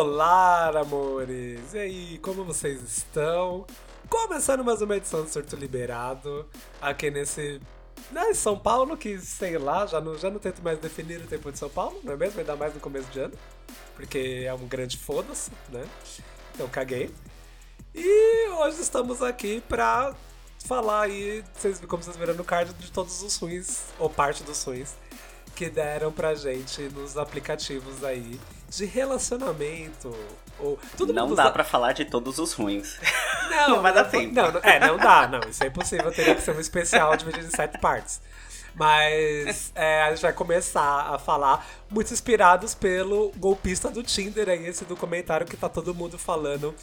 [0.00, 1.74] Olá, amores!
[1.74, 3.66] E aí, como vocês estão?
[4.08, 6.48] Começando mais uma edição do Surto Liberado,
[6.80, 7.60] aqui nesse.
[8.12, 11.50] Né, São Paulo, que sei lá, já não, já não tento mais definir o tempo
[11.50, 12.38] de São Paulo, não é mesmo?
[12.38, 13.34] Ainda mais no começo de ano,
[13.96, 15.84] porque é um grande foda-se, né?
[16.54, 17.12] Então caguei.
[17.92, 20.14] E hoje estamos aqui pra
[20.64, 24.62] falar aí, vocês, como vocês viram no card, de todos os ruins, ou parte dos
[24.62, 24.94] ruins,
[25.56, 30.14] que deram pra gente nos aplicativos aí de relacionamento.
[30.58, 32.98] Ou, todo não dá usa- pra falar de todos os ruins.
[33.48, 34.34] Não, Não vai dar tempo.
[34.34, 35.40] Não, não- é, não dá, não.
[35.48, 36.12] Isso é impossível.
[36.12, 38.20] Teria que ser um especial dividido em sete partes.
[38.74, 44.66] Mas é, a gente vai começar a falar, muito inspirados pelo golpista do Tinder aí,
[44.66, 46.74] esse documentário que tá todo mundo falando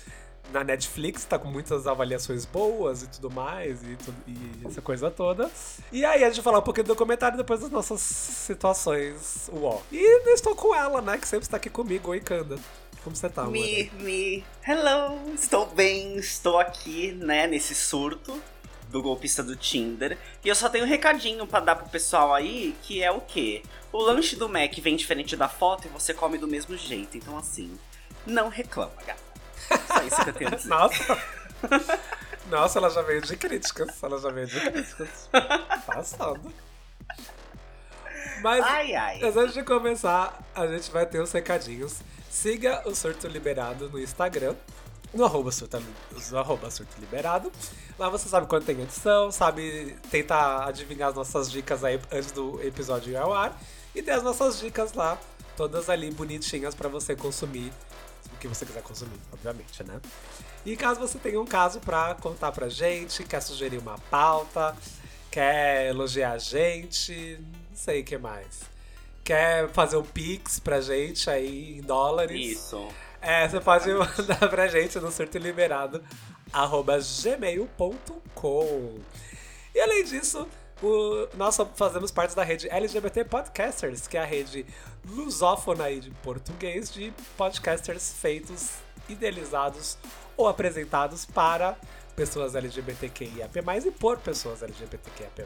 [0.52, 5.50] na Netflix, tá com muitas avaliações boas e tudo mais, e, e essa coisa toda.
[5.92, 9.81] E aí a gente vai falar um pouquinho do documentário depois das nossas situações uó.
[9.92, 12.11] E estou com ela, né, que sempre está aqui comigo.
[12.11, 12.58] Oi, Kanda.
[13.03, 13.52] Como você tá, amor?
[13.52, 18.41] Me, me, hello, estou bem, estou aqui, né, nesse surto
[18.89, 20.17] do golpista do Tinder.
[20.44, 23.62] E eu só tenho um recadinho pra dar pro pessoal aí, que é o quê?
[23.91, 27.17] O lanche do Mac vem diferente da foto e você come do mesmo jeito.
[27.17, 27.78] Então, assim,
[28.25, 29.25] não reclama, gata.
[29.88, 30.69] Só isso que eu tenho a dizer.
[30.69, 31.17] Nossa!
[32.49, 34.02] Nossa, ela já veio de críticas.
[34.03, 35.30] Ela já veio de críticas.
[35.85, 36.53] Passando.
[38.41, 39.19] Mas, Ai, ai.
[39.22, 42.02] mas antes de começar, a gente vai ter os recadinhos.
[42.30, 44.55] Siga o Surto Liberado no Instagram.
[45.13, 45.81] No arroba surto,
[46.29, 47.50] no arroba surto liberado.
[47.97, 52.61] Lá você sabe quando tem edição, sabe tentar adivinhar as nossas dicas aí antes do
[52.61, 53.57] episódio ir ao ar.
[53.95, 55.17] E tem as nossas dicas lá,
[55.55, 57.72] todas ali bonitinhas pra você consumir
[58.47, 59.99] que você quiser consumir, obviamente, né?
[60.65, 64.75] E caso você tenha um caso pra contar pra gente, quer sugerir uma pauta,
[65.31, 68.61] quer elogiar a gente, não sei o que mais.
[69.23, 72.57] Quer fazer um pix pra gente aí em dólares.
[72.57, 72.88] Isso.
[73.22, 76.03] É, você pode mandar pra gente no surtoliberado
[76.53, 79.00] arroba gmail.com.
[79.73, 80.47] E além disso,
[80.81, 84.66] o- nós fazemos parte da rede LGBT Podcasters, que é a rede
[85.09, 88.71] lusófona aí de português de podcasters feitos,
[89.07, 89.97] idealizados
[90.35, 91.77] ou apresentados para
[92.16, 95.45] pessoas LGBTQIAP+, e por pessoas LGBTQIAP+.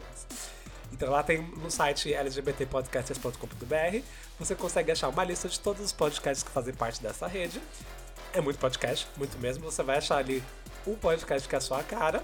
[0.92, 4.02] Então lá tem no site lgbtpodcasters.com.br,
[4.38, 7.60] você consegue achar uma lista de todos os podcasts que fazem parte dessa rede.
[8.32, 9.64] É muito podcast, muito mesmo.
[9.64, 10.42] Você vai achar ali
[10.86, 12.22] um podcast que é a sua cara.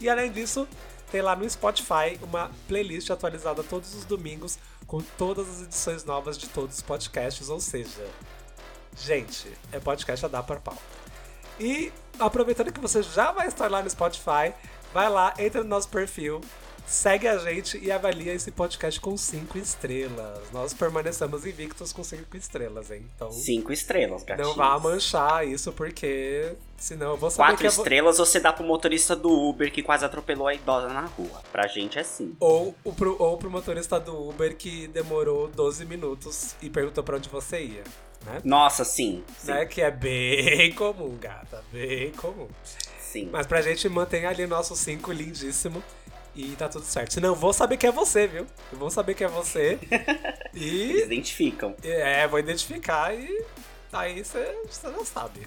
[0.00, 0.66] E além disso,
[1.10, 4.58] tem lá no Spotify uma playlist atualizada todos os domingos
[4.90, 7.48] com todas as edições novas de todos os podcasts.
[7.48, 8.04] Ou seja,
[8.96, 10.76] gente, é podcast a dar para pau.
[11.60, 14.52] E aproveitando que você já vai estar lá no Spotify,
[14.92, 16.40] vai lá, entra no nosso perfil,
[16.86, 20.38] segue a gente e avalia esse podcast com 5 estrelas.
[20.52, 23.06] Nós permanecemos invictos com 5 estrelas, hein?
[23.14, 24.48] Então Cinco estrelas, gatinho.
[24.48, 28.40] não vá manchar isso, porque senão eu vou saber Quatro que é vo- estrelas você
[28.40, 31.42] dá pro motorista do Uber que quase atropelou a idosa na rua.
[31.52, 32.34] Pra gente é sim.
[32.40, 37.16] Ou, o pro, ou pro motorista do Uber que demorou 12 minutos e perguntou pra
[37.16, 37.84] onde você ia,
[38.26, 38.40] né?
[38.44, 39.22] Nossa, sim.
[39.38, 39.52] Sim.
[39.52, 39.66] Né?
[39.66, 42.48] Que é bem comum, gata, bem comum.
[43.00, 43.28] sim.
[43.32, 45.82] Mas pra gente manter ali nosso 5 lindíssimo
[46.34, 47.12] e tá tudo certo.
[47.14, 48.46] Senão eu vou saber que é você, viu?
[48.72, 49.78] Eu vou saber que é você.
[50.54, 51.74] Eles e identificam.
[51.82, 53.44] é, vou identificar e
[53.92, 55.46] aí você já sabe.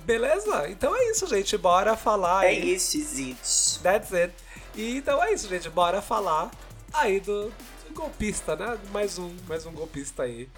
[0.00, 0.68] Beleza?
[0.68, 1.56] Então é isso, gente.
[1.56, 2.74] Bora falar É aí.
[2.74, 3.80] isso, Zit.
[3.82, 4.32] That's it.
[4.74, 5.68] E então é isso, gente.
[5.68, 6.50] Bora falar
[6.92, 7.44] aí do,
[7.88, 8.78] do golpista, né?
[8.92, 10.48] Mais um, mais um golpista aí.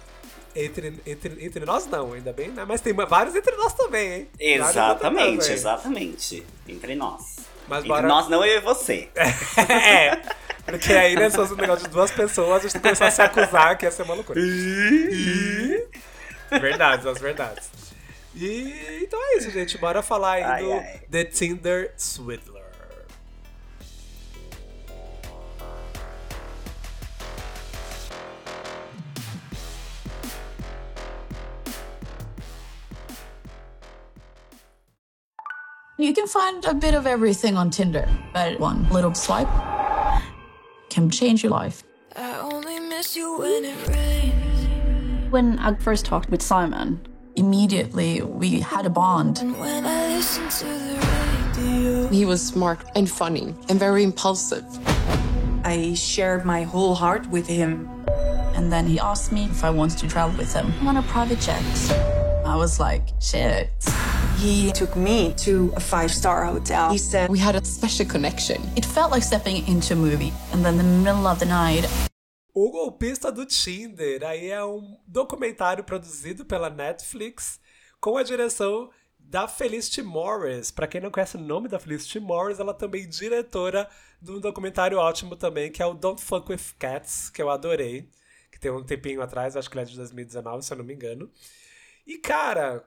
[0.55, 2.63] Entre, entre, entre nós não, ainda bem, né?
[2.63, 4.59] Mas tem vários entre nós também, hein?
[4.59, 5.53] Nós Exatamente, também.
[5.53, 6.45] exatamente.
[6.67, 7.37] Entre nós.
[7.67, 9.09] Mas bora- nós não, eu e você.
[9.15, 10.21] é,
[10.65, 13.21] porque aí, né, se fosse um negócio de duas pessoas, a gente começar a se
[13.21, 14.39] acusar que ia ser uma loucura.
[16.59, 17.69] Verdades, as verdades.
[18.35, 19.77] E então é isso, gente.
[19.77, 21.01] Bora falar aí Ai, do ai.
[21.09, 22.62] The Tinder Swindler.
[36.03, 39.47] You can find a bit of everything on Tinder, but one little swipe
[40.89, 41.81] can change your life.
[42.17, 45.31] I only miss you when it rains.
[45.31, 46.99] When I first talked with Simon,
[47.37, 49.39] immediately we had a bond.
[49.39, 54.65] And when I listen to the radio, He was smart and funny and very impulsive.
[55.63, 57.87] I shared my whole heart with him.
[58.55, 61.39] And then he asked me if I wanted to travel with him on a private
[61.39, 61.63] jet.
[62.45, 63.71] I was like, shit.
[64.43, 66.91] He took me to a five star hotel.
[66.91, 68.61] He said, We had a special connection.
[68.75, 70.33] It felt like stepping into a movie.
[70.51, 71.87] And then in the middle of the night,
[72.53, 74.21] O Golpista do Tinder.
[74.25, 77.57] Aí é um documentário produzido pela Netflix
[78.01, 80.71] com a direção da Felicity Morris.
[80.71, 83.89] Pra quem não conhece o nome da Felicity Morris, ela também é diretora
[84.21, 88.09] de um documentário ótimo também, que é o Don't Fuck With Cats, que eu adorei.
[88.51, 90.93] Que tem um tempinho atrás, acho que ele é de 2019, se eu não me
[90.93, 91.31] engano.
[92.05, 92.85] E, cara,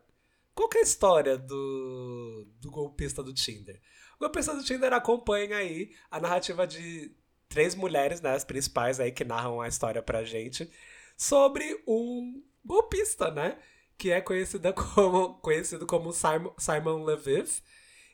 [0.57, 3.79] qual que é a história do, do golpista do Tinder?
[4.17, 7.15] O golpista do Tinder acompanha aí a narrativa de
[7.47, 10.69] três mulheres, né, as principais aí que narram a história pra gente,
[11.15, 13.59] sobre um golpista, né?
[13.99, 14.21] Que é
[14.73, 17.61] como, conhecido como Simon, Simon Leviv,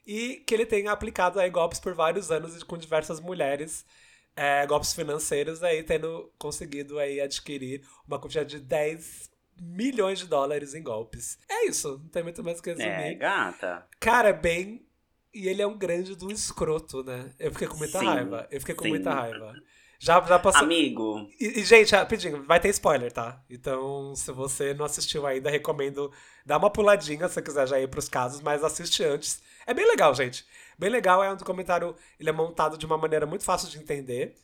[0.05, 3.87] e que ele tem aplicado aí golpes por vários anos com diversas mulheres,
[4.35, 9.31] é, golpes financeiros aí, tendo conseguido aí adquirir uma quantidade de 10
[9.62, 11.38] milhões de dólares em golpes.
[11.49, 12.88] É isso, não tem muito mais o que resumir.
[12.88, 13.87] É, gata.
[14.00, 14.85] Cara, é bem.
[15.32, 17.32] E ele é um grande do escroto, né?
[17.38, 18.47] Eu fiquei com muita Sim, raiva.
[18.50, 18.91] Eu fiquei com sim.
[18.91, 19.55] muita raiva.
[19.99, 20.64] Já, já passou.
[20.64, 23.41] Amigo, E, e, gente, rapidinho, vai ter spoiler, tá?
[23.49, 26.11] Então, se você não assistiu ainda, recomendo
[26.44, 29.41] dar uma puladinha se você quiser já ir pros casos, mas assiste antes.
[29.64, 30.44] É bem legal, gente.
[30.76, 34.35] Bem legal, é um documentário, ele é montado de uma maneira muito fácil de entender.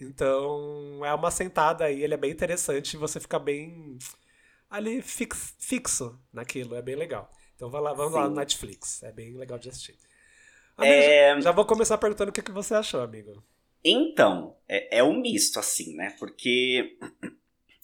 [0.00, 3.96] Então, é uma sentada aí, ele é bem interessante e você fica bem
[4.74, 7.30] ali fix, fixo naquilo, é bem legal.
[7.54, 8.30] Então vai lá, vamos lá Sim.
[8.30, 9.96] no Netflix, é bem legal de assistir.
[10.76, 13.42] Amigo, É, já, já vou começar perguntando o que, que você achou, amigo.
[13.84, 16.16] Então, é, é um misto, assim, né?
[16.18, 16.96] Porque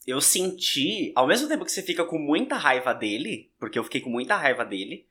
[0.06, 4.00] eu senti, ao mesmo tempo que você fica com muita raiva dele, porque eu fiquei
[4.00, 5.06] com muita raiva dele,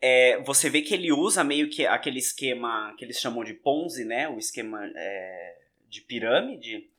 [0.00, 4.04] é, você vê que ele usa meio que aquele esquema que eles chamam de Ponzi,
[4.04, 4.28] né?
[4.28, 5.58] O esquema é,
[5.88, 6.90] de pirâmide.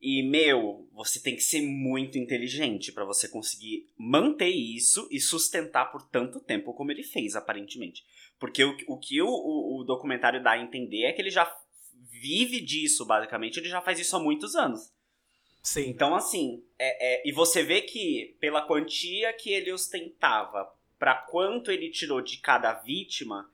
[0.00, 5.90] E, meu, você tem que ser muito inteligente pra você conseguir manter isso e sustentar
[5.90, 8.04] por tanto tempo como ele fez, aparentemente.
[8.38, 11.50] Porque o, o que o, o, o documentário dá a entender é que ele já
[12.10, 13.58] vive disso, basicamente.
[13.58, 14.92] Ele já faz isso há muitos anos.
[15.62, 15.88] Sim.
[15.88, 21.70] Então, assim, é, é- e você vê que pela quantia que ele ostentava, pra quanto
[21.70, 23.50] ele tirou de cada vítima,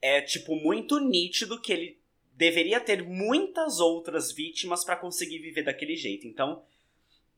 [0.00, 1.98] é, tipo, muito nítido que ele
[2.36, 6.26] deveria ter muitas outras vítimas pra conseguir viver daquele jeito.
[6.26, 6.62] Então,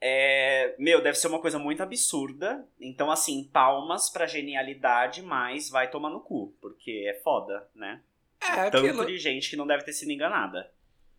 [0.01, 2.67] é, meu, deve ser uma coisa muito absurda.
[2.81, 8.03] Então, assim, palmas pra genialidade, mas vai tomar no cu, porque é foda, né?
[8.41, 9.07] É Tanto aquilo.
[9.07, 10.71] de gente que não deve ter sido enganada.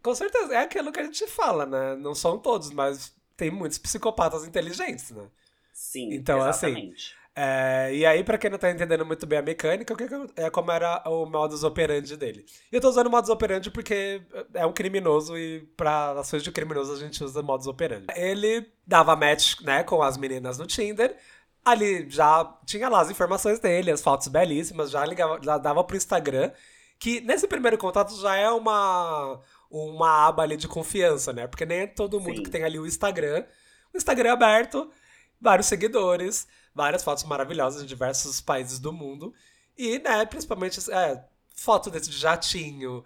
[0.01, 1.95] Com certeza, é aquilo que a gente fala, né?
[1.95, 5.29] Não são todos, mas tem muitos psicopatas inteligentes, né?
[5.73, 7.18] Sim, Então, assim, exatamente.
[7.41, 10.03] É, e aí, pra quem não tá entendendo muito bem a mecânica, o que
[10.35, 12.45] é como era o modus operandi dele.
[12.69, 14.21] E eu tô usando modus operandi porque
[14.53, 18.07] é um criminoso e pra ações de criminoso a gente usa modus operandi.
[18.13, 21.15] Ele dava match, né, com as meninas no Tinder.
[21.63, 25.95] Ali já tinha lá as informações dele, as fotos belíssimas, já, ligava, já dava pro
[25.95, 26.51] Instagram.
[26.99, 29.39] Que nesse primeiro contato já é uma,
[29.71, 31.47] uma aba ali de confiança, né?
[31.47, 32.43] Porque nem é todo mundo Sim.
[32.43, 33.45] que tem ali o Instagram.
[33.93, 34.91] O Instagram é aberto,
[35.39, 39.33] vários seguidores, várias fotos maravilhosas de diversos países do mundo.
[39.77, 41.23] E, né, principalmente, é,
[41.55, 43.03] foto desse de jatinho,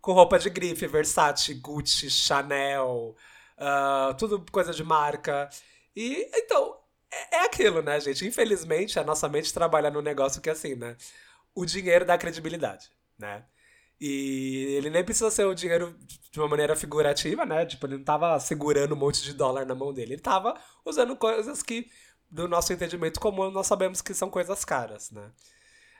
[0.00, 3.16] com roupa de grife, Versace, Gucci, Chanel,
[3.58, 5.48] ah, tudo coisa de marca.
[5.94, 6.78] E, então,
[7.10, 8.26] é, é aquilo, né, gente?
[8.26, 10.96] Infelizmente, a nossa mente trabalha num negócio que é assim, né?
[11.54, 13.44] O dinheiro dá credibilidade, né?
[14.00, 15.94] E ele nem precisa ser o dinheiro
[16.32, 17.66] de uma maneira figurativa, né?
[17.66, 20.14] Tipo, ele não tava segurando um monte de dólar na mão dele.
[20.14, 21.90] Ele tava usando coisas que,
[22.30, 25.30] do nosso entendimento comum, nós sabemos que são coisas caras, né?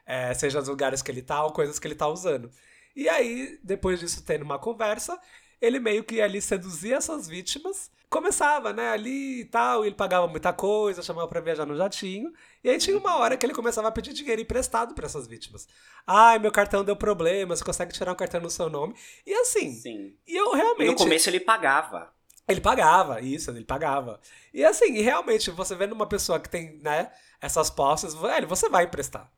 [0.06, 2.50] É, seja os lugares que ele tá ou coisas que ele tá usando.
[2.96, 5.18] E aí, depois disso, tendo uma conversa,
[5.60, 7.90] ele meio que ali seduzia essas vítimas.
[8.08, 12.32] Começava, né, ali e tal, e ele pagava muita coisa, chamava pra viajar no jatinho.
[12.64, 15.68] E aí tinha uma hora que ele começava a pedir dinheiro emprestado pra essas vítimas.
[16.04, 18.96] Ai, meu cartão deu problema, você consegue tirar um cartão no seu nome.
[19.24, 20.16] E assim, Sim.
[20.26, 20.88] e eu E realmente.
[20.90, 22.12] no começo ele pagava.
[22.50, 24.20] Ele pagava, isso, ele pagava.
[24.52, 28.84] E assim, realmente, você vendo uma pessoa que tem, né, essas posses, velho, você vai
[28.84, 29.30] emprestar.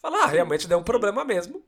[0.00, 1.64] Fala, ah, realmente deu um problema mesmo.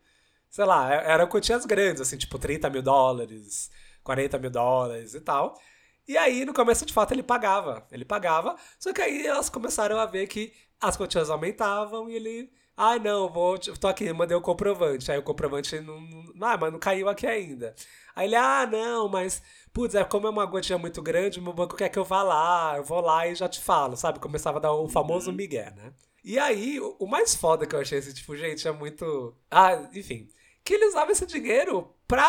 [0.48, 3.70] Sei lá, é- eram quantias grandes, assim, tipo 30 mil dólares,
[4.02, 5.60] 40 mil dólares e tal.
[6.08, 7.86] E aí, no começo, de fato, ele pagava.
[7.90, 12.52] Ele pagava, só que aí elas começaram a ver que as quantias aumentavam e ele.
[12.82, 13.58] Ai, não, vou.
[13.58, 15.12] Tô aqui, mandei o comprovante.
[15.12, 16.00] Aí o comprovante não.
[16.00, 17.74] não ah, mas não caiu aqui ainda.
[18.16, 19.42] Aí ele, ah, não, mas.
[19.70, 22.78] Putz, é como é uma quantia muito grande, meu banco quer que eu vá lá,
[22.78, 24.18] eu vou lá e já te falo, sabe?
[24.18, 25.92] Começava a dar o famoso migué, né?
[26.24, 29.36] E aí, o o mais foda que eu achei esse tipo, gente, é muito.
[29.50, 30.30] Ah, enfim.
[30.64, 32.26] Que ele usava esse dinheiro pra.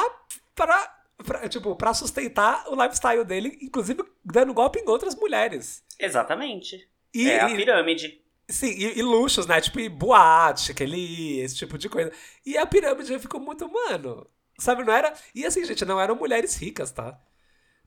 [0.53, 5.81] pra, pra tipo, pra sustentar o lifestyle dele, inclusive dando golpe em outras mulheres.
[5.97, 6.89] Exatamente.
[7.13, 8.21] E, é a e- pirâmide.
[8.51, 9.61] Sim, e, e luxos, né?
[9.61, 12.11] Tipo, e boate que ele ia, esse tipo de coisa.
[12.45, 14.27] E a pirâmide ficou muito, mano.
[14.59, 15.13] Sabe, não era.
[15.33, 17.19] E assim, gente, não eram mulheres ricas, tá?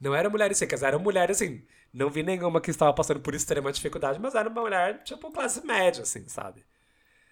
[0.00, 1.64] Não eram mulheres ricas, eram mulheres assim.
[1.92, 5.64] Não vi nenhuma que estava passando por extrema dificuldade, mas era uma mulher, tipo, classe
[5.64, 6.64] média, assim, sabe?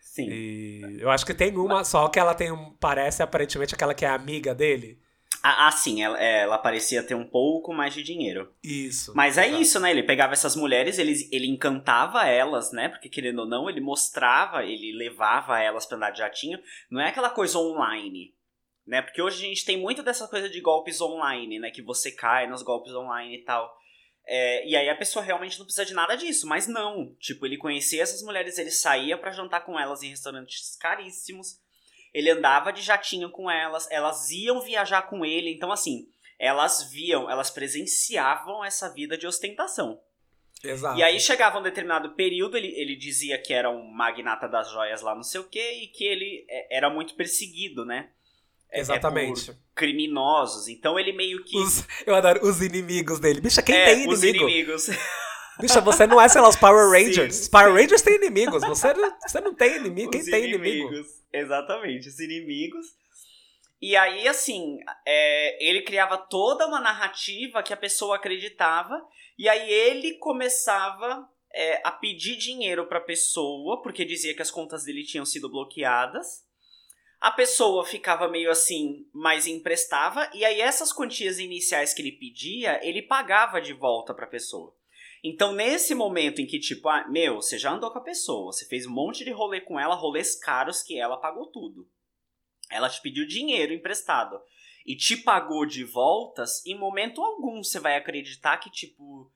[0.01, 0.29] Sim.
[0.31, 2.73] E eu acho que tem uma só que ela tem um.
[2.75, 5.02] Parece aparentemente aquela que é amiga dele.
[5.45, 8.55] Ah, sim, ela, é, ela parecia ter um pouco mais de dinheiro.
[8.63, 9.13] Isso.
[9.15, 9.91] Mas é isso, né?
[9.91, 12.89] Ele pegava essas mulheres, ele, ele encantava elas, né?
[12.89, 16.61] Porque querendo ou não, ele mostrava, ele levava elas pra andar de jatinho.
[16.89, 18.33] Não é aquela coisa online,
[18.87, 19.03] né?
[19.03, 21.73] Porque hoje a gente tem muito dessa coisa de golpes online, né?
[21.73, 23.77] Que você cai nos golpes online e tal.
[24.25, 27.17] É, e aí a pessoa realmente não precisa de nada disso, mas não.
[27.19, 31.61] Tipo, ele conhecia essas mulheres, ele saía pra jantar com elas em restaurantes caríssimos.
[32.13, 35.51] Ele andava de jatinho com elas, elas iam viajar com ele.
[35.51, 36.07] Então, assim,
[36.39, 40.01] elas viam, elas presenciavam essa vida de ostentação.
[40.63, 40.99] Exato.
[40.99, 45.01] E aí chegava um determinado período, ele, ele dizia que era um magnata das joias
[45.03, 48.11] lá, não sei o quê, e que ele é, era muito perseguido, né?
[48.71, 49.47] É- é Exatamente.
[49.47, 50.69] por criminosos.
[50.69, 51.59] Então ele meio que.
[51.59, 53.41] Os- eu adoro os inimigos dele.
[53.41, 54.45] Bicha, quem é, tem os inimigo?
[54.49, 54.87] inimigos.
[55.61, 57.35] Bicha, você não é, sei lá, os Power Rangers.
[57.35, 57.51] sim.
[57.51, 58.63] Power Rangers tem inimigos.
[58.63, 60.11] Você não, você não tem inimigo.
[60.11, 60.89] Quem Os tem inimigo?
[60.89, 61.23] inimigos.
[61.33, 62.87] Exatamente, os inimigos.
[63.81, 69.05] E aí, assim, é, ele criava toda uma narrativa que a pessoa acreditava,
[69.37, 74.85] e aí ele começava é, a pedir dinheiro pra pessoa, porque dizia que as contas
[74.85, 76.45] dele tinham sido bloqueadas.
[77.21, 82.81] A pessoa ficava meio assim, mas emprestava, e aí essas quantias iniciais que ele pedia,
[82.87, 84.75] ele pagava de volta pra pessoa.
[85.25, 88.67] Então, nesse momento em que, tipo, ah, meu, você já andou com a pessoa, você
[88.67, 91.89] fez um monte de rolê com ela, rolês caros que ela pagou tudo.
[92.71, 94.41] Ela te pediu dinheiro emprestado
[94.85, 99.31] e te pagou de voltas, em momento algum você vai acreditar que, tipo,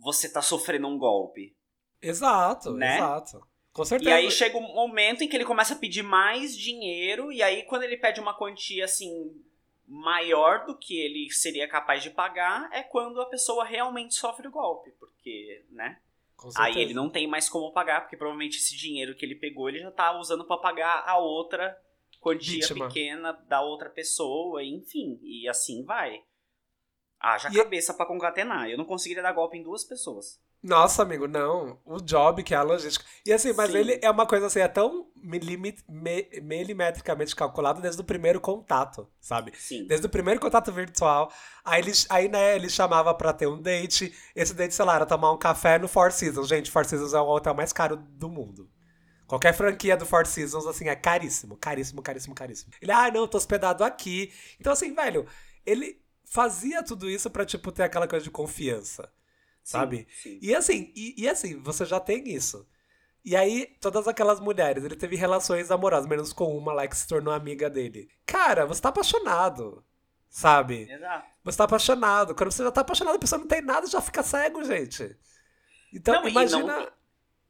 [0.00, 1.54] você tá sofrendo um golpe.
[2.00, 2.96] Exato, Né?
[2.96, 3.46] exato.
[3.72, 4.10] Com certeza.
[4.10, 7.62] E aí chega um momento em que ele começa a pedir mais dinheiro, e aí
[7.62, 9.30] quando ele pede uma quantia assim
[9.94, 14.50] maior do que ele seria capaz de pagar, é quando a pessoa realmente sofre o
[14.50, 16.00] golpe, porque, né?
[16.56, 19.78] Aí ele não tem mais como pagar, porque provavelmente esse dinheiro que ele pegou, ele
[19.80, 21.78] já tá usando pra pagar a outra
[22.20, 22.88] quantia Vítima.
[22.88, 26.22] pequena da outra pessoa, enfim, e assim vai.
[27.20, 28.68] Haja E- é cabeça pra concatenar.
[28.68, 30.40] Eu não conseguiria dar golpe em duas pessoas.
[30.62, 31.80] Nossa, amigo, não.
[31.84, 33.04] O job que é a logística.
[33.26, 33.78] E assim, mas Sim.
[33.78, 35.82] ele é uma coisa assim, é tão me-
[36.40, 39.52] milimetricamente calculado desde o primeiro contato, sabe?
[39.58, 39.86] Sim.
[39.88, 41.32] Desde o primeiro contato virtual.
[41.64, 44.14] Aí, ele, aí né, ele chamava pra ter um date.
[44.36, 46.46] Esse date, sei lá, era tomar um café no Four Seasons.
[46.46, 48.70] Gente, Four Seasons é o hotel mais caro do mundo.
[49.26, 51.56] Qualquer franquia do Four Seasons, assim, é caríssimo.
[51.56, 52.72] Caríssimo, caríssimo, caríssimo.
[52.80, 54.32] Ele, ah, não, tô hospedado aqui.
[54.60, 55.26] Então, assim, velho,
[55.66, 59.10] ele fazia tudo isso pra, tipo, ter aquela coisa de confiança.
[59.62, 60.06] Sabe?
[60.22, 60.38] Sim.
[60.42, 62.66] E assim, e, e assim, você já tem isso.
[63.24, 67.06] E aí, todas aquelas mulheres, ele teve relações amorosas, menos com uma lá que se
[67.06, 68.08] tornou amiga dele.
[68.26, 69.84] Cara, você tá apaixonado.
[70.28, 70.90] Sabe?
[70.90, 71.26] Exato.
[71.44, 72.34] Você tá apaixonado.
[72.34, 75.16] Quando você já tá apaixonado, a pessoa não tem nada, já fica cego, gente.
[75.92, 76.90] Então, Não, imagina.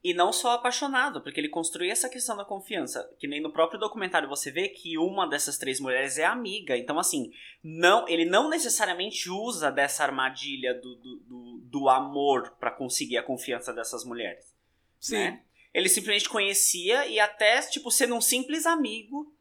[0.04, 3.09] E não só apaixonado, porque ele construía essa questão da confiança.
[3.21, 6.76] Que nem no próprio documentário você vê que uma dessas três mulheres é amiga.
[6.76, 7.32] Então, assim,
[7.62, 13.23] não, ele não necessariamente usa dessa armadilha do, do, do, do amor pra conseguir a
[13.23, 14.52] confiança dessas mulheres.
[14.99, 15.16] Sim.
[15.16, 15.42] né?
[15.73, 19.32] Ele simplesmente conhecia e até, tipo, sendo um simples amigo,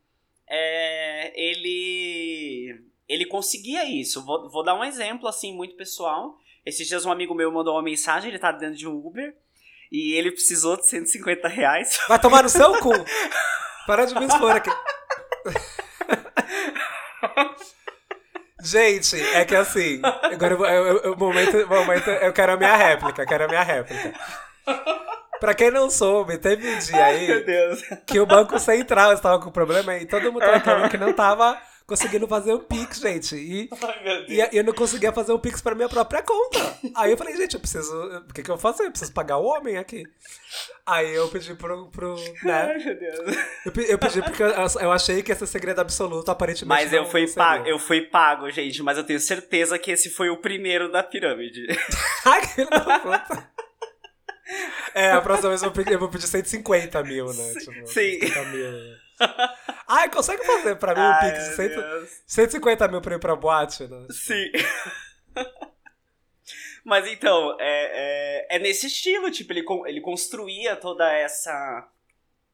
[0.47, 4.23] é, ele ele conseguia isso.
[4.23, 6.37] Vou, vou dar um exemplo, assim, muito pessoal.
[6.65, 9.35] Esses dias um amigo meu mandou uma mensagem, ele tá dentro de um Uber,
[9.91, 11.99] e ele precisou de 150 reais.
[12.07, 12.93] Vai tomar no seu cu.
[13.85, 14.69] Para de me expor aqui.
[18.63, 20.01] Gente, é que assim.
[20.31, 20.55] Agora
[21.11, 24.13] o momento, momento, eu quero a minha réplica, eu quero a minha réplica.
[25.39, 27.81] Pra quem não soube, teve um dia aí Deus.
[28.05, 31.59] que o Banco Central estava com problema e todo mundo tava reclamando que não tava
[31.91, 33.35] conseguindo fazer um Pix, gente.
[33.35, 34.53] E, Ai, meu Deus.
[34.53, 36.77] e eu não conseguia fazer um Pix pra minha própria conta.
[36.95, 37.93] Aí eu falei, gente, eu preciso.
[38.29, 38.81] O que, que eu faço?
[38.81, 40.05] Eu preciso pagar o homem aqui.
[40.85, 41.89] Aí eu pedi pro.
[41.89, 42.73] pro né?
[42.73, 43.37] Ai, meu Deus.
[43.65, 46.69] Eu, eu pedi porque eu, eu achei que esse segredo absoluto aparentemente.
[46.69, 50.29] Mas eu fui, pago, eu fui pago, gente, mas eu tenho certeza que esse foi
[50.29, 51.67] o primeiro da pirâmide.
[52.23, 52.61] Ai, que.
[54.93, 57.53] É, a próxima vez eu vou pedir, eu vou pedir 150 mil, né?
[57.53, 58.19] Tipo, sim.
[58.19, 59.00] 150 mil.
[59.87, 62.23] Ai, consegue fazer pra mim um Ai, Pix de meu 100 Deus.
[62.27, 64.07] 150 mil pra ir pra boate, né?
[64.09, 64.51] Sim.
[66.83, 71.87] Mas então, é, é, é nesse estilo, tipo, ele, ele construía toda essa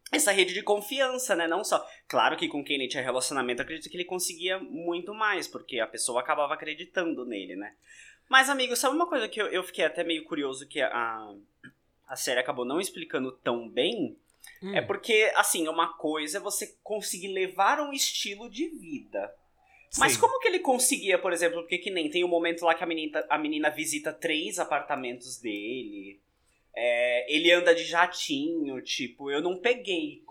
[0.10, 1.48] essa rede de confiança, né?
[1.48, 1.86] Não só.
[2.08, 5.88] Claro que com quem ele tinha relacionamento, acredito que ele conseguia muito mais, porque a
[5.88, 7.74] pessoa acabava acreditando nele, né?
[8.30, 11.34] Mas, amigo, sabe uma coisa que eu, eu fiquei até meio curioso que a,
[12.08, 14.18] a série acabou não explicando tão bem?
[14.62, 14.76] Hum.
[14.76, 19.34] É porque, assim, uma coisa é você conseguir levar um estilo de vida.
[19.98, 20.20] Mas Sim.
[20.20, 22.88] como que ele conseguia, por exemplo, porque que nem tem um momento lá que a
[22.88, 26.20] menina, a menina visita três apartamentos dele.
[26.80, 30.24] é, ele anda de jatinho, tipo, eu não peguei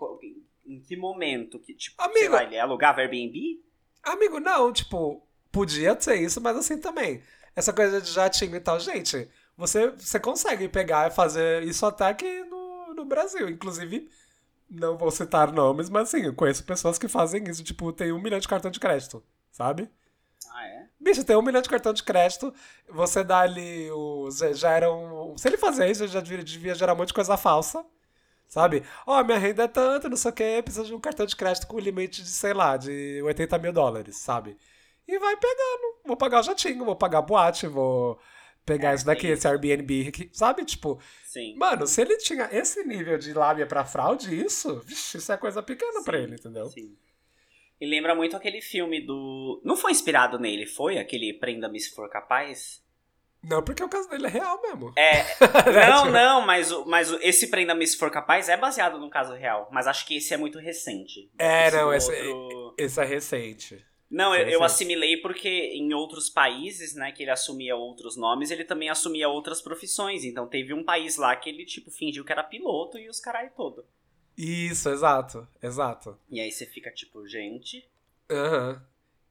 [0.65, 3.59] em que momento que, tipo, sei Amigo- lá, ele alugava Airbnb?
[4.03, 7.21] Amigo, não, tipo, podia ser isso, mas assim também.
[7.55, 12.05] Essa coisa de jatinho e tal, gente, você, você consegue pegar e fazer isso até
[12.45, 12.56] no,
[12.97, 13.47] no Brasil.
[13.49, 14.09] Inclusive,
[14.69, 18.21] não vou citar nomes, mas assim, eu conheço pessoas que fazem isso, tipo, tem um
[18.21, 19.89] milhão de cartão de crédito, sabe?
[20.51, 20.87] Ah, é?
[20.99, 22.53] Bicho, tem um milhão de cartão de crédito,
[22.89, 24.27] você dá ali o.
[24.65, 25.37] Era um.
[25.37, 27.85] Se ele fazer isso, já devia, devia gerar um monte de coisa falsa.
[28.47, 28.81] Sabe?
[29.05, 31.67] Ó, minha renda é tanto, não sei o que, precisa de um cartão de crédito
[31.67, 34.57] com limite de, sei lá, de 80 mil dólares, sabe?
[35.05, 35.97] E vai pegando.
[36.05, 38.17] Vou pagar o jatinho, vou pagar a boate, vou
[38.67, 40.63] pegar É, isso daqui, esse Airbnb aqui, sabe?
[40.65, 41.55] Tipo, Sim.
[41.57, 45.63] mano, se ele tinha esse nível de lábia pra fraude, isso, vixe, isso é coisa
[45.63, 46.65] pequena pra Sim, ele, entendeu?
[46.67, 46.95] Sim.
[47.79, 49.61] E lembra muito aquele filme do.
[49.63, 50.97] Não foi inspirado nele, foi?
[50.97, 52.83] Aquele Prenda-me se for capaz?
[53.43, 54.91] Não, porque o caso dele é real mesmo.
[54.97, 55.23] É.
[55.71, 59.33] Né, Não, tipo, não, mas, mas esse Prenda-me se for capaz é baseado num caso
[59.33, 59.69] real.
[59.71, 61.31] Mas acho que esse é muito recente.
[61.37, 63.85] É, Esse não, esse- outro- Esse é recente.
[64.09, 64.65] Não, eu, eu sim.
[64.65, 69.61] assimilei porque em outros países, né, que ele assumia outros nomes, ele também assumia outras
[69.61, 70.23] profissões.
[70.23, 73.49] Então teve um país lá que ele, tipo, fingiu que era piloto e os carai
[73.49, 73.85] todo.
[74.37, 76.17] Isso, exato, exato.
[76.29, 77.85] E aí você fica tipo, gente.
[78.29, 78.81] Aham.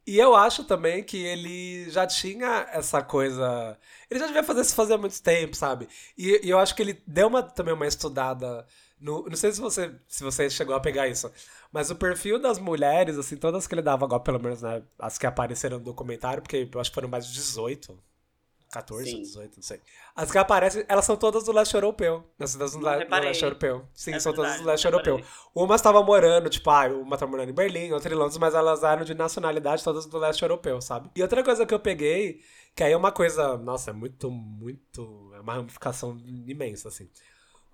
[0.07, 3.77] E eu acho também que ele já tinha essa coisa.
[4.09, 5.89] Ele já devia fazer isso fazer há muito tempo, sabe?
[6.17, 8.65] E, e eu acho que ele deu uma, também uma estudada.
[8.99, 11.31] No, não sei se você, se você chegou a pegar isso,
[11.71, 14.83] mas o perfil das mulheres, assim, todas que ele dava, agora, pelo menos, né?
[14.99, 17.99] As que apareceram no documentário, porque eu acho que foram mais de 18.
[18.71, 19.23] 14, Sim.
[19.23, 19.81] 18, não sei.
[20.15, 22.25] As que aparecem, elas são todas do leste europeu.
[22.39, 23.29] Não le- do reparei.
[23.29, 23.89] leste europeu.
[23.95, 25.17] Sim, É são todas verdade, do leste europeu.
[25.17, 25.31] reparei.
[25.55, 28.83] Uma estava morando, tipo, ah, uma tá morando em Berlim, outra em Londres, mas elas
[28.83, 31.11] eram de nacionalidade todas do leste europeu, sabe?
[31.17, 32.41] E outra coisa que eu peguei,
[32.75, 35.33] que aí é uma coisa, nossa, é muito, muito.
[35.35, 37.09] É uma ramificação imensa, assim.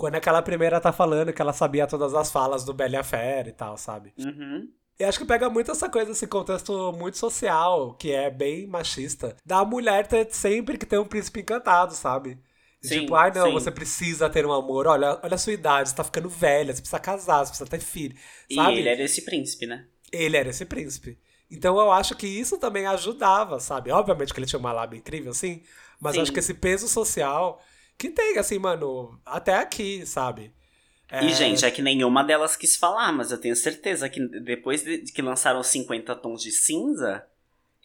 [0.03, 3.49] Quando aquela primeira tá falando que ela sabia todas as falas do Bela e Fera
[3.49, 4.13] e tal, sabe?
[4.19, 4.69] Uhum.
[4.99, 9.37] Eu acho que pega muito essa coisa, esse contexto muito social, que é bem machista,
[9.47, 12.37] da mulher ter sempre que ter um príncipe encantado, sabe?
[12.83, 13.53] Sim, tipo, ai não, sim.
[13.53, 16.81] você precisa ter um amor, olha, olha a sua idade, você tá ficando velha, você
[16.81, 18.17] precisa casar, você precisa ter filho,
[18.51, 18.79] E sabe?
[18.79, 19.87] ele era esse príncipe, né?
[20.11, 21.17] Ele era esse príncipe.
[21.49, 23.93] Então eu acho que isso também ajudava, sabe?
[23.93, 25.63] Obviamente que ele tinha uma lábia incrível, sim,
[26.01, 26.23] mas Sim.
[26.23, 27.63] acho que esse peso social
[28.03, 30.53] que tem, assim, mano, até aqui, sabe?
[31.23, 35.03] E, gente, é que nenhuma delas quis falar, mas eu tenho certeza que depois de
[35.13, 37.25] que lançaram 50 tons de cinza,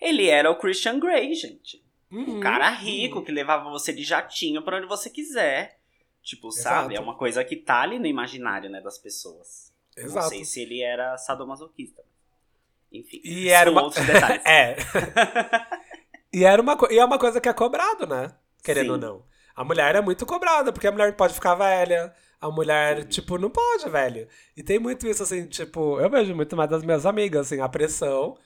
[0.01, 1.83] ele era o Christian Grey, gente.
[2.11, 5.77] Uhum, Um cara rico que levava você de jatinho pra onde você quiser.
[6.23, 6.93] Tipo, sabe?
[6.93, 6.95] Exato.
[6.95, 9.71] É uma coisa que tá ali no imaginário, né, das pessoas.
[9.95, 10.29] Não Exato.
[10.29, 12.01] sei se ele era sadomasoquista.
[12.91, 13.83] Enfim, E era uma...
[13.83, 14.41] outros detalhes.
[14.47, 14.77] é.
[16.33, 18.33] e, era uma e é uma coisa que é cobrado, né?
[18.63, 18.91] Querendo Sim.
[18.91, 19.36] ou não.
[19.57, 22.13] A mulher é muito cobrada, porque a mulher não pode ficar velha.
[22.39, 24.27] A mulher, tipo, não pode, velho.
[24.55, 27.67] E tem muito isso, assim, tipo, eu vejo muito mais das minhas amigas, assim, a
[27.67, 28.37] pressão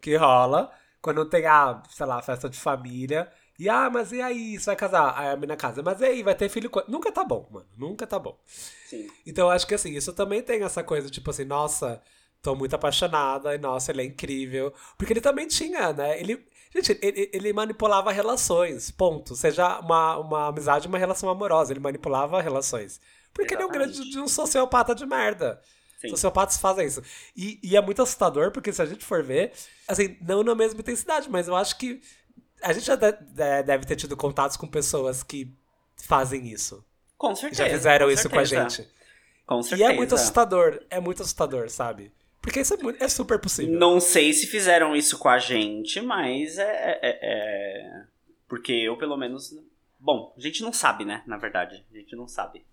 [0.00, 3.30] que rola quando tem, ah, sei lá, festa de família.
[3.58, 5.14] E, ah, mas e aí, você vai casar?
[5.18, 6.70] Aí a menina casa, mas e aí, vai ter filho?
[6.86, 7.66] Nunca tá bom, mano.
[7.76, 8.38] Nunca tá bom.
[8.46, 9.08] Sim.
[9.26, 12.02] Então eu acho que assim, isso também tem essa coisa, tipo assim, nossa,
[12.42, 14.72] tô muito apaixonada, e nossa, ele é incrível.
[14.96, 16.20] Porque ele também tinha, né?
[16.20, 16.46] Ele.
[16.74, 19.34] Gente, ele, ele manipulava relações, ponto.
[19.34, 21.72] Seja uma, uma amizade, uma relação amorosa.
[21.72, 23.00] Ele manipulava relações.
[23.32, 24.12] Porque ele é um grande Exatamente.
[24.12, 25.60] de um sociopata de merda.
[26.00, 26.08] Sim.
[26.10, 27.02] Sociopatas fazem isso.
[27.36, 29.52] E, e é muito assustador, porque se a gente for ver,
[29.88, 32.00] assim, não na mesma intensidade, mas eu acho que
[32.62, 35.52] a gente já de- de- deve ter tido contatos com pessoas que
[35.96, 36.84] fazem isso.
[37.16, 37.64] Com certeza.
[37.64, 38.68] Já fizeram isso com a certeza.
[38.82, 38.90] gente.
[39.46, 39.90] Com E certeza.
[39.92, 42.12] é muito assustador, é muito assustador, sabe?
[42.40, 43.78] Porque isso é, muito- é super possível.
[43.78, 48.02] Não sei se fizeram isso com a gente, mas é, é- é-
[48.48, 49.54] Porque eu, pelo menos.
[50.00, 51.22] Bom, a gente não sabe, né?
[51.26, 51.84] Na verdade.
[51.92, 52.64] A gente não sabe.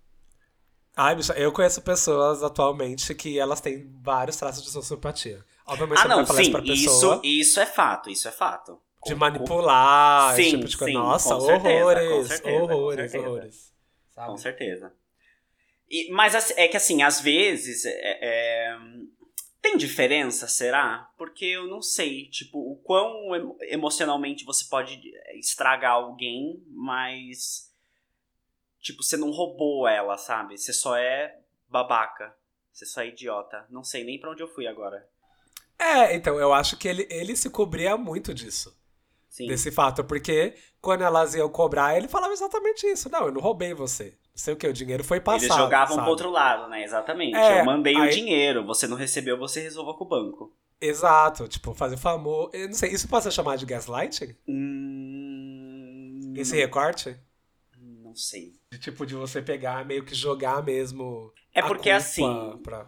[0.96, 5.44] Ai, bicha, eu conheço pessoas atualmente que elas têm vários traços de sociopatia.
[5.66, 6.42] Obviamente, ah, não, falar sim.
[6.44, 8.80] isso pra Isso, pessoa isso é fato, isso é fato.
[9.04, 10.92] de Com- manipular, esse Sim, tipo de coisa.
[10.92, 13.28] sim, Nossa, com certeza, horrores, com certeza, com horrores, certeza.
[13.28, 13.72] horrores.
[14.14, 14.28] Sabe?
[14.30, 14.92] Com certeza.
[15.90, 17.84] E- mas assim, é que assim, às vezes.
[17.84, 18.78] é- é-
[19.66, 21.10] tem diferença, será?
[21.18, 25.00] Porque eu não sei, tipo, o quão emo- emocionalmente você pode
[25.34, 27.72] estragar alguém, mas.
[28.80, 30.56] Tipo, você não roubou ela, sabe?
[30.56, 32.32] Você só é babaca.
[32.72, 33.66] Você só é idiota.
[33.68, 35.08] Não sei nem pra onde eu fui agora.
[35.78, 38.76] É, então, eu acho que ele, ele se cobria muito disso.
[39.28, 39.48] Sim.
[39.48, 43.10] Desse fato, porque quando elas iam cobrar, ele falava exatamente isso.
[43.10, 44.16] Não, eu não roubei você.
[44.36, 45.44] Sei o que, o dinheiro foi passado.
[45.44, 46.02] Eles jogavam sabe?
[46.02, 46.84] pro outro lado, né?
[46.84, 47.34] Exatamente.
[47.36, 50.54] É, eu mandei o aí- dinheiro, você não recebeu, você resolva com o banco.
[50.78, 52.50] Exato, tipo, fazer famoso.
[52.52, 54.36] Eu não sei, isso pode ser chamado de gaslighting?
[54.46, 57.16] Hum, Esse recorte?
[58.02, 58.52] não sei.
[58.70, 61.32] De tipo, de você pegar, meio que jogar mesmo.
[61.54, 62.86] É porque assim- pra-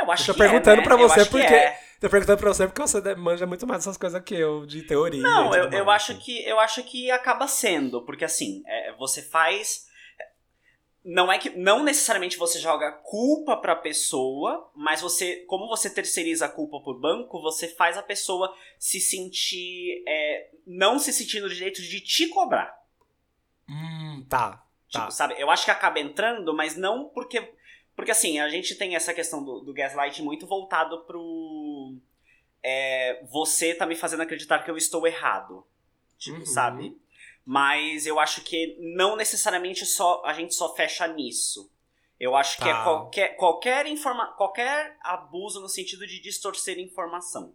[0.00, 0.82] Eu acho Eu tô que perguntando é, né?
[0.84, 1.46] pra você porque.
[1.46, 1.78] é.
[2.00, 5.20] Tô perguntando pra você porque você manja muito mais dessas coisas que eu, de teoria.
[5.20, 9.87] Não, eu, eu acho que eu acho que acaba sendo, porque assim, é, você faz
[11.04, 16.46] não é que não necessariamente você joga culpa pra pessoa, mas você, como você terceiriza
[16.46, 21.48] a culpa pro banco, você faz a pessoa se sentir é, não se sentir no
[21.48, 22.76] direito de te cobrar.
[23.68, 24.64] Hum, tá.
[24.88, 25.10] Tipo, Tá.
[25.10, 25.34] sabe?
[25.38, 27.52] Eu acho que acaba entrando, mas não porque.
[27.94, 31.94] Porque assim, a gente tem essa questão do, do gaslight muito voltado pro.
[32.62, 35.64] é, você tá me fazendo acreditar que eu estou errado.
[36.18, 36.46] Tipo, Uhum.
[36.46, 36.96] sabe?
[37.50, 41.72] Mas eu acho que não necessariamente só a gente só fecha nisso.
[42.20, 42.84] Eu acho que é Tá.
[42.84, 47.54] qualquer, qualquer, informa qualquer abuso no sentido de distorcer informação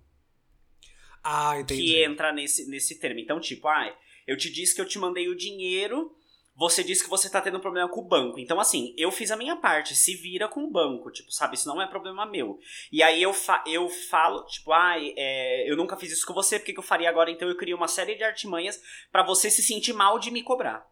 [1.23, 1.83] Ah, entendi.
[1.83, 3.19] que entra nesse, nesse termo.
[3.19, 6.17] Então, tipo, ah, eu te disse que eu te mandei o dinheiro,
[6.55, 8.39] você disse que você tá tendo problema com o banco.
[8.39, 11.55] Então, assim, eu fiz a minha parte, se vira com o banco, tipo, sabe?
[11.55, 12.59] Isso não é problema meu.
[12.91, 16.59] E aí eu, fa eu falo, tipo, ah, é, eu nunca fiz isso com você,
[16.59, 17.31] por que, que eu faria agora?
[17.31, 20.87] Então eu crio uma série de artimanhas pra você se sentir mal de me cobrar.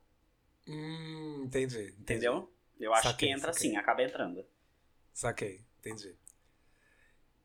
[0.67, 1.93] Hum, entendi.
[2.00, 2.02] entendi.
[2.02, 2.52] Entendeu?
[2.80, 3.69] Eu acho Saquei, que entra saquei.
[3.69, 4.43] assim, acaba entrando.
[5.13, 6.15] Saquei, entendi.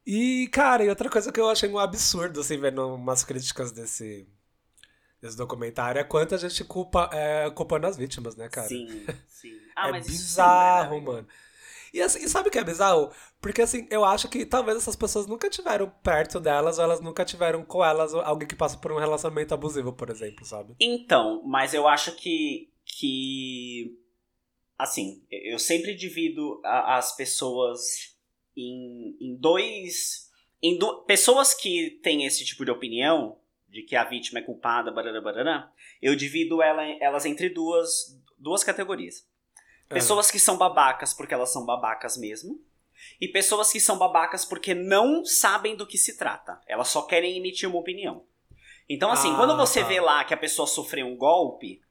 [0.06, 4.26] E, cara, e outra coisa que eu achei um absurdo, assim, vendo umas críticas desse,
[5.26, 8.68] desse documentário é quanto a gente culpa, é, culpando as vítimas, né, cara?
[8.68, 8.86] Sim,
[9.28, 9.52] sim.
[9.76, 11.28] Ah, é bizarro, né, mano.
[11.92, 13.10] E, assim, e sabe o que é bizarro?
[13.40, 17.24] Porque assim, eu acho que talvez essas pessoas nunca tiveram perto delas, ou elas nunca
[17.24, 20.74] tiveram com elas alguém que passa por um relacionamento abusivo, por exemplo, sabe?
[20.80, 22.70] Então, mas eu acho que.
[22.84, 23.96] que
[24.78, 27.80] assim, eu sempre divido a- as pessoas
[28.56, 30.26] em, em dois.
[30.62, 33.38] Em du- pessoas que têm esse tipo de opinião,
[33.76, 38.64] de que a vítima é culpada, barará, barará, eu divido ela, elas entre duas, duas
[38.64, 39.28] categorias.
[39.86, 42.58] Pessoas que são babacas porque elas são babacas mesmo.
[43.20, 46.58] E pessoas que são babacas porque não sabem do que se trata.
[46.66, 48.24] Elas só querem emitir uma opinião.
[48.88, 49.86] Então, assim, Ah, quando você tá.
[49.88, 51.82] vê lá que a pessoa sofreu um golpe,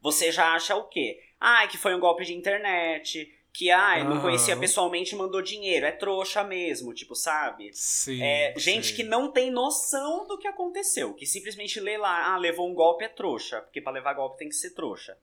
[0.00, 1.20] você já acha o quê?
[1.38, 3.32] Ah, que foi um golpe de internet.
[3.52, 4.22] Que, ah, não Aham.
[4.22, 5.84] conhecia pessoalmente e mandou dinheiro.
[5.84, 7.70] É trouxa mesmo, tipo, sabe?
[7.72, 8.22] Sim.
[8.22, 8.96] É, gente sim.
[8.96, 11.14] que não tem noção do que aconteceu.
[11.14, 13.60] Que simplesmente lê lá, ah, levou um golpe é trouxa.
[13.62, 15.18] Porque pra levar golpe tem que ser trouxa.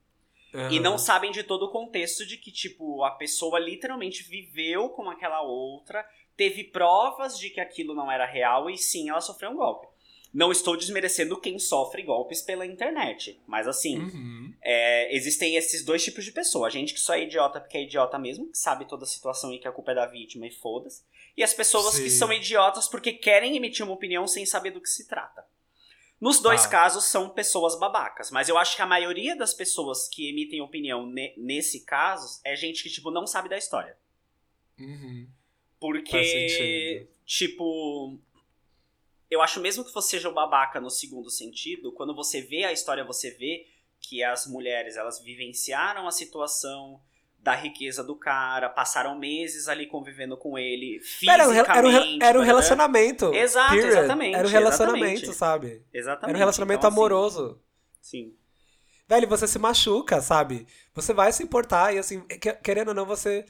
[0.52, 0.80] E Aham.
[0.80, 5.42] não sabem de todo o contexto de que, tipo, a pessoa literalmente viveu com aquela
[5.42, 9.86] outra, teve provas de que aquilo não era real e sim, ela sofreu um golpe.
[10.32, 14.52] Não estou desmerecendo quem sofre golpes pela internet, mas assim, Uhum.
[14.62, 16.66] é, existem esses dois tipos de pessoa.
[16.66, 19.52] A gente que só é idiota porque é idiota mesmo, que sabe toda a situação
[19.54, 21.02] e que a culpa é da vítima e foda-se.
[21.36, 22.18] E as pessoas que Sim.
[22.18, 25.44] são idiotas porque querem emitir uma opinião sem saber do que se trata.
[26.20, 26.68] Nos dois Tá.
[26.68, 31.06] casos são pessoas babacas, mas eu acho que a maioria das pessoas que emitem opinião
[31.06, 33.96] ne- nesse caso é gente que, tipo, não sabe da história.
[34.78, 35.26] Uhum.
[35.80, 38.18] Porque, tipo,
[39.30, 42.72] eu acho mesmo que você seja o babaca no segundo sentido, quando você vê a
[42.72, 43.66] história, você vê
[44.00, 47.00] que as mulheres, elas vivenciaram a situação
[47.40, 51.40] da riqueza do cara, passaram meses ali convivendo com ele, fisicamente.
[51.40, 52.44] era um, era um barará.
[52.44, 53.32] relacionamento.
[53.34, 53.88] Exato, period.
[53.88, 55.34] exatamente, Era um relacionamento, exatamente.
[55.38, 55.82] sabe?
[55.92, 56.28] Exatamente.
[56.30, 57.60] Era um relacionamento Então, assim, amoroso.
[58.00, 58.34] Sim.
[59.06, 60.66] Velho, você se machuca, sabe?
[60.94, 63.46] Você vai se importar e assim, que- querendo ou não, você.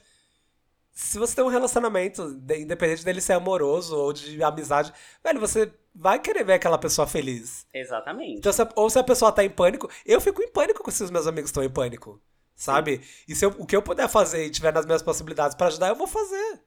[1.01, 4.91] Se você tem um relacionamento, de- independente dele ser amoroso ou de amizade,
[5.23, 7.65] velho, você vai querer ver aquela pessoa feliz.
[7.73, 8.37] Exatamente.
[8.37, 11.01] Então, se a- ou se a pessoa tá em pânico, eu fico em pânico se
[11.01, 12.21] os meus amigos estão em pânico.
[12.53, 13.01] Sabe?
[13.25, 15.87] E se eu- o que eu puder fazer e tiver nas minhas possibilidades pra ajudar,
[15.87, 16.61] eu vou fazer.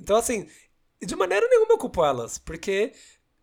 [0.00, 0.48] Então, assim,
[1.02, 2.92] de maneira nenhuma eu culpo elas, porque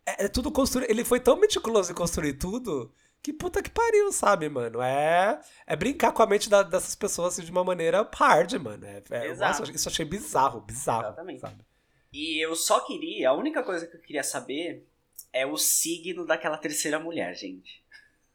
[0.05, 0.89] é, é tudo construído.
[0.89, 2.89] Ele foi tão meticuloso em construir tudo
[3.25, 4.79] que puta que pariu, sabe, mano?
[4.83, 8.85] É, é brincar com a mente da- dessas pessoas assim, de uma maneira hard, mano.
[8.85, 9.59] É, é- Exato.
[9.61, 11.07] nossa, isso achei bizarro, bizarro.
[11.07, 11.39] Exatamente.
[11.41, 11.65] Sabe?
[12.13, 14.87] E eu só queria, a única coisa que eu queria saber
[15.33, 17.83] é o signo daquela terceira mulher, gente.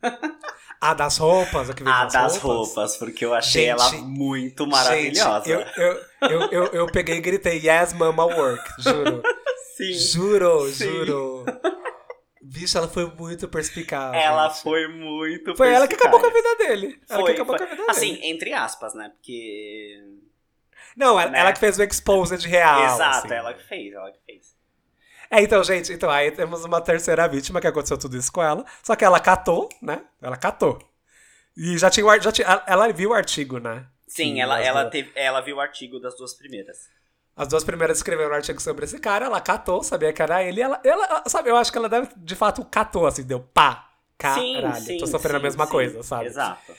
[0.83, 2.97] Ah, das roupas, o que vem Ah, com as das roupas.
[2.97, 5.45] porque eu achei Gente, ela muito maravilhosa.
[5.45, 9.23] Gente, eu, eu, eu, eu, eu peguei e gritei, yes, mama work, juro.
[9.77, 9.93] Sim.
[9.93, 10.85] Juro, Sim.
[10.87, 11.45] juro.
[12.43, 14.15] Bicho, ela foi muito perspicaz.
[14.15, 14.63] Ela gente.
[14.63, 16.59] foi muito Foi ela que acabou com a perspicaz.
[16.59, 17.01] vida dele.
[17.09, 17.67] Ela Foi, que acabou foi.
[17.67, 18.27] com a vida Assim, dele.
[18.29, 19.11] entre aspas, né?
[19.11, 20.03] Porque.
[20.97, 21.39] Não, ela, né?
[21.41, 22.95] ela que fez o exposed real.
[22.95, 23.35] Exato, assim.
[23.35, 24.57] ela que fez, ela que fez.
[25.31, 28.65] É, então, gente, então aí temos uma terceira vítima que aconteceu tudo isso com ela.
[28.83, 30.03] Só que ela catou, né?
[30.21, 30.79] Ela catou.
[31.57, 33.87] E já tinha, já tinha ela- viu o artigo, né?
[34.09, 36.79] Sim, Que ela, ela, duas- teve, ela viu o artigo das duas primeiras.
[37.41, 40.61] As duas primeiras escreveram um artigo sobre esse cara, ela catou, sabia que era ele,
[40.61, 43.89] e ela, ela, sabe, eu acho que ela deve, de fato, catou, assim, deu pá,
[44.19, 45.73] caralho, sim, sim, tô sofrendo a sim, mesma sim.
[45.73, 46.27] coisa, sabe?
[46.27, 46.75] Exato.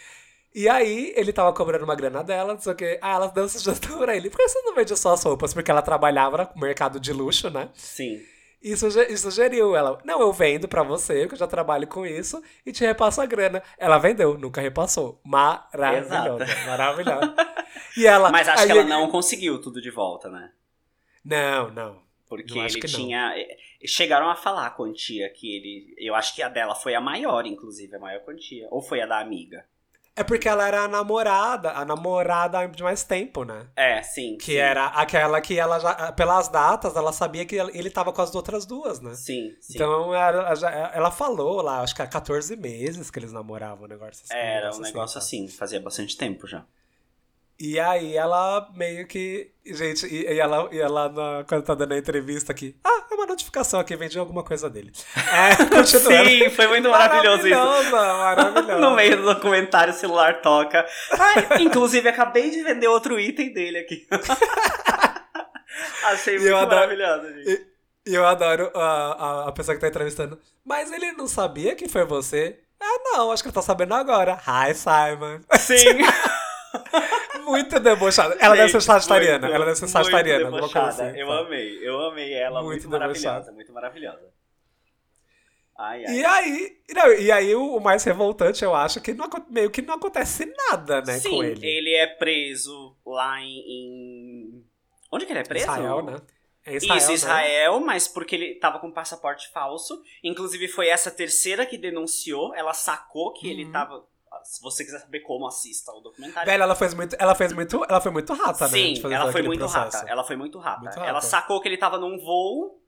[0.54, 3.00] E aí, ele tava cobrando uma grana dela, não sei o quê.
[3.02, 4.30] Ah, ela deu sugestão pra ele.
[4.30, 5.52] Por que você não vende só as roupas?
[5.52, 7.70] Porque ela trabalhava no mercado de luxo, né?
[7.74, 8.22] Sim.
[8.62, 9.98] E suge- sugeriu ela.
[10.04, 13.26] Não, eu vendo pra você, que eu já trabalho com isso, e te repasso a
[13.26, 13.64] grana.
[13.80, 15.20] Ela vendeu, nunca repassou.
[15.24, 16.68] Maravilhosa, Exato.
[16.68, 17.36] maravilhosa.
[17.98, 18.32] E ela.
[18.32, 20.52] Mas acho que ela não conseguiu tudo de volta, né?
[21.24, 22.02] Não, não.
[22.28, 23.00] Porque acho ele que não.
[23.00, 23.34] tinha.
[23.38, 25.94] eh, Chegaram a falar a quantia que ele.
[25.98, 28.68] Eu acho que a dela foi a maior, inclusive, a maior quantia.
[28.72, 29.66] Ou foi a da amiga?
[30.14, 33.68] É porque ela era a namorada, a namorada de mais tempo, né?
[33.76, 34.38] É, sim.
[34.38, 34.58] Que sim.
[34.58, 36.12] era aquela que ela já.
[36.12, 39.14] Pelas datas, ela sabia que ele tava com as outras duas, né?
[39.16, 39.74] Sim, sim.
[39.76, 40.12] Então
[40.56, 44.34] já- ela falou lá, acho que há 14 meses que eles namoravam o negócio assim.
[44.34, 45.26] Era um negócio sabe?
[45.26, 46.66] assim, fazia bastante tempo já.
[47.64, 49.52] E aí ela meio que.
[49.64, 52.76] Gente, e, e ela, e ela na- quando tá dando a entrevista aqui.
[52.84, 54.92] Ah, é uma notificação aqui, vendi alguma coisa dele.
[55.16, 55.86] É.
[55.86, 57.92] Sim, foi muito maravilhoso isso.
[57.92, 58.78] Maravilhosa.
[58.82, 60.84] No meio do documentário, o celular toca.
[61.12, 64.08] Ai, inclusive, acabei de vender outro item dele aqui.
[66.06, 67.50] Achei muito adoro- maravilhoso, gente.
[67.52, 67.72] E
[68.04, 68.82] e eu adoro a,
[69.44, 70.40] a, a pessoa que tá entrevistando.
[70.66, 72.60] Mas ele não sabia que foi você?
[72.82, 74.40] Ah, não, acho que ele tá sabendo agora.
[74.48, 75.40] Hi, Simon.
[75.60, 76.00] Sim.
[77.52, 78.36] Muito debochada.
[78.40, 79.40] Ela deve ser Gente, sagitariana.
[79.40, 80.88] muito, Ela deve ser muito sagitariana, debochada.
[80.90, 81.20] assim.
[81.20, 84.32] Eu amei, eu amei ela, Muito muito, maravilhosa, muito maravilhosa.
[85.78, 86.14] Ai, ai.
[86.16, 89.96] E aí, não, e aí o, mais revoltante, eu acho, que não, meio que não
[89.96, 91.94] acontece nada, né, Sim, com ele.
[91.96, 94.66] é preso lá em, em-
[95.12, 95.66] Onde que ele é preso?
[95.66, 96.18] Israel, né?
[96.64, 97.14] É Israel, Isso, né?
[97.16, 100.00] Israel, mas porque ele tava com passaporte falso.
[100.24, 102.54] Inclusive, foi essa terceira que denunciou.
[102.54, 103.72] Ela sacou que ele Uhum.
[103.72, 104.06] tava.
[104.44, 106.50] Se você quiser saber como, assista o documentário.
[106.50, 108.72] Velho, ela fez muito, ela fez muito, ela foi muito rata, né?
[108.72, 109.98] Sim, ela foi muito processo.
[109.98, 110.12] rata.
[110.12, 110.82] Ela foi muito rata.
[110.82, 111.22] Muito Ela rata.
[111.22, 112.82] sacou que ele tava num voo,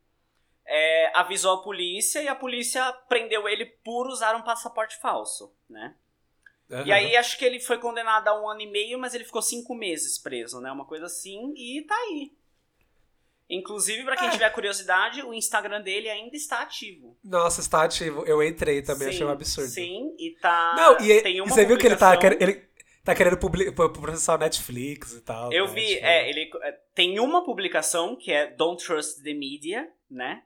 [0.66, 5.96] é, avisou a polícia e a polícia prendeu ele por usar um passaporte falso, né?
[6.72, 6.86] Aham.
[6.86, 9.42] E aí acho que ele foi condenado a um ano e meio, mas ele ficou
[9.42, 10.72] cinco meses preso, né?
[10.72, 12.32] Uma coisa assim, e tá aí.
[13.54, 14.32] Inclusive, pra quem É.
[14.32, 17.18] tiver curiosidade, o Instagram dele ainda está ativo.
[17.24, 18.24] Nossa, está ativo.
[18.26, 19.70] Eu entrei também, achei um Sim, absurdo.
[19.70, 20.74] Sim, e tá.
[20.76, 22.68] Não, e, tem e uma você viu que ele tá, ele
[23.04, 25.52] tá querendo processar o Netflix e tal.
[25.54, 25.74] Eu né?
[25.74, 30.42] vi, Tipo, é, ele é, tem uma publicação que é Don't Trust the Media, né?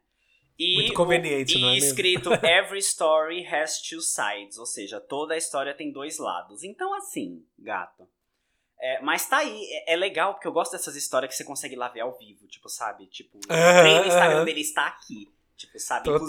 [0.60, 1.89] E Muito conveniente, o, não é E mesmo?
[1.89, 6.63] escrito Every story has two sides, ou seja, toda a história tem dois lados.
[6.63, 8.08] Então, assim, gato.
[8.80, 11.76] É, mas tá aí, é, é legal, porque eu gosto dessas histórias que você consegue
[11.76, 13.08] lá ver ao vivo, tipo, sabe?
[13.08, 14.46] Tipo, Aham, tem no Instagram aham.
[14.46, 15.28] dele, está aqui.
[15.56, 16.04] Tipo, sabe?
[16.06, 16.24] Total.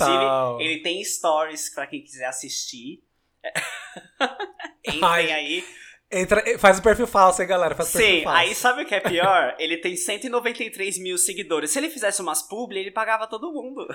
[0.55, 3.03] Inclusive, ele tem stories pra quem quiser assistir.
[4.85, 5.65] Entrem Ai, aí.
[6.11, 7.75] Entra, faz o perfil falso, hein, galera?
[7.75, 8.39] Faz o perfil Sim, falso.
[8.39, 9.55] aí sabe o que é pior?
[9.61, 11.71] ele tem 193 mil seguidores.
[11.71, 13.87] Se ele fizesse umas publi, ele pagava todo mundo.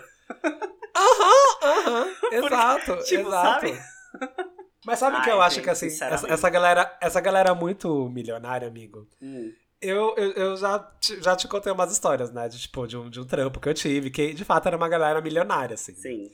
[1.63, 3.67] Aham, exato, tipo, exato.
[3.67, 3.81] sabe?
[4.85, 8.09] Mas sabe o que eu acho gente, que assim, essa, essa galera, essa galera muito
[8.09, 9.07] milionária, amigo.
[9.21, 12.47] Hum, Eu, eu, eu já, te, já te contei umas histórias, né?
[12.47, 14.87] De, tipo, de um, de um trampo que eu tive, que de fato era uma
[14.89, 15.93] galera milionária, assim.
[15.95, 16.31] sim.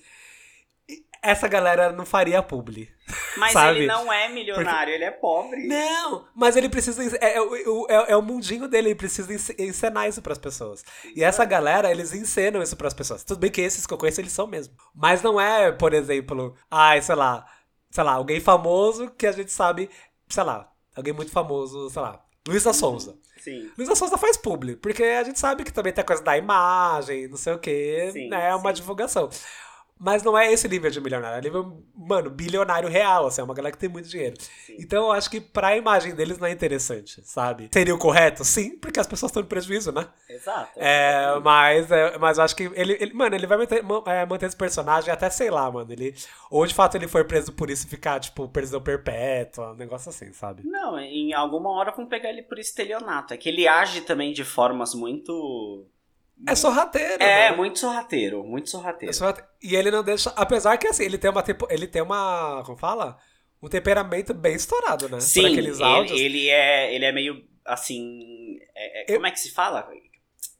[1.22, 2.90] Essa galera não faria publi.
[3.38, 3.80] Mas Sabe?
[3.80, 5.68] ele não é milionário, ele é pobre.
[5.68, 7.04] Não, mas ele precisa.
[7.18, 10.82] É, é, o- é, é o mundinho dele, ele precisa ence- encenar isso pras pessoas.
[11.14, 13.22] E essa galera, eles encenam isso pras pessoas.
[13.26, 14.74] Tudo bem que esses que eu conheço, eles são mesmo.
[14.96, 17.46] Mas não é, por exemplo, ai, sei lá,
[17.90, 19.90] sei lá, alguém famoso que a gente sabe,
[20.28, 23.18] sei lá, alguém muito famoso, sei lá, Luísa Sonza.
[23.38, 23.72] Sim.
[23.78, 27.28] Luísa Sonza faz publi, porque a gente sabe que também tem a coisa da imagem,
[27.28, 28.50] não sei o quê, Sim, né?
[28.50, 28.82] É uma sim.
[28.82, 29.30] divulgação.
[30.00, 33.54] Mas não é esse nível de milionário, é nível, mano, bilionário real, assim, é uma
[33.54, 34.38] galera que tem muito dinheiro.
[34.78, 37.70] Então eu acho que pra imagem deles não é interessante, sabe?
[37.74, 38.46] Seria o correto?
[38.46, 40.08] Sim, porque as pessoas estão em prejuízo, né?
[40.30, 40.72] Exato.
[40.78, 44.26] É, mas, é, mas eu acho que ele, ele- mano, ele vai manter, ma- é,
[44.26, 46.16] manter esse personagem até, sei lá, mano, ele,
[46.50, 50.10] ou de fato ele foi preso por isso e ficar, tipo, prisão perpétua, um negócio
[50.10, 50.64] assim, sabe?
[50.66, 53.34] Não, em alguma hora vão pegar ele por estelionato.
[53.34, 55.86] É que ele age também de formas muito.
[56.48, 57.56] É sorrateiro, É, né?
[57.56, 59.14] muito sorrateiro, muito sorrateiro.
[59.14, 59.14] É
[59.62, 62.78] E ele não deixa, apesar que assim, ele tem uma, tempo- ele tem uma, como
[62.78, 63.18] fala?
[63.62, 65.20] Um temperamento bem estourado, né?
[65.20, 65.70] Sim, ele,
[66.14, 68.58] ele é, ele é meio assim.
[68.76, 69.88] é- é- Eu- como é que se fala?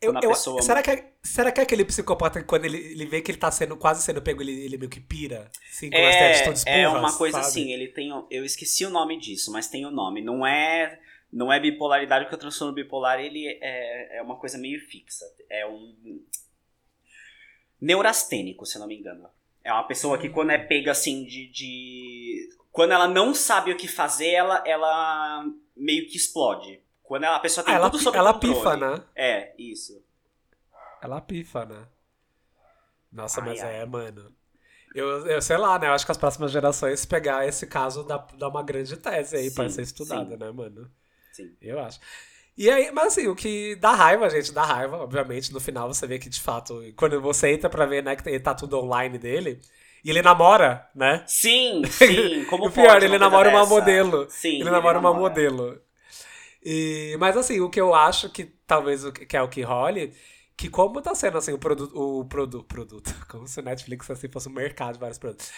[0.02, 3.06] Eu- eu- pessoa- será, que é, será que é aquele psicopata que quando ele, ele
[3.06, 5.50] vê que ele tá sendo quase sendo pego, ele, ele meio que pira?
[5.70, 7.48] Assim, com as atitudes É, é burras, uma coisa sabe?
[7.48, 8.10] assim, ele tem.
[8.30, 10.22] Eu esqueci o nome disso, mas tem o nome.
[10.22, 11.00] Não é.
[11.32, 15.26] Não é bipolaridade, porque o transtorno bipolar ele é, é uma coisa meio fixa.
[15.50, 16.24] É um.
[17.82, 19.30] Neurastênico, se eu não me engano.
[19.64, 21.48] É uma pessoa que quando é pega assim de.
[21.48, 26.82] de- Quando ela não sabe o que fazer, ela, ela meio que explode.
[27.04, 28.56] Quando ela- a pessoa tem Ah, ela, tudo sob ela controle.
[28.56, 29.04] pifa, né?
[29.16, 30.04] É, isso.
[31.02, 31.88] Ela pifa, né?
[33.12, 33.76] Nossa, Ai, mas ai.
[33.82, 34.34] é, mano.
[34.96, 35.88] Eu, eu sei lá, né?
[35.88, 39.52] Eu acho que as próximas gerações pegar esse caso dá, dá uma grande tese aí
[39.52, 40.38] pra Sim, ser estudada, sim.
[40.38, 40.92] né, mano?
[41.44, 41.56] Sim.
[41.62, 42.00] Eu acho.
[42.58, 46.06] E aí, mas assim, o que dá raiva, gente, dá raiva, obviamente, no final você
[46.06, 49.62] vê que de fato, quando você entra pra ver, né, que tá tudo online dele,
[50.04, 51.24] e ele namora, né?
[51.26, 52.44] Sim, sim.
[52.50, 53.74] Como o pior, pode ele namora uma dessa?
[53.74, 54.28] modelo.
[54.30, 55.80] Sim, ele namora uma modelo.
[56.62, 60.14] E, mas assim, o que eu acho que talvez o que é o que role,
[60.58, 64.28] que como tá sendo assim o produto, o produ, produto, como se o Netflix assim
[64.28, 65.50] fosse um mercado de vários produtos.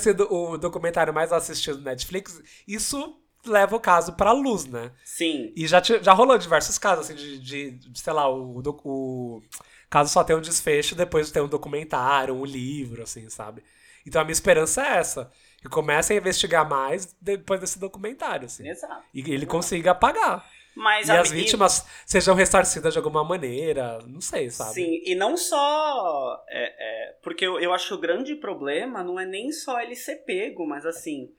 [0.00, 4.92] Sido o documentário mais assistido do Netflix, isso leva o caso pra luz, né?
[5.04, 5.52] Sim.
[5.56, 9.42] E já, já rolou diversos casos, assim, de, de, de, sei lá, o, o
[9.90, 13.62] caso só tem um desfecho depois de ter um documentário, um livro, assim, sabe?
[14.06, 15.30] Então a minha esperança é essa.
[15.60, 18.68] Que comecem a investigar mais depois desse documentário, assim.
[18.68, 19.04] Exato.
[19.14, 20.44] E ele consiga apagar.
[20.74, 24.72] Mas e as vítimas sejam ressarcidas de alguma maneira, não sei, sabe?
[24.72, 26.42] Sim, e não só.
[26.48, 26.64] é,
[27.10, 30.16] é, porque eu, eu acho que o grande problema não é nem só ele ser
[30.24, 31.30] pego, mas assim.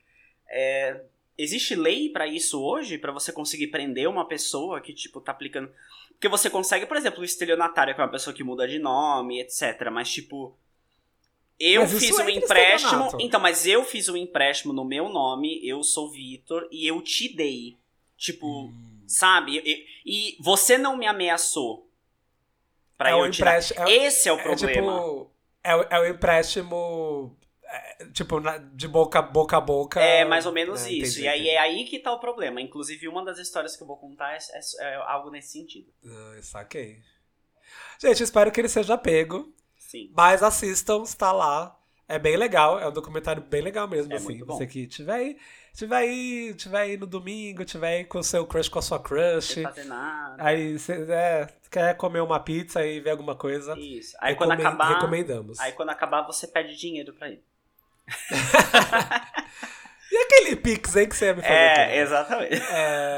[0.49, 1.01] é,
[1.37, 2.97] existe lei pra isso hoje?
[2.97, 5.71] Pra você conseguir prender uma pessoa que, tipo, tá aplicando.
[6.11, 9.39] Porque você consegue, por exemplo, o estelionatário, que é uma pessoa que muda de nome,
[9.41, 9.89] etc.
[9.91, 10.55] Mas, tipo.
[11.59, 13.09] Eu Mas fiz um empréstimo.
[13.19, 17.29] Então, mas eu fiz um empréstimo no meu nome, eu sou Vitor, e eu te
[17.33, 17.77] dei.
[18.17, 19.03] Tipo, Hum.
[19.07, 19.57] sabe?
[19.63, 21.87] E, e você não me ameaçou.
[22.97, 24.71] Pra É eu te empréstimo- é- Esse é o É problema.
[24.99, 25.31] tipo.
[25.63, 27.37] É, o- é o empréstimo.
[27.75, 28.39] É, tipo,
[28.73, 29.99] de boca, boca a boca.
[29.99, 31.19] É mais ou menos É, isso.
[31.19, 31.49] entendi, e aí entendi.
[31.55, 32.61] é aí que tá o problema.
[32.61, 35.91] Inclusive, uma das histórias que eu vou contar é, é- é algo nesse sentido.
[36.05, 36.99] Ah, saquei.
[37.99, 39.53] Gente, espero que ele seja pego.
[39.77, 40.11] Sim.
[40.15, 41.79] Mas assistam, está lá.
[42.07, 44.37] É bem legal, é um documentário bem legal mesmo, É assim.
[44.43, 45.37] Você que tiver aí,
[45.73, 48.99] tiver aí, tiver aí no domingo, tiver aí com o seu crush, com a sua
[48.99, 49.53] crush.
[49.53, 50.35] Sem fazer nada.
[50.43, 53.73] Aí você é, quer comer uma pizza e ver alguma coisa.
[53.79, 54.15] Isso.
[54.19, 54.93] Aí quando acabar.
[54.95, 55.59] Recomendamos.
[55.61, 57.41] Aí quando acabar, você pede dinheiro pra ele.
[60.13, 61.53] E aquele Pix, hein, que você ia me fazer?
[61.53, 61.97] É, também?
[61.97, 62.61] exatamente.
[62.61, 63.17] É...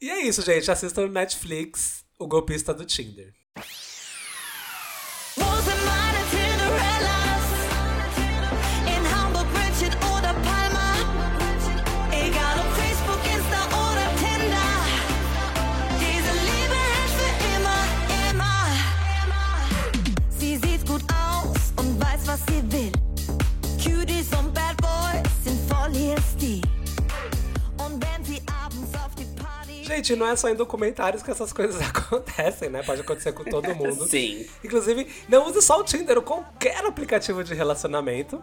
[0.00, 0.70] e é isso, gente.
[0.70, 3.34] Assistam no Netflix O Golpista do Tinder.
[29.98, 32.82] Gente, não é só em documentários que essas coisas acontecem, né?
[32.84, 34.06] Pode acontecer com todo mundo.
[34.08, 34.46] Sim.
[34.64, 38.40] Inclusive, não use só o Tinder ou qualquer aplicativo de relacionamento.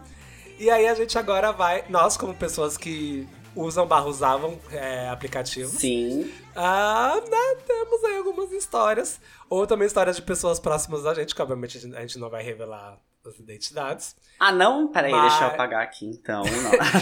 [0.58, 5.72] E aí a gente agora vai, nós como pessoas que usam barra usavam é, aplicativos,
[5.72, 6.30] Sim.
[6.54, 9.18] ah, né, temos aí algumas histórias.
[9.48, 12.98] Ou também histórias de pessoas próximas da gente, que obviamente a gente- não vai revelar
[13.26, 14.14] as identidades.
[14.38, 14.88] Ah, não?
[14.88, 16.42] Peraí, Mas- deixa eu apagar aqui então.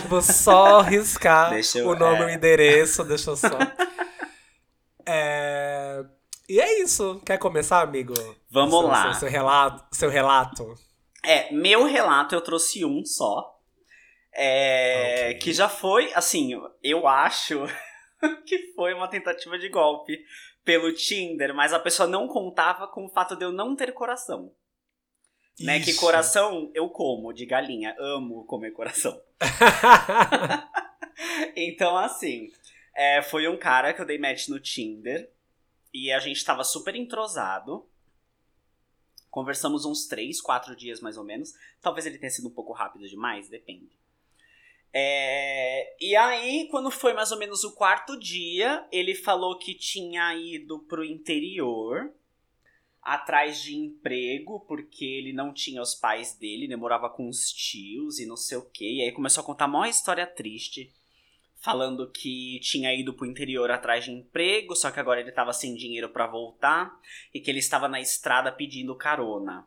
[0.08, 2.26] Vou só riscar eu- o nome e é.
[2.26, 3.48] o endereço, deixa eu só.
[5.06, 6.04] É,
[6.48, 7.20] E é isso.
[7.24, 8.14] Quer começar, amigo?
[8.50, 9.02] Vamos Seu- lá.
[9.12, 9.96] Seu, seu relato.
[9.96, 10.74] Seu relato.
[11.22, 13.50] É, meu relato eu trouxe um só.
[14.32, 15.38] É, Ok.
[15.40, 16.50] Que já foi, assim,
[16.82, 17.64] eu acho
[18.46, 20.18] que foi uma tentativa de golpe
[20.64, 24.52] pelo Tinder, mas a pessoa não contava com o fato de eu não ter coração.
[25.60, 25.78] Né?
[25.80, 27.94] Que coração eu como, de galinha.
[27.98, 29.18] Amo comer coração.
[31.56, 32.48] Então, assim,
[32.94, 35.30] é, foi um cara que eu dei match no Tinder.
[35.92, 37.86] E a gente tava super entrosado.
[39.30, 41.54] Conversamos uns três, quatro dias mais ou menos.
[41.80, 43.96] Talvez ele tenha sido um pouco rápido demais, depende.
[44.92, 50.36] É, e aí, quando foi mais ou menos o quarto dia, ele falou que tinha
[50.36, 52.12] ido pro interior
[53.02, 58.20] atrás de emprego, porque ele não tinha os pais dele, ele morava com os tios
[58.20, 58.98] e não sei o que.
[58.98, 60.92] E aí começou a contar uma história triste,
[61.64, 65.74] falando que tinha ido pro interior atrás de emprego, só que agora ele tava sem
[65.74, 66.94] dinheiro pra voltar
[67.32, 69.66] e que ele estava na estrada pedindo carona.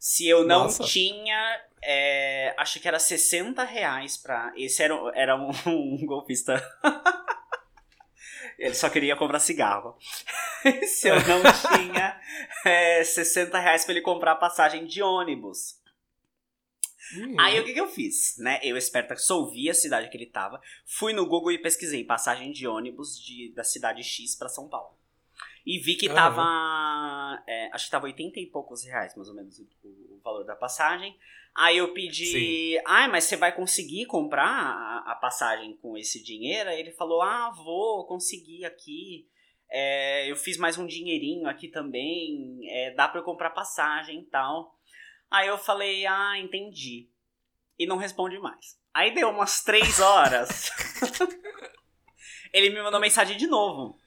[0.00, 0.82] Se eu não Nossa.
[0.82, 4.52] tinha, é, acho que era 60 reais pra.
[4.56, 6.60] Esse era, era um, um golpista.
[8.58, 9.96] Ele só queria comprar cigarro.
[10.88, 11.42] Se eu não
[11.76, 12.18] tinha
[12.64, 15.78] é, 60 reais pra ele comprar passagem de ônibus.
[17.14, 17.36] Hum.
[17.38, 18.58] Aí o que, que eu fiz, né?
[18.62, 22.66] Eu, esperta, solvi a cidade que ele tava, fui no Google e pesquisei passagem de
[22.66, 24.96] ônibus de, da cidade X pra São Paulo.
[25.64, 26.42] E vi que tava.
[27.46, 29.64] é, acho que tava 80 e poucos reais, mais ou menos, o,
[30.14, 31.16] o valor da passagem.
[31.56, 36.68] Aí eu pedi, ai, mas você vai conseguir comprar a, a passagem com esse dinheiro?
[36.68, 39.26] Aí ele falou, ah, vou conseguir aqui.
[39.68, 44.24] É, eu fiz mais um dinheirinho aqui também, é, dá pra eu comprar passagem e
[44.26, 44.75] tal.
[45.30, 47.08] Aí eu falei, ah, entendi.
[47.78, 48.78] E não responde mais.
[48.94, 50.70] Aí deu umas três horas.
[52.52, 53.98] ele me mandou mensagem de novo.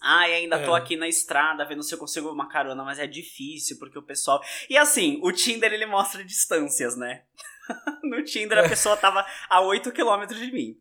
[0.00, 0.78] Ai, ainda tô É.
[0.78, 4.40] aqui na estrada vendo se eu consigo uma carona, mas é difícil porque o pessoal.
[4.68, 7.24] E assim, o Tinder ele mostra distâncias, né?
[8.04, 10.76] no Tinder a pessoa tava a 8 km de mim.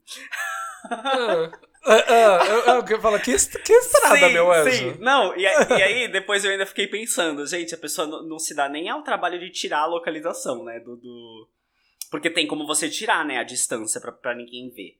[1.84, 4.72] Ah, ah, eu, falo, que, que estrada, sim, meu anjo.
[4.72, 4.98] sim.
[5.00, 8.54] Não, e, e aí depois eu ainda fiquei pensando, gente, a pessoa não, não se
[8.54, 10.80] dá nem ao trabalho de tirar a localização, né?
[10.80, 11.50] Do, do...
[12.12, 14.98] Porque tem como você tirar, né, a distância pra, pra ninguém ver.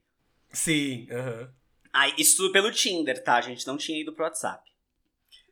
[0.50, 1.50] Sim, aham.
[1.92, 3.36] Aí, isso tudo pelo Tinder, tá?
[3.36, 4.62] A gente não tinha ido pro WhatsApp.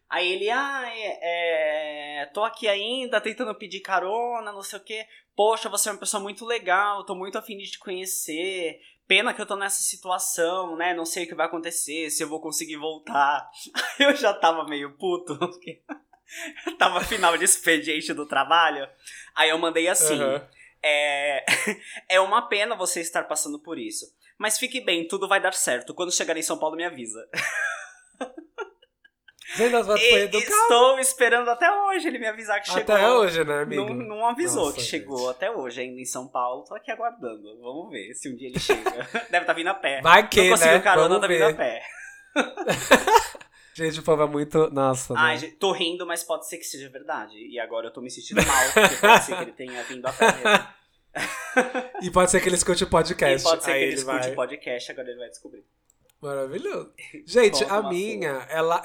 [0.09, 5.07] Aí ele, ah, é, é, tô aqui ainda tentando pedir carona, não sei o quê.
[5.35, 8.81] Poxa, você é uma pessoa muito legal, tô muito afim de te conhecer.
[9.07, 10.93] Pena que eu tô nessa situação, né?
[10.95, 13.49] Não sei o que vai acontecer, se eu vou conseguir voltar.
[13.99, 15.81] Eu já tava meio puto, porque
[16.79, 18.89] tava final de expediente do trabalho.
[19.35, 20.21] Aí eu mandei assim.
[20.21, 20.49] Aham.
[20.83, 21.45] É,
[22.09, 24.07] é uma pena você estar passando por isso.
[24.39, 25.95] Mas fique bem, tudo vai dar certo.
[25.95, 27.27] Quando chegar em São Paulo, me avisa.
[29.55, 30.53] Vamos E- foi educado.
[30.53, 32.95] estou esperando até hoje ele me avisar que chegou.
[32.95, 33.85] Até hoje, né, amigo?
[33.85, 35.31] Não, não avisou Nossa, que chegou gente.
[35.31, 36.65] até hoje, ainda em São Paulo.
[36.65, 37.43] Tô aqui aguardando.
[37.61, 38.91] Vamos ver se um dia ele chega.
[39.31, 40.01] Deve estar vindo a pé.
[40.03, 40.81] Vai que, não conseguiu né?
[40.81, 41.83] carona, Vamos tá vindo a pé.
[43.75, 44.71] Gente, o povo é muito...
[44.71, 45.41] Nossa, Ai, né?
[45.41, 47.37] gente, tô rindo, mas pode ser que seja verdade.
[47.37, 50.13] E agora eu tô me sentindo mal, porque pode ser que ele tenha vindo a
[50.13, 50.33] pé.
[52.03, 53.43] E pode ser que ele escute o E podcast.
[53.47, 54.33] pode ser aí que ele escute vai...
[54.33, 55.65] o podcast, agora ele vai descobrir.
[56.21, 56.93] Maravilhoso.
[57.27, 58.83] Gente, Conta a minha, ela,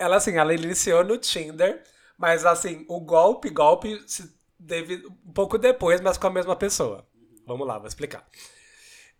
[0.00, 1.82] ela assim, ela iniciou no Tinder,
[2.18, 4.34] mas assim, o golpe, golpe se
[4.66, 7.06] teve um pouco depois, mas com a mesma pessoa.
[7.46, 8.26] Vamos lá, vou explicar.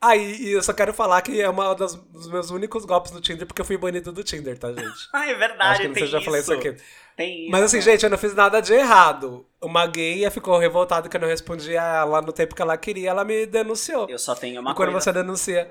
[0.02, 3.46] Aí, e eu só quero falar que é das, dos meus únicos golpes no Tinder,
[3.46, 4.88] porque eu fui banido do Tinder, tá, gente?
[5.12, 6.74] Ah, é Acho verdade, que não tem sei já falei isso aqui.
[7.14, 7.50] Tem isso.
[7.50, 9.46] Mas assim, gente, eu não fiz nada de errado.
[9.60, 13.10] Uma gay ficou revoltada que eu não respondi a ela no tempo que ela queria,
[13.10, 14.08] ela me denunciou.
[14.08, 15.04] Eu só tenho uma e quando coisa.
[15.04, 15.70] você denuncia.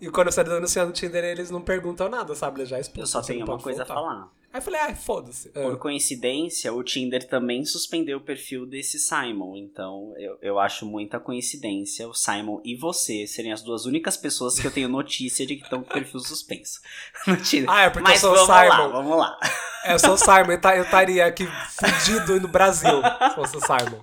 [0.00, 2.60] E quando você denuncia no Tinder, eles não perguntam nada, sabe?
[2.60, 3.02] Eles já expulsam.
[3.02, 3.92] Eu só tenho uma coisa voltar.
[3.92, 4.28] a falar.
[4.52, 5.50] Aí eu falei, ai, foda-se.
[5.50, 5.76] Por Ah.
[5.76, 9.56] coincidência, o Tinder também suspendeu o perfil desse Simon.
[9.56, 14.58] Então, eu, eu acho muita coincidência o Simon e você serem as duas únicas pessoas
[14.58, 16.80] que eu tenho notícia de que estão com o perfil suspenso
[17.28, 17.70] no Tinder.
[17.70, 18.92] Ah, é porque Mas eu sou o vamos lá, Simon.
[18.92, 19.38] vamos lá.
[19.86, 24.02] Eu sou o Simon, eu eu estaria aqui fudido no Brasil se fosse o Simon.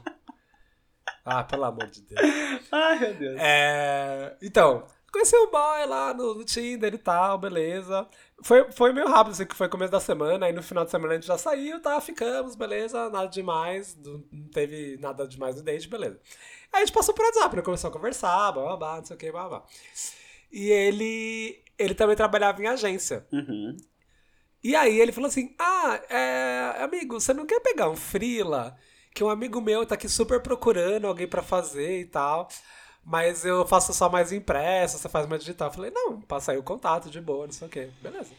[1.26, 2.22] Ah, pelo amor de Deus.
[2.72, 3.36] Ai, meu Deus.
[3.40, 4.86] É, então,
[5.18, 8.08] conheci o boy lá no, no Tinder e tal, beleza.
[8.44, 11.14] Foi, foi meio rápido, assim, que foi começo da semana, aí no final de semana
[11.14, 14.22] a gente já saiu, tá, ficamos, beleza, nada demais, não
[14.54, 16.20] teve nada demais no date, beleza.
[16.72, 19.32] Aí a gente passou por WhatsApp, né, começou a conversar, blá, não sei o que,
[19.32, 19.66] blá, blá.
[20.52, 23.26] E ele, ele também trabalhava em agência.
[23.32, 23.76] Uhum.
[24.64, 28.78] E aí ele falou assim: Ah, é, amigo, você não quer pegar um freela?
[29.14, 32.48] Que um amigo meu tá aqui super procurando alguém pra fazer e tal.
[33.10, 35.70] Mas eu faço só mais impresso, você faz mais digital.
[35.70, 37.90] Eu falei, não, passa aí o contato de boa, não sei o quê.
[38.02, 38.32] Beleza.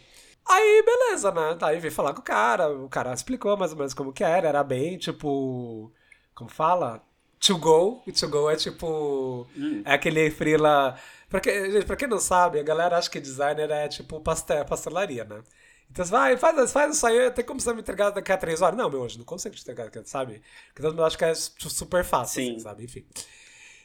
[0.46, 1.56] Aí, beleza, né?
[1.62, 4.46] Aí vim falar com o cara, o cara explicou mais ou menos como que era.
[4.46, 5.90] Era bem, tipo.
[6.34, 7.02] Como fala?
[7.40, 8.02] To go.
[8.06, 9.46] E to go é tipo.
[9.86, 10.98] É aquele freela.
[11.30, 14.66] Pra, que, gente, pra quem não sabe, a galera acha que designer é tipo pastel,
[14.66, 15.42] pastelaria, né?
[15.90, 18.60] Então você vai, faz, faz isso aí, tem como você me entregar daqui a três
[18.60, 18.76] horas?
[18.76, 20.42] Não, meu anjo, não consigo te entregar, sabe?
[20.68, 22.50] Porque todo mundo acha que é super fácil, Sim.
[22.50, 22.84] assim, sabe?
[22.84, 23.06] Enfim.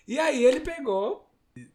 [0.07, 1.29] E aí ele pegou,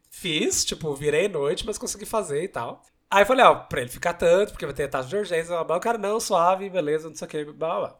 [0.09, 2.83] fiz, tipo, virei noite, mas consegui fazer e tal.
[3.09, 5.63] Aí eu falei, ó, pra ele ficar tanto, porque vai ter taxa de urgência, blá,
[5.63, 7.99] blá, o cara, não, suave, beleza, não sei o que, blá, blá.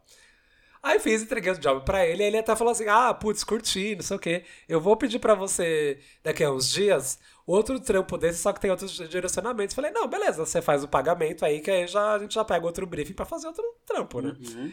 [0.81, 3.95] Aí fiz, entreguei o job pra ele, e ele até falou assim, ah, putz, curti,
[3.95, 4.45] não sei o que.
[4.67, 8.71] Eu vou pedir pra você, daqui a uns dias, outro trampo desse, só que tem
[8.71, 9.75] outros direcionamentos.
[9.75, 12.65] Falei, não, beleza, você faz o pagamento aí, que aí já, a gente já pega
[12.65, 14.33] outro briefing pra fazer outro trampo, né?
[14.39, 14.71] Uhum.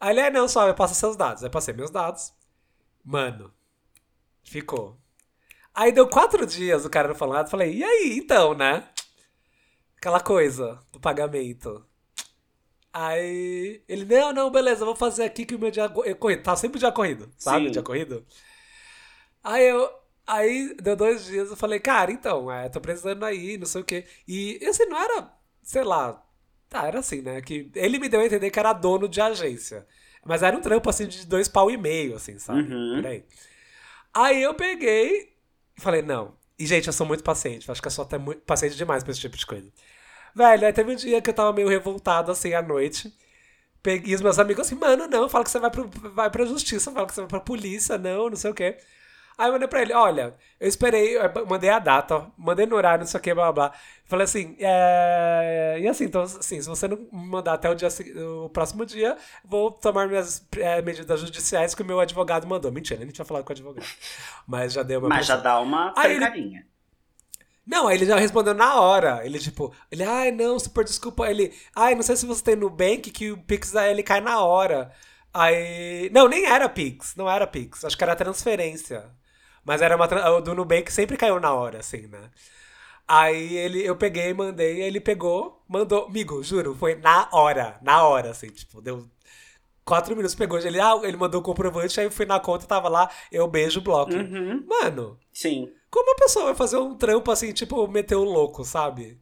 [0.00, 1.42] Aí ele, ah, não, só, eu passo seus dados.
[1.42, 2.32] Aí passei meus dados.
[3.04, 3.52] Mano,
[4.46, 4.98] ficou.
[5.74, 7.50] Aí deu quatro dias o cara não falou nada.
[7.50, 8.88] Falei, e aí, então, né?
[9.98, 11.84] Aquela coisa do pagamento.
[12.92, 16.42] Aí ele, não, não, beleza, vou fazer aqui que o meu dia é corrido.
[16.42, 17.66] Tá sempre dia corrido, sabe?
[17.66, 17.72] Sim.
[17.72, 18.24] Dia corrido.
[19.44, 19.90] Aí eu.
[20.26, 23.84] Aí deu dois dias, eu falei, cara, então, é, tô precisando aí, não sei o
[23.84, 24.06] quê.
[24.26, 25.30] E assim, não era,
[25.62, 26.20] sei lá.
[26.68, 27.40] Tá, era assim, né?
[27.40, 29.86] Que ele me deu a entender que era dono de agência.
[30.24, 32.62] Mas era um trampo assim de dois pau e meio, assim, sabe?
[32.62, 32.96] Uhum.
[32.96, 33.06] Por
[34.24, 34.42] aí.
[34.42, 35.34] Eu peguei
[35.76, 36.36] e falei, não.
[36.58, 37.70] E, gente, eu sou muito paciente.
[37.70, 39.70] Acho que eu sou até muito paciente demais pra esse tipo de coisa.
[40.34, 43.12] Velho, aí teve um dia que eu tava meio revoltado, assim, à noite.
[43.82, 46.90] peguei os meus amigos assim, mano, não, fala que você vai, pro, vai pra justiça,
[46.92, 48.78] fala que você vai pra polícia, não, não sei o quê.
[49.38, 52.74] Aí eu mandei pra ele, olha, eu esperei, eu mandei a data, ó, mandei no
[52.74, 53.78] horário, não sei o que, blá blá blá.
[54.06, 55.78] Falei assim, é...
[55.80, 57.88] e assim, então, assim, se você não me mandar até o, dia,
[58.44, 62.72] o próximo dia, vou tomar minhas é, medidas judiciais que o meu advogado mandou.
[62.72, 63.86] Mentira, ele não tinha falado com o advogado.
[64.46, 65.42] Mas já deu uma Mas já pressão.
[65.42, 66.66] dá uma trancadinha.
[67.66, 69.24] Não, aí ele já respondeu na hora.
[69.26, 71.28] Ele, tipo, ele, ai, não, super desculpa.
[71.28, 74.92] Ele, ai, não sei se você tem Nubank, que o Pix ele cai na hora.
[75.34, 76.10] Aí.
[76.12, 77.84] Não, nem era Pix, não era Pix.
[77.84, 79.10] Acho que era transferência.
[79.66, 80.06] Mas era uma.
[80.30, 82.30] O do Nubank sempre caiu na hora, assim, né?
[83.08, 86.06] Aí ele, eu peguei, mandei, ele pegou, mandou.
[86.06, 87.76] Amigo, juro, foi na hora.
[87.82, 89.04] Na hora, assim, tipo, deu.
[89.84, 92.88] Quatro minutos pegou, ele, ah, ele mandou o comprovante, aí eu fui na conta, tava
[92.88, 94.12] lá, eu beijo, bloco.
[94.12, 94.66] Uhum.
[94.66, 95.72] Mano, Sim.
[95.88, 99.20] como a pessoa vai fazer um trampo assim, tipo, meter o louco, sabe?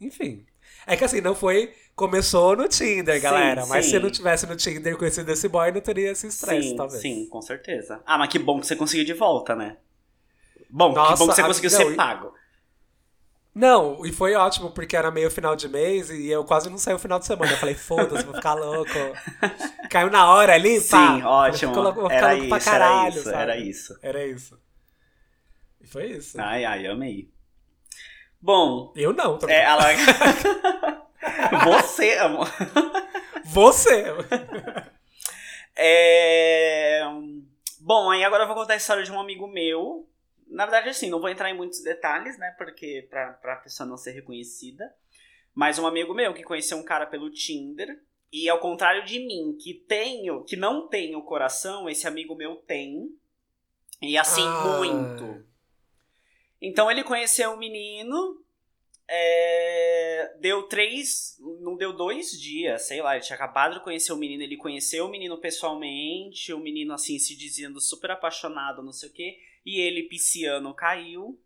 [0.00, 0.46] Enfim.
[0.86, 1.74] É que assim, não foi.
[1.94, 3.66] Começou no Tinder, Sim, galera.
[3.66, 3.90] Mas sim.
[3.90, 7.02] se eu não tivesse no Tinder conhecido esse boy, não teria esse estresse, sim, talvez.
[7.02, 8.02] sim, com certeza.
[8.04, 9.76] Ah, mas que bom que você conseguiu de volta, né?
[10.70, 12.34] Bom, que Nossa, bom que você a- conseguiu não, ser pago.
[13.54, 16.94] Não, e foi ótimo, porque era meio final de mês e eu quase não saí
[16.94, 17.52] o final de semana.
[17.52, 19.14] Eu falei, foda-se, vou ficar louco.
[19.88, 21.18] Caiu na hora ali, pá.
[21.18, 21.72] Sim, ótimo.
[21.72, 23.42] Vou ficar, vou ficar Era louco pra isso, era caralho, isso, sabe?
[23.42, 23.98] era isso.
[24.02, 24.60] Era isso.
[25.80, 26.36] E foi isso.
[26.40, 27.30] Ai, ai, amei.
[28.40, 29.84] Bom, Eu não, tô é, ela...
[31.64, 32.48] Você, amor.
[33.44, 34.04] Você!
[35.76, 37.02] É...
[37.80, 40.08] Bom, aí agora eu vou contar a história de um amigo meu.
[40.46, 42.54] Na verdade, assim, não vou entrar em muitos detalhes, né?
[42.56, 44.94] Porque pra, pra pessoa não ser reconhecida.
[45.54, 48.00] Mas um amigo meu que conheceu um cara pelo Tinder.
[48.32, 53.08] E ao contrário de mim, que tenho, que não tenho coração, esse amigo meu tem.
[54.02, 54.76] E assim, Ah.
[54.78, 55.44] muito.
[56.60, 58.43] Então ele conheceu um menino.
[59.08, 61.36] É, deu três.
[61.60, 63.14] Não deu dois dias, sei lá.
[63.16, 64.42] Ele tinha acabado de conhecer o menino.
[64.42, 66.52] Ele conheceu o menino pessoalmente.
[66.52, 69.38] O menino, assim, se dizendo super apaixonado, não sei o quê.
[69.64, 71.40] E ele, pisciano, caiu.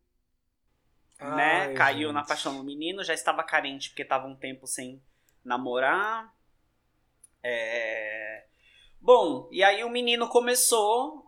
[1.20, 1.66] né?
[1.68, 2.28] Ai, Caiu na gente.
[2.28, 3.02] paixão do menino.
[3.04, 5.02] Já estava carente porque estava um tempo sem
[5.44, 6.32] namorar.
[7.42, 8.46] É...
[9.00, 11.24] Bom, e aí o menino começou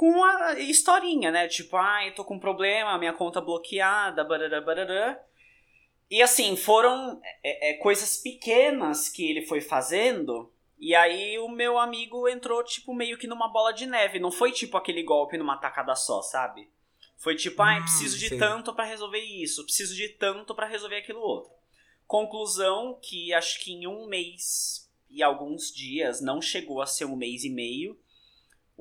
[0.00, 1.46] com a historinha, né?
[1.46, 5.22] Tipo, ai, tô com um problema, minha conta bloqueada, barará, barará.
[6.10, 10.50] E assim, foram é, é, coisas pequenas que ele foi fazendo.
[10.78, 14.18] E aí o meu amigo entrou, tipo, meio que numa bola de neve.
[14.18, 16.70] Não foi tipo aquele golpe numa tacada só, sabe?
[17.18, 18.38] Foi tipo, ai, Hum, preciso de sim.
[18.38, 21.52] tanto pra resolver isso, preciso de tanto pra resolver aquilo outro.
[22.06, 27.16] Conclusão que acho que em um mês e alguns dias, não chegou a ser um
[27.16, 27.98] mês e meio,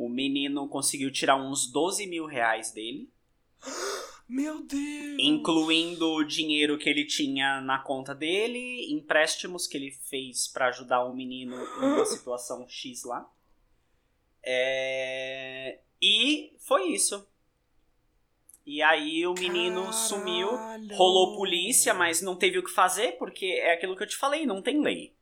[0.06, 3.10] o menino conseguiu tirar uns 12 mil reais dele,
[4.28, 5.18] Meu Deus!
[5.20, 11.04] incluindo o dinheiro que ele tinha na conta dele, empréstimos que ele fez pra ajudar
[11.04, 13.30] o menino em uma situação X lá.
[14.43, 17.28] É, E foi isso.
[18.66, 19.93] E aí o menino Caralho.
[19.97, 20.50] sumiu,
[20.95, 24.45] rolou polícia, mas não teve o que fazer, porque é aquilo que eu te falei,
[24.45, 25.14] não tem lei.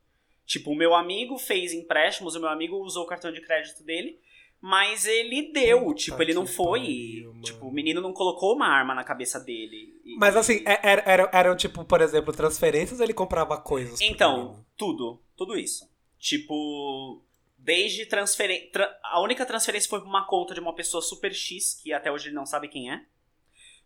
[0.44, 4.20] Tipo, o meu amigo fez empréstimos, o meu amigo usou o cartão de crédito dele,
[4.60, 6.80] mas ele deu, Puta tipo, ele não foi.
[6.80, 10.00] pariu, tipo, o menino não colocou uma arma na cabeça dele.
[10.04, 14.00] E- Mas assim, é- era, era, eram tipo, por exemplo, transferências ou ele comprava coisas?
[14.00, 15.88] Então, tudo, tudo isso.
[16.18, 17.22] Tipo,
[17.56, 18.70] desde transferência.
[19.04, 22.28] a única transferência foi pra uma conta de uma pessoa super X, que até hoje
[22.28, 23.04] ele não sabe quem é.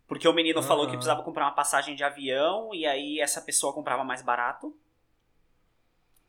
[0.07, 3.71] Porque o menino falou que precisava comprar uma passagem de avião, e aí essa pessoa
[3.73, 4.75] comprava mais barato.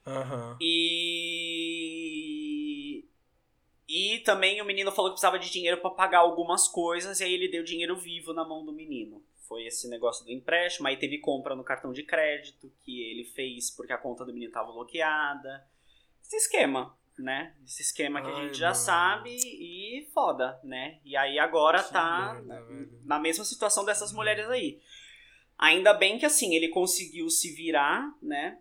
[0.07, 0.57] Aham.
[0.61, 1.84] E.
[3.89, 7.35] E também o menino falou que precisava de dinheiro pra pagar algumas coisas, e aí
[7.35, 9.23] ele deu dinheiro vivo na mão do menino.
[9.47, 13.71] Foi esse negócio do empréstimo, aí teve compra no cartão de crédito que ele fez
[13.71, 15.69] porque a conta do menino tava bloqueada.
[16.23, 17.55] Esse esquema, né?
[17.63, 18.75] Esse esquema que a Ai, gente já mano.
[18.77, 20.99] sabe e foda, né?
[21.05, 24.81] E aí agora Que tá merda, na mesma situação dessas mulheres aí.
[25.59, 28.59] Ainda bem que assim, ele conseguiu se virar, né?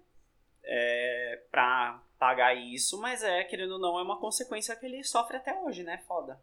[0.65, 5.35] É, pra pagar isso, mas é, querendo ou não, é uma consequência que ele sofre
[5.35, 6.01] até hoje, né?
[6.07, 6.39] Foda.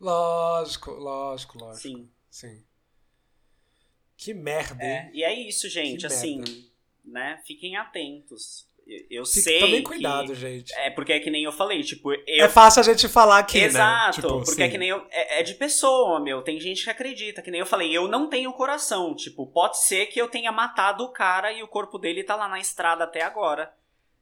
[0.00, 1.80] Lógico, lógico, lógico.
[1.82, 2.08] Sim.
[2.30, 2.62] Sim.
[4.16, 4.90] Que merda, hein?
[4.90, 6.52] É, e é isso, gente, Que assim, merda.
[7.04, 7.42] né?
[7.44, 8.70] Fiquem atentos.
[8.86, 9.58] Eu, eu Fique- sei.
[9.60, 10.72] Tomem que- cuidado, gente.
[10.74, 12.44] É porque é que nem eu falei, tipo, eu.
[12.44, 14.28] É fácil a gente falar aqui, Exato, né?
[14.28, 14.70] Tipo, porque é sim.
[14.72, 15.04] que nem eu.
[15.10, 16.42] É, é de pessoa, meu.
[16.42, 19.14] Tem gente que acredita, que nem eu falei, eu não tenho coração.
[19.16, 22.46] Tipo, pode ser que eu tenha matado o cara e o corpo dele tá lá
[22.48, 23.72] na estrada até agora.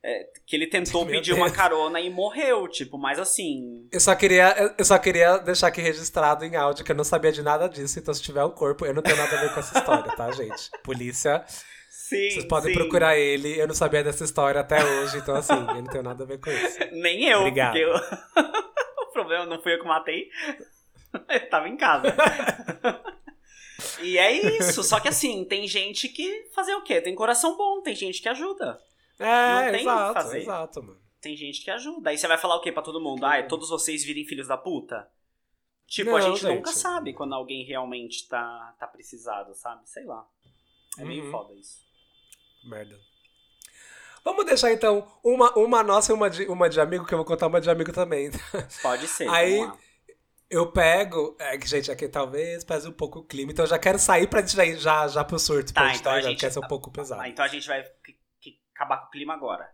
[0.03, 1.57] É, que ele tentou Meu pedir uma Deus.
[1.57, 3.86] carona e morreu, tipo, mas assim.
[3.92, 7.32] Eu só, queria, eu só queria deixar aqui registrado em áudio que eu não sabia
[7.32, 9.61] de nada disso, então se tiver o corpo, eu não tenho nada a ver com
[9.61, 10.70] essa história, tá, gente?
[10.82, 11.44] Polícia,
[12.11, 12.78] Sim, Vocês podem sim.
[12.78, 13.57] procurar ele.
[13.57, 16.40] Eu não sabia dessa história até hoje, então assim, eu não tenho nada a ver
[16.40, 16.78] com isso.
[16.90, 17.72] Nem eu, Obrigado.
[17.72, 17.94] porque eu...
[19.07, 20.28] o problema não fui eu que matei.
[21.28, 22.12] Eu tava em casa.
[24.03, 24.82] e é isso.
[24.82, 27.01] Só que assim, tem gente que fazer o quê?
[27.01, 28.80] Tem coração bom, tem gente que ajuda.
[29.20, 30.38] É, Não tem o que exato, fazer.
[30.38, 31.00] exato, mano.
[31.20, 32.10] Tem gente que ajuda.
[32.10, 33.24] Aí você vai falar o quê pra todo mundo?
[33.24, 35.08] Ah, todos vocês virem filhos da puta?
[35.86, 36.54] Tipo, a Não, gente, gente.
[36.56, 39.82] nunca sabe quando alguém realmente tá, tá precisado, sabe?
[39.88, 40.24] Sei lá.
[40.98, 41.30] É meio Uhum.
[41.30, 41.78] foda isso.
[42.64, 42.98] Merda.
[44.24, 47.24] Vamos deixar então uma, uma nossa e uma de, uma de amigo, que eu vou
[47.24, 48.30] contar uma de amigo também.
[48.82, 49.28] Pode ser.
[49.28, 49.68] Aí-.
[50.48, 51.36] Eu pego.
[51.38, 54.26] É que, gente, aqui talvez pese um pouco o clima, então eu já quero sair
[54.26, 55.72] pra gente já já, já pro surto.
[55.72, 57.20] Tá, pra gente então a tá, gente- quer ser um pouco pesado.
[57.22, 57.84] Ah, então a gente vai
[58.80, 59.70] acabar com o clima agora.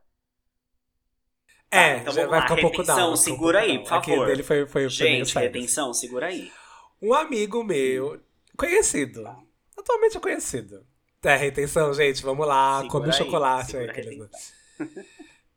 [1.71, 3.13] é, Tá, então já vamos vai ficar um pouco Retenção, down.
[3.13, 3.85] um segura aí, down.
[3.85, 4.27] por Aqui favor.
[4.27, 6.43] dele foi, foi, meio Gente, retenção, segura aí.
[6.49, 6.53] assim.
[7.01, 8.23] Um amigo meu,
[8.57, 9.37] conhecido,
[9.77, 10.87] atualmente conhecido.
[11.23, 13.77] É, retenção, gente, vamos lá, Segura come um aí, chocolate.
[13.77, 14.29] aí, aqueles, né?
[14.29, 15.07] retenção.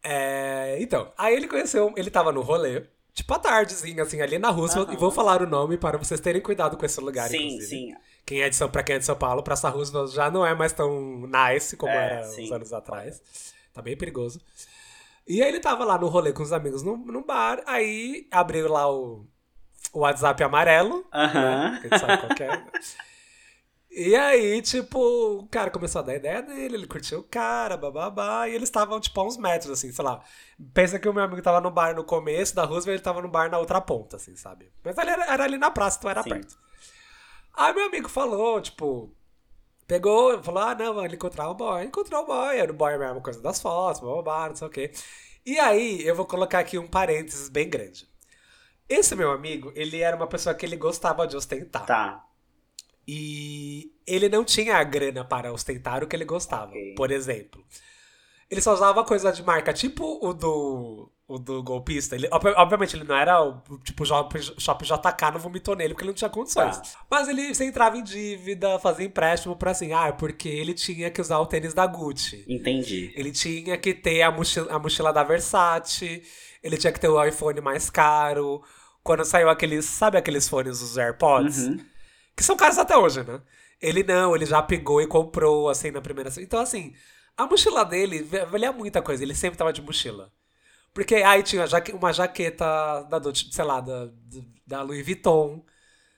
[0.03, 2.87] É, então, aí ele conheceu, ele tava no rolê,
[3.21, 4.93] tipo à tardezinha, assim, ali na Rússia, Aham.
[4.93, 7.65] e vou falar o nome para vocês terem cuidado com esse lugar, Sim, inclusive.
[7.67, 7.93] sim.
[8.25, 10.53] Quem é de São, pra quem é de São Paulo, Praça Roosevelt já não é
[10.53, 12.45] mais tão nice como É, era sim.
[12.45, 13.21] uns anos atrás.
[13.73, 14.39] Tá bem perigoso.
[15.27, 18.67] E aí ele tava lá no rolê com os amigos num, num bar, aí abriu
[18.71, 19.25] lá o,
[19.93, 21.71] o WhatsApp amarelo, Aham.
[21.71, 21.77] né?
[21.81, 22.49] Que a gente sabe qual que é.
[24.01, 24.97] E aí, tipo,
[25.39, 28.97] o cara começou a dar ideia dele, ele curtiu o cara, bababá, e eles estavam,
[28.97, 30.23] tipo, a uns metros, assim, sei lá.
[30.73, 33.27] Pensa que o meu amigo tava no bar no começo da Roosevelt, ele tava no
[33.27, 34.71] bar na outra ponta, assim, sabe?
[34.85, 36.29] Mas ele era, era ali na praça, então era Sim.
[36.29, 36.57] perto.
[37.53, 39.13] Aí meu amigo falou, tipo,
[39.85, 41.83] pegou, falou, ah, não, ele encontrar o boy.
[41.83, 44.93] Encontrou o boy, era o boy mesmo, coisa das fotos, bababá, não sei o quê.
[45.45, 48.07] E aí, eu vou colocar aqui um parênteses bem grande.
[48.87, 51.85] Esse meu amigo, ele era uma pessoa que ele gostava de ostentar.
[51.85, 52.28] Tá.
[53.11, 56.69] E ele não tinha a grana para ostentar o que ele gostava.
[56.71, 56.93] Ok.
[56.95, 57.63] Por exemplo,
[58.51, 62.15] ele só usava coisa de marca tipo o do, o do golpista.
[62.15, 66.03] Ele, ob- obviamente, ele não era o tipo Shop, Shop JK, não vomitou nele porque
[66.03, 66.77] ele não tinha condições.
[66.77, 66.99] Tá.
[67.09, 71.19] Mas ele se entrava em dívida, fazia empréstimo pra assim, ah, porque ele tinha que
[71.21, 72.45] usar o tênis da Gucci.
[72.47, 73.11] Entendi.
[73.15, 76.21] Ele tinha que ter a mochila, a mochila da Versace.
[76.61, 78.61] Ele tinha que ter o iPhone mais caro.
[79.01, 81.57] Quando saiu aqueles, sabe aqueles fones, os AirPods?
[81.67, 81.77] Uhum.
[82.39, 83.41] Que são caros até hoje, né?
[83.81, 86.31] Ele não, ele já pegou e comprou, assim, na primeira.
[86.39, 86.93] Então, assim,
[87.35, 89.23] a mochila dele va- valia muita coisa.
[89.23, 90.31] Ele sempre tava de mochila.
[90.93, 91.65] Porque aí tinha
[91.95, 92.65] uma jaqueta
[93.03, 93.19] da,
[93.51, 94.09] sei lá, da,
[94.65, 95.65] da Louis Vuitton.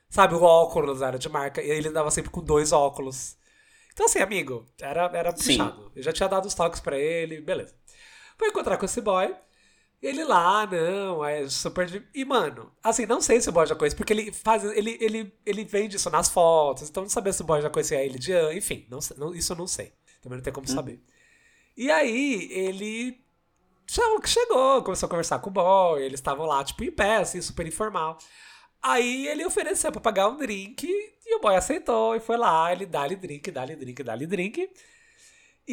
[0.09, 1.61] Sabe, o óculos era de marca.
[1.61, 3.37] E ele andava sempre com dois óculos.
[3.93, 5.57] Então, assim, amigo, era, era Sim.
[5.57, 5.91] puxado.
[5.95, 7.75] Eu já tinha dado os toques pra ele, beleza.
[8.37, 9.35] Fui encontrar com esse boy.
[10.01, 12.09] Ele lá, não, é super.
[12.13, 14.63] E, mano, assim, não sei se o boy já conhece, porque ele faz.
[14.63, 18.03] Ele, ele, ele vende isso nas fotos, então não sabia se o boy já conhecia
[18.03, 19.93] ele de enfim, não, não- isso eu não sei.
[20.21, 20.99] Também não tem como saber.
[21.77, 23.21] E aí, ele
[24.25, 27.65] chegou, começou a conversar com o boy, eles estavam lá, tipo, em pé, assim, super
[27.67, 28.17] informal.
[28.81, 30.87] Aí ele ofereceu pra pagar um drink
[31.25, 34.69] e o boy aceitou e foi lá, ele dá-lhe drink, dá-lhe drink, dá-lhe drink.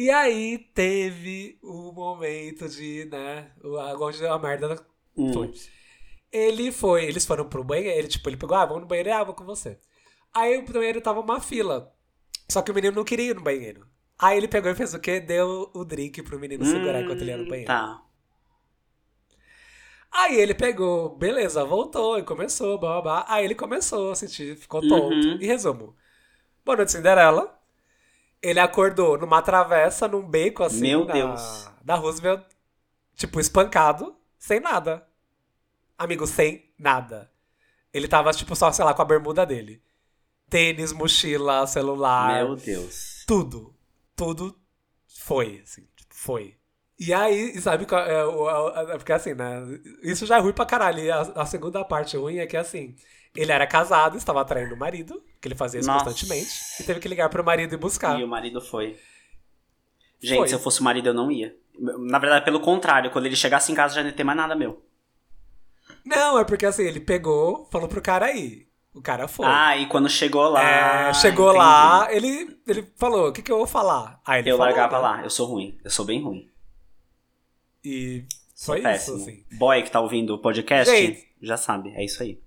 [0.03, 4.67] E aí teve o momento de, né, o- onde a merda
[5.17, 5.33] Hum.
[5.33, 5.53] foi.
[6.31, 9.23] Ele foi, eles foram pro banheiro, ele, tipo, ele pegou, ah, vamos no banheiro, ah,
[9.23, 9.79] vou com você.
[10.33, 11.93] Aí o banheiro tava uma fila.
[12.49, 13.87] Só que o menino não queria ir no banheiro.
[14.19, 15.19] Aí ele pegou e fez o quê?
[15.21, 17.67] Deu o drink pro menino segurar enquanto ele ia no Hum, banheiro.
[17.67, 18.03] Tá.
[20.11, 23.25] Aí ele pegou, beleza, voltou e começou, blá blá blá.
[23.27, 25.35] Aí ele começou a sentir, ficou tonto.
[25.35, 25.37] Uhum.
[25.39, 25.95] E resumo:
[26.65, 27.58] Boa noite, Cinderela.
[28.41, 31.69] Ele acordou numa travessa, num beco assim, Meu na, Deus.
[31.83, 32.43] da Roosevelt,
[33.15, 35.05] tipo, espancado, sem nada.
[35.97, 37.29] Amigo, sem nada.
[37.93, 39.81] Ele tava, tipo, só, sei lá, com a bermuda dele.
[40.49, 43.23] Tênis, mochila, celular Meu Deus.
[43.27, 43.75] tudo.
[44.15, 44.57] Tudo
[45.07, 46.55] foi, assim, tipo, foi.
[46.97, 49.61] E aí, sabe é, a- a- porque assim, né?
[50.03, 50.99] Isso já é ruim pra caralho.
[50.99, 52.95] E a, a segunda parte ruim é que assim,
[53.35, 56.05] ele era casado, estava atraindo o marido, que ele fazia isso Nossa.
[56.05, 58.19] constantemente, e teve que ligar pro marido e buscar.
[58.19, 58.97] E o marido foi.
[60.21, 60.47] Gente, Foi.
[60.49, 61.55] se eu fosse o marido, eu não ia.
[61.79, 64.53] Na verdade, pelo contrário, quando ele chegasse em casa já não ia ter mais nada
[64.53, 64.83] meu.
[66.05, 68.67] Não, é porque assim, ele pegou, falou pro cara ir.
[68.93, 69.45] O cara foi.
[69.45, 70.61] Ah, e quando chegou lá.
[71.09, 71.59] É, chegou entendi.
[71.63, 74.19] lá, ele, ele falou: o que, que eu vou falar?
[74.25, 75.01] Aí ele Eu falou, largava né?
[75.03, 75.23] lá.
[75.23, 75.79] Eu sou ruim.
[75.83, 76.49] Eu sou bem ruim.
[77.85, 78.25] E
[78.55, 79.17] foi péssimo.
[79.17, 79.45] isso, assim.
[79.57, 81.25] Boy que tá ouvindo o podcast, Gente.
[81.41, 81.93] já sabe.
[81.95, 82.41] É isso aí.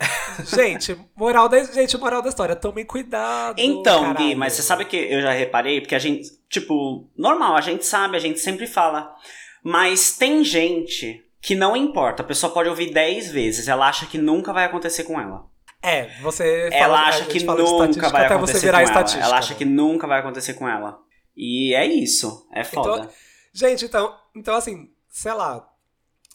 [0.44, 3.58] Gente, moral da, gente, moral da história, tomem cuidado.
[3.58, 4.38] Então, Gui, caralho.
[4.38, 5.80] mas você sabe que eu já reparei?
[5.80, 9.14] Porque a gente, tipo, normal, a gente sabe, a gente sempre fala.
[9.62, 12.22] Mas tem gente que não importa.
[12.22, 15.44] A pessoa pode ouvir 10 vezes, ela acha que nunca vai acontecer com ela.
[15.82, 18.90] É, você fala, ela acha que nunca vai até acontecer você virar com ela.
[18.90, 19.24] estatística.
[19.24, 20.98] Ela acha que nunca vai acontecer com ela.
[21.36, 22.46] E é isso.
[22.52, 23.02] É foda.
[23.02, 23.10] Então,
[23.52, 25.66] gente, então, então, assim, sei lá.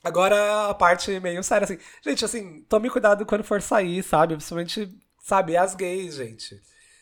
[0.06, 1.78] Agora a parte meio séria, assim.
[2.04, 4.36] Gente, assim, tome cuidado quando for sair, sabe?
[4.36, 4.90] Principalmente,
[5.22, 6.62] sabe, as gays, gente.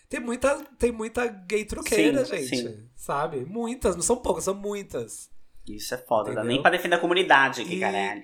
[0.09, 2.57] Tem muita, tem muita gay truqueira, Sim, gente.
[2.57, 2.89] sim.
[2.95, 3.45] Sabe?
[3.45, 5.29] Muitas, não são poucas, são muitas.
[5.67, 6.33] Isso é foda.
[6.33, 8.23] Dá nem pra defender a comunidade aqui, E- caralho.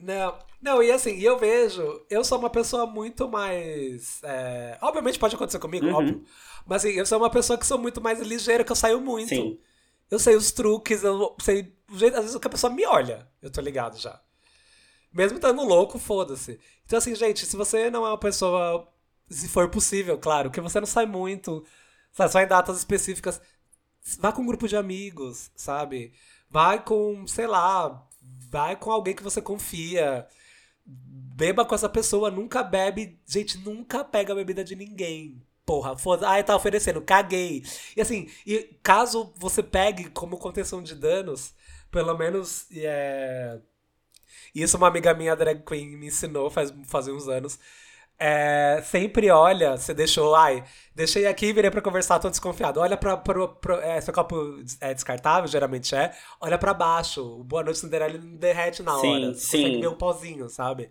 [0.00, 4.20] Não, não, e assim, eu vejo, eu sou uma pessoa muito mais.
[4.22, 5.94] é, obviamente pode acontecer comigo, Uhum.
[5.94, 6.24] óbvio.
[6.66, 9.28] Mas assim, eu sou uma pessoa que sou muito mais ligeira, que eu saio muito.
[9.30, 9.58] Sim.
[10.10, 11.74] Eu sei os truques, eu sei.
[11.90, 14.20] o jeito- Às vezes que a pessoa me olha, eu tô ligado já.
[15.12, 16.58] Mesmo estando louco, foda-se.
[16.84, 18.88] Então, assim, gente, se você não é uma pessoa.
[19.30, 21.64] Se for possível, claro, que você não sai muito,
[22.12, 23.40] sabe, só em datas específicas,
[24.18, 26.12] vá com um grupo de amigos, sabe?
[26.48, 28.08] Vai com, sei lá,
[28.50, 30.26] vai com alguém que você confia.
[30.86, 33.20] Beba com essa pessoa, nunca bebe.
[33.26, 35.42] Gente, nunca pega a bebida de ninguém.
[35.68, 37.62] Porra, foda Ai, tá oferecendo, caguei.
[37.94, 41.54] E assim, e caso você pegue como contenção de danos,
[41.90, 42.66] pelo menos.
[42.72, 43.58] É...
[44.54, 47.58] Isso uma amiga minha drag queen me ensinou faz, faz uns anos.
[48.18, 50.64] É, sempre olha, você deixou, ai,
[50.94, 52.80] deixei aqui, virei pra conversar, tô desconfiado.
[52.80, 53.16] Olha pra.
[53.16, 54.36] pro pro- é, seu copo
[54.80, 56.14] é descartável, geralmente é.
[56.40, 57.22] Olha pra baixo.
[57.40, 59.34] O Boa Noite Cinderela não derrete na Sim, hora.
[59.34, 59.56] Você sim.
[59.58, 60.90] consegue ver um pozinho, sabe?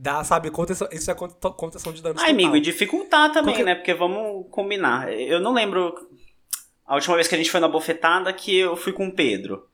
[0.00, 3.64] Dá, sabe, contenção, isso é conte- contenção de danos Ai, amigo, e dificultar também, Qualquer-
[3.64, 3.74] né?
[3.74, 5.12] Porque vamos combinar.
[5.12, 5.92] Eu não lembro
[6.86, 9.66] a última vez que a gente foi na bofetada que eu fui com o Pedro.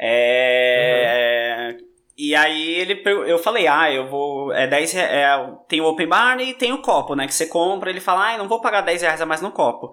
[0.00, 1.76] É.
[2.16, 4.52] E aí ele eu falei, ah, eu vou.
[4.52, 5.28] É 10 re- é,
[5.68, 7.26] Tem o open bar e tem o copo, né?
[7.26, 7.88] Que você compra.
[7.90, 9.92] Ele fala, ah, não vou pagar 10 reais a mais no copo.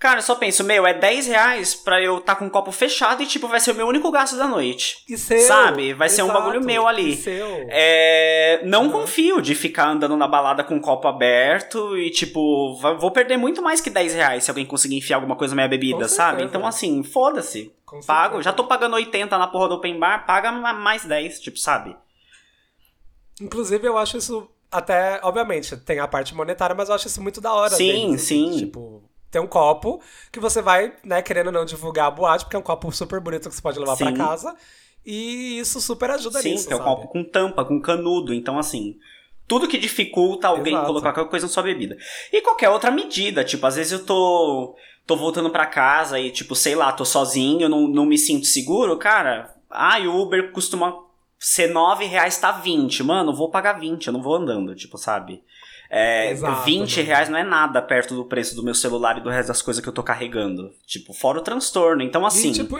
[0.00, 3.22] Cara, eu só penso, meu, é 10 reais pra eu estar com o copo fechado
[3.22, 5.04] e, tipo, vai ser o meu único gasto da noite.
[5.06, 5.92] E seu, Sabe?
[5.92, 7.10] Vai ser um exato, bagulho meu ali.
[7.12, 7.66] e seu.
[7.68, 8.92] É, não Uhum.
[8.92, 13.60] confio de ficar andando na balada com o copo aberto e, tipo, vou perder muito
[13.60, 16.38] mais que 10 reais se alguém conseguir enfiar alguma coisa na minha bebida, Com sabe?
[16.38, 16.48] certeza.
[16.56, 17.70] Então, assim, foda-se.
[18.06, 18.40] Pago.
[18.40, 21.94] Já tô pagando 80 na porra do open bar, paga ma- mais 10, tipo, sabe?
[23.40, 27.40] Inclusive, eu acho isso até, obviamente, tem a parte monetária, mas eu acho isso muito
[27.40, 27.74] da hora.
[27.74, 28.58] Sim, deles, assim, sim.
[28.60, 30.00] Tipo, tem um copo
[30.32, 33.20] que você vai, né, querendo ou não divulgar a boate, porque é um copo super
[33.20, 34.14] bonito que você pode levar pra Sim.
[34.14, 34.56] casa.
[35.04, 38.34] E isso super ajuda Sim, nisso, que é um copo com tampa, com canudo.
[38.34, 38.98] Então, assim,
[39.46, 40.86] tudo que dificulta alguém Exato.
[40.86, 41.96] colocar qualquer coisa na sua bebida.
[42.32, 44.76] E qualquer outra medida, tipo, às vezes eu tô,
[45.06, 48.96] tô voltando pra casa e, tipo, sei lá, tô sozinho, não, não me sinto seguro,
[48.96, 49.54] cara.
[49.70, 50.94] Ah, e o Uber costuma
[51.38, 53.02] ser 9 reais, tá 20.
[53.02, 55.42] Mano, vou pagar 20, eu não vou andando, tipo, sabe?
[55.92, 57.06] É, Exato, 20 mano.
[57.08, 59.82] reais não é nada perto do preço do meu celular e do resto das coisas
[59.82, 60.72] que eu tô carregando.
[60.86, 62.00] Tipo, fora o transtorno.
[62.00, 62.50] Então, assim.
[62.50, 62.78] E, tipo,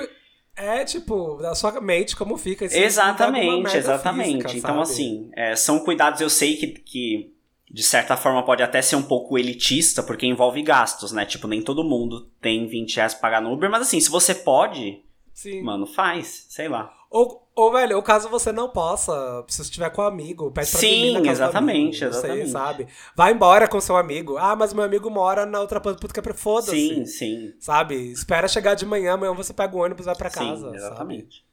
[0.57, 2.67] é tipo, da sua mente como fica.
[2.67, 4.43] uma Exatamente, exatamente.
[4.43, 7.33] física, então, assim, é, são cuidados, eu sei que, que
[7.71, 11.25] de certa forma pode até ser um pouco elitista, porque envolve gastos, né?
[11.25, 14.35] Tipo, nem todo mundo tem 20 reais pra pagar no Uber, mas assim, se você
[14.35, 15.03] pode,
[15.43, 15.63] Sim.
[15.63, 16.93] mano, faz, sei lá.
[17.11, 20.71] Ou, ou, velho, ou caso você não possa, se você estiver com um amigo, pede
[20.71, 22.51] pra Sim, exatamente, amigo, não sei, exatamente.
[22.51, 22.89] sabe?
[23.17, 24.37] Vai embora com seu amigo.
[24.37, 26.73] Ah, mas meu amigo mora na outra ponta, puta que é foda-se.
[26.73, 27.55] Sim, sim.
[27.59, 28.13] Sabe?
[28.13, 30.57] Espera chegar de manhã, amanhã você pega o ônibus e vai pra casa.
[30.57, 30.77] sim, Sabe?
[30.77, 31.45] exatamente.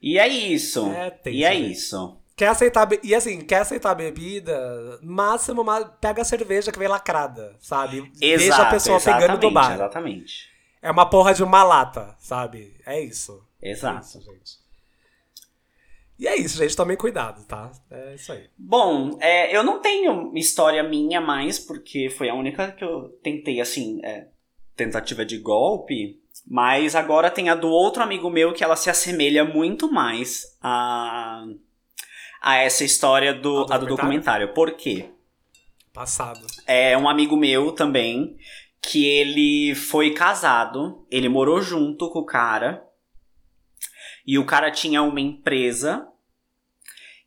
[0.00, 0.86] E é isso.
[0.86, 2.18] É tenso, e é isso.
[2.34, 5.64] Quer aceitar E assim, quer aceitar bebida, máximo,
[6.00, 8.00] pega a cerveja que vem lacrada, sabe?
[8.18, 9.72] Deixa a Exato, pessoa pegando do exatamente, bar.
[9.74, 10.51] Exatamente.
[10.82, 12.76] É uma porra de uma lata, sabe?
[12.84, 13.42] É isso.
[13.62, 14.04] É Exato.
[14.04, 14.60] isso, gente.
[16.18, 16.76] E é isso, gente.
[16.76, 17.70] Tomem cuidado, tá?
[17.90, 18.50] É isso aí.
[18.58, 23.60] Bom, é, eu não tenho história minha mais, porque foi a única que eu tentei,
[23.60, 24.26] assim, é,
[24.76, 26.20] tentativa de golpe.
[26.46, 31.44] Mas agora tem a do outro amigo meu que ela se assemelha muito mais a,
[32.40, 34.48] a essa história do, Ao a do documentário?
[34.48, 34.54] documentário.
[34.54, 35.08] Por quê?
[35.92, 36.40] Passado.
[36.66, 38.36] É um amigo meu também,
[38.82, 42.84] que ele foi casado, ele morou junto com o cara,
[44.26, 46.06] e o cara tinha uma empresa,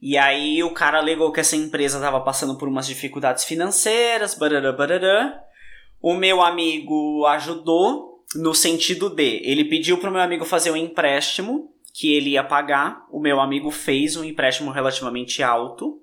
[0.01, 4.71] e aí o cara alegou que essa empresa tava passando por umas dificuldades financeiras, barará,
[4.71, 5.41] barará.
[6.01, 11.73] O meu amigo ajudou no sentido de, ele pediu pro meu amigo fazer um empréstimo
[11.93, 16.01] que ele ia pagar, o meu amigo fez um empréstimo relativamente alto,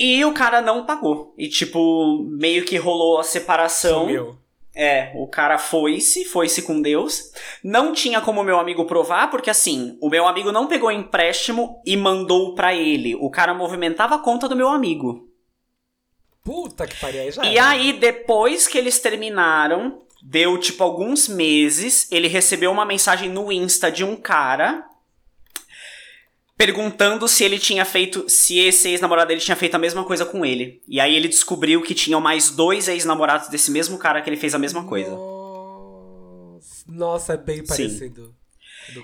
[0.00, 1.34] e o cara não pagou.
[1.36, 4.00] E, tipo, meio que rolou a separação.
[4.00, 4.36] Sumiu.
[4.74, 7.32] É, o cara foi-se, foi-se com Deus.
[7.62, 11.96] Não tinha como meu amigo provar, porque assim, o meu amigo não pegou empréstimo e
[11.96, 13.14] mandou pra ele.
[13.16, 15.28] O cara movimentava a conta do meu amigo.
[16.42, 17.68] Puta que pariu, já E era.
[17.70, 23.90] aí, depois que eles terminaram, deu tipo alguns meses, ele recebeu uma mensagem no Insta
[23.90, 24.84] de um cara
[26.60, 30.44] perguntando se ele tinha feito, se esse ex-namorado dele tinha feito a mesma coisa com
[30.44, 30.82] ele.
[30.86, 34.54] E aí ele descobriu que tinham mais dois ex-namorados desse mesmo cara que ele fez
[34.54, 35.16] a mesma coisa.
[36.86, 38.34] Nossa, é bem parecido.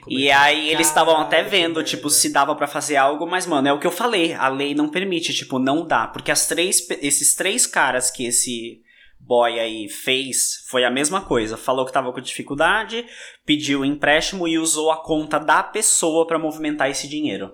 [0.07, 3.73] E aí eles estavam até vendo, tipo, se dava pra fazer algo, mas, mano, é
[3.73, 6.07] o que eu falei, a lei não permite, tipo, não dá.
[6.07, 8.83] Porque as três, esses três caras que esse
[9.27, 11.57] boy aí fez foi a mesma coisa.
[11.57, 13.05] Falou que tava com dificuldade,
[13.45, 17.53] pediu empréstimo e usou a conta da pessoa pra movimentar esse dinheiro.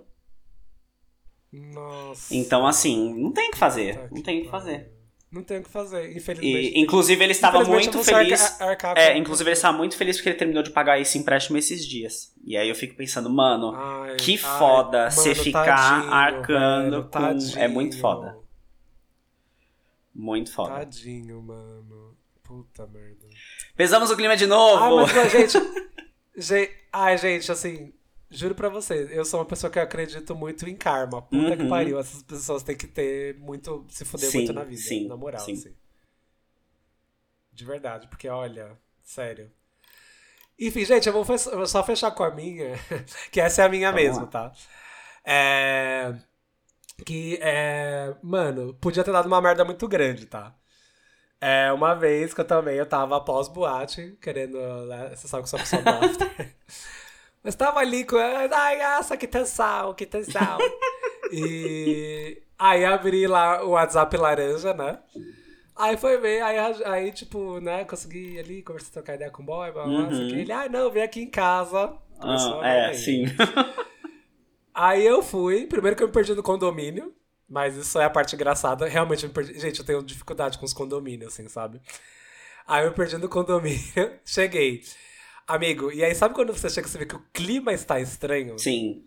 [1.53, 2.35] Nossa.
[2.35, 3.99] Então, assim, não tem o que fazer.
[3.99, 4.93] Puta Não tem o que fazer.
[5.31, 6.75] Não tem o que fazer, infelizmente.
[6.77, 8.61] E, inclusive, ele estava muito feliz.
[8.61, 11.87] arca- É, inclusive ele estava muito feliz porque ele terminou de pagar esse empréstimo esses
[11.87, 12.35] dias.
[12.45, 16.91] E aí eu fico pensando, mano, Ai, que ai, foda você mano, ficar tadinho, arcando
[16.91, 17.59] velho, com- tadinho.
[17.59, 18.37] é muito foda.
[20.15, 20.75] Muito foda.
[20.75, 22.17] Tadinho, mano.
[22.43, 23.27] Puta merda.
[23.77, 24.97] Pesamos o clima de Ah, novo.
[24.97, 25.59] mas, mas, gente,
[26.37, 26.73] gente.
[26.93, 27.93] Ai, gente, assim,
[28.31, 31.23] juro pra vocês, eu sou uma pessoa que acredito muito em karma.
[31.23, 31.69] Puta que Uhum.
[31.69, 31.99] pariu.
[31.99, 33.87] Essas pessoas têm que ter muito.
[33.89, 34.81] se fuder Sim, muito na vida.
[34.81, 35.53] sim, na moral, sim.
[35.55, 35.75] assim.
[37.53, 39.51] De verdade, porque olha, sério.
[40.59, 42.75] Enfim, gente, eu vou, fe- eu vou só fechar com a minha,
[43.33, 44.27] que essa é a minha Vamos mesmo, lá.
[44.27, 44.53] tá?
[45.25, 46.15] É.
[47.05, 48.15] Que é.
[48.23, 50.55] Mano, podia ter dado uma merda muito grande, tá?
[51.41, 54.59] É, uma vez que eu também, eu tava após boate, querendo.
[54.87, 56.55] né, Você sabe que sou pessoa after.
[57.43, 58.17] Mas tava ali com.
[58.17, 60.59] Ai, nossa, que tensão, que tensão.
[61.33, 62.41] e.
[62.59, 65.01] Aí abri lá o WhatsApp laranja, né?
[65.75, 69.73] Aí foi ver, aí, aí tipo, né, consegui ali, conversar, trocar ideia com o boy,
[69.73, 69.93] blá, blá.
[69.93, 70.29] Uhum.
[70.29, 71.93] ele, ah, não, vem aqui em casa.
[72.21, 72.95] Começou Ah, é, aí.
[72.95, 73.25] sim.
[74.75, 77.15] Aí eu fui, primeiro que eu me perdi no condomínio,
[77.49, 78.89] mas isso é a parte engraçada.
[78.89, 79.59] Realmente eu me perdi.
[79.59, 81.81] Gente, eu tenho dificuldade com os condomínios, assim, sabe?
[82.67, 84.83] Aí eu me perdi no condomínio, cheguei.
[85.47, 88.59] Amigo, e aí sabe quando você chega e você vê que o clima está estranho?
[88.59, 89.05] Sim.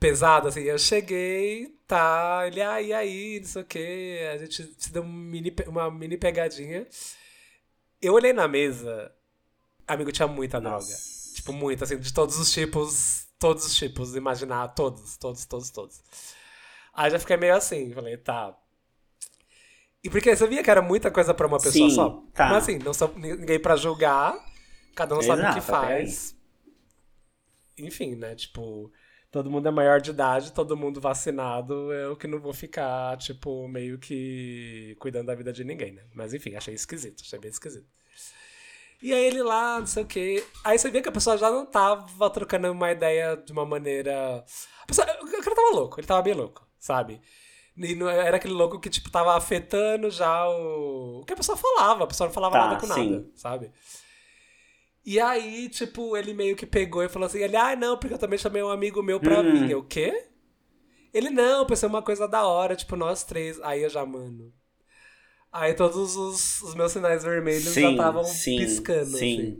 [0.00, 0.62] Pesado, assim.
[0.62, 4.18] Eu cheguei, tá, ele, ah, e aí, não sei o quê.
[4.34, 6.86] A gente se deu um mini uma mini pegadinha.
[8.00, 9.12] Eu olhei na mesa,
[9.86, 10.76] amigo, tinha muita droga.
[10.76, 11.34] Nossa.
[11.34, 16.02] Tipo, muito, assim, de todos os tipos, todos os tipos, imaginar, todos, todos, todos, todos.
[16.94, 18.56] Aí já fiquei meio assim, falei, tá.
[20.02, 22.24] E porque você via que era muita coisa pra uma pessoa Sim, só.
[22.34, 22.48] tá.
[22.48, 24.36] Mas assim, não sou ninguém pra julgar,
[24.94, 26.36] cada um sabe o que Exato, faz.
[27.78, 28.92] Enfim, né, tipo,
[29.30, 33.68] todo mundo é maior de idade, todo mundo vacinado, eu que não vou ficar, tipo,
[33.68, 36.04] meio que cuidando da vida de ninguém, né?
[36.14, 37.88] Mas enfim, achei esquisito, achei bem esquisito.
[39.00, 40.44] E aí ele lá, não sei o quê.
[40.64, 44.44] Aí você via que a pessoa já não tava trocando uma ideia de uma maneira.
[44.82, 47.20] A pessoa, o cara tava louco, ele tava bem louco, sabe?
[47.76, 51.20] E não era aquele louco que, tipo, tava afetando já o.
[51.20, 52.02] o que a pessoa falava.
[52.02, 53.10] A pessoa não falava Tá, nada com sim.
[53.12, 53.70] nada, sabe?
[55.06, 58.18] E aí, tipo, ele meio que pegou e falou assim: ele, ah, não, porque eu
[58.18, 59.52] também chamei um amigo meu pra Uhum.
[59.52, 59.70] vir.
[59.70, 60.26] Eu, o quê?
[61.14, 63.60] Ele, não, pensei uma coisa da hora, tipo, nós três.
[63.62, 64.52] Aí eu já, mano.
[65.58, 69.16] Aí todos os, os meus sinais vermelhos já Sim, estavam sim, piscando.
[69.16, 69.16] sim.
[69.16, 69.58] Assim.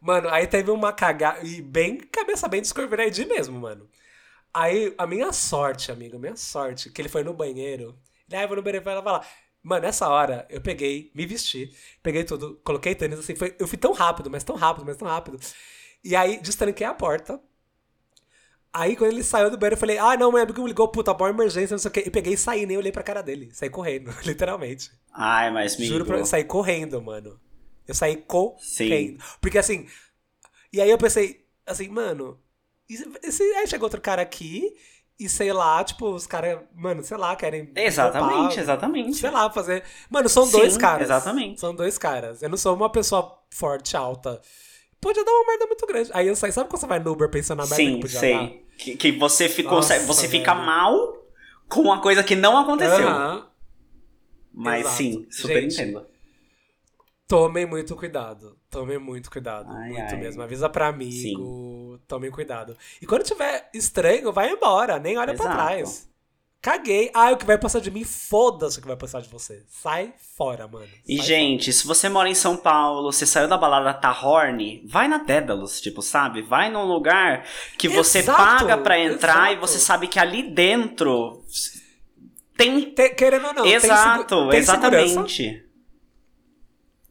[0.00, 1.44] Mano, aí teve uma cagada.
[1.46, 3.88] E bem cabeça bem descorviradinha mesmo, mano.
[4.54, 7.98] Aí, a minha sorte, amigo, a minha sorte, que ele foi no banheiro.
[8.28, 9.26] Ele, ah, eu vou no banheiro, vai lá, vai lá.
[9.62, 11.72] Mano, nessa hora, eu peguei, me vesti,
[12.02, 15.08] peguei tudo, coloquei tênis, assim, foi, eu fui tão rápido, mas tão rápido, mas tão
[15.08, 15.38] rápido.
[16.04, 17.40] E aí, destranquei a porta.
[18.72, 21.12] Aí, quando ele saiu do banheiro, eu falei, ah, não, meu amigo me ligou, puta,
[21.12, 22.04] boa emergência, não sei o quê.
[22.06, 23.50] E peguei e saí, nem olhei pra cara dele.
[23.52, 24.90] Saí correndo, literalmente.
[25.12, 25.84] Ai, mas me.
[25.86, 27.38] Juro pra eu saí correndo, mano.
[27.86, 28.60] Eu saí correndo.
[28.62, 29.18] Sim.
[29.40, 29.86] Porque assim.
[30.72, 32.40] E aí eu pensei, assim, mano.
[32.88, 34.74] E se, e se- aí chega outro cara aqui
[35.18, 37.70] e sei lá, tipo, os caras, mano, sei lá, querem.
[37.76, 39.16] Exatamente, dopar, exatamente.
[39.18, 39.84] Sei lá, fazer.
[40.08, 41.02] Mano, são Sim, dois caras.
[41.02, 41.60] exatamente.
[41.60, 42.42] São dois caras.
[42.42, 44.40] Eu não sou uma pessoa forte, alta.
[45.02, 46.10] Podia dar uma merda muito grande.
[46.14, 48.20] Aí eu saí, sabe quando você vai no Uber pensando na merda que Sim, podia
[48.20, 48.66] sei.
[48.78, 49.72] Que, que você ficou.
[49.74, 51.26] Nossa, você fica mal
[51.68, 52.60] com uma coisa que não dar?
[52.60, 53.08] aconteceu.
[53.08, 53.48] Aham.
[54.54, 54.96] Mas Exato.
[54.96, 56.06] sim, super Gente, entendo.
[57.26, 58.56] Tomem muito cuidado.
[58.70, 59.72] Tomem muito cuidado.
[59.72, 60.20] Ai, muito ai.
[60.20, 60.40] mesmo.
[60.40, 61.98] Avisa pra amigo.
[62.06, 62.76] Tomem cuidado.
[63.00, 65.00] E quando tiver estranho, vai embora.
[65.00, 65.56] Nem olha pra Exato.
[65.56, 66.11] trás.
[66.62, 67.10] Caguei.
[67.12, 69.64] Ah, o que vai passar de mim, foda-se o que vai passar de você.
[69.68, 70.86] Sai fora, mano.
[71.08, 74.80] E, Sai gente, se você mora em São Paulo, você saiu da balada tá horny,
[74.86, 76.40] vai na Dédalus, tipo, sabe?
[76.40, 77.44] Vai num lugar
[77.76, 79.60] que você Exato, paga pra entrar e exato.
[79.66, 81.42] você sabe que ali dentro
[82.56, 82.92] tem.
[82.94, 85.64] Te- querendo ou não, tem Exato, tem exatamente.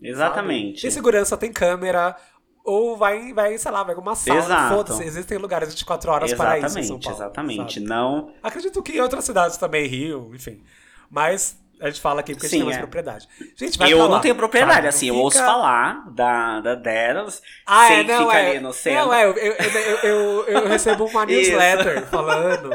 [0.02, 0.82] Exatamente.
[0.82, 2.16] Tem segurança, tem câmera.
[2.64, 4.70] Ou vai, vai, sei lá, vai alguma sala.
[4.70, 5.04] Foda-se.
[5.04, 7.18] Existem lugares 24 horas para isso em São Exatamente, Paulo.
[7.18, 7.74] exatamente.
[7.76, 7.86] sabe?
[7.88, 8.34] Não.
[8.44, 10.64] Acredito que em outras cidades também, Rio, enfim.
[11.10, 12.82] Mas A gente fala aqui porque a Sim, gente tem mais é.
[12.82, 13.28] propriedade.
[13.56, 14.88] Gente, vai eu pra não tenho propriedade, sabe?
[14.90, 18.38] assim, Não eu ouço fica- falar da, da delas, Ah, sei é, que não, fica
[18.40, 18.50] é.
[18.52, 19.00] ali no centro.
[19.08, 19.54] Não, é, eu, eu,
[20.04, 22.70] eu, eu, recebo uma newsletter falando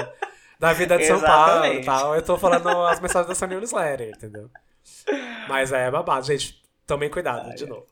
[0.59, 1.84] da vida de São Paulo e Exatamente.
[1.87, 2.14] tal.
[2.16, 4.51] Eu tô falando as mensagens dessa newsletter, entendeu?
[5.49, 6.61] Mas é babado, gente.
[6.84, 7.87] Tomem cuidado, de novo.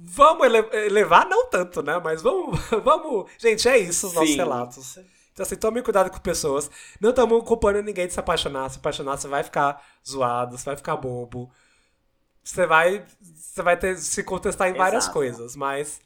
[0.00, 2.00] Vamos ele- elevar, não tanto, né?
[2.02, 3.30] Mas vamos, vamos.
[3.38, 4.36] Gente, é isso os nossos Sim.
[4.36, 4.96] relatos.
[5.32, 6.70] Então, assim, tomem cuidado com pessoas.
[7.00, 8.68] Não estamos culpando ninguém de se apaixonar.
[8.70, 11.50] Se apaixonar, você vai ficar zoado, você vai ficar bobo.
[12.42, 13.04] Você vai.
[13.20, 15.14] Você vai ter se contestar em várias Exato.
[15.14, 16.00] coisas, mas.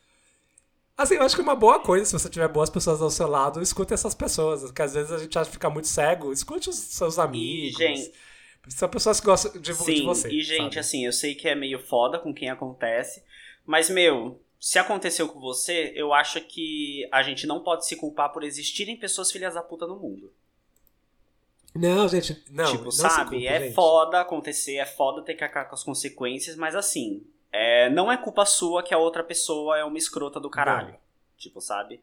[0.96, 3.62] Assim, eu acho que uma boa coisa, se você tiver boas pessoas ao seu lado,
[3.62, 4.62] escute essas pessoas.
[4.62, 6.32] Porque às vezes a gente acha que fica muito cego.
[6.32, 7.78] Escute os seus amigos.
[7.78, 8.12] gente-
[8.68, 10.28] São pessoas que gostam de, vo- de Sim, você.
[10.28, 10.78] e gente, sabe?
[10.78, 13.22] assim, eu sei que é meio foda com quem acontece,
[13.64, 18.32] mas, meu, se aconteceu com você, eu acho que a gente não pode se culpar
[18.32, 20.32] por existirem pessoas filhas da puta no mundo.
[21.74, 22.70] Não, gente, não.
[22.70, 23.30] tipo, não sabe?
[23.30, 23.74] culpe, é gente.
[23.74, 28.16] foda acontecer, é foda ter que acabar com as consequências, mas assim, é, não é
[28.16, 30.94] culpa sua que a outra pessoa é uma escrota do caralho.
[31.38, 32.02] Tipo, sabe?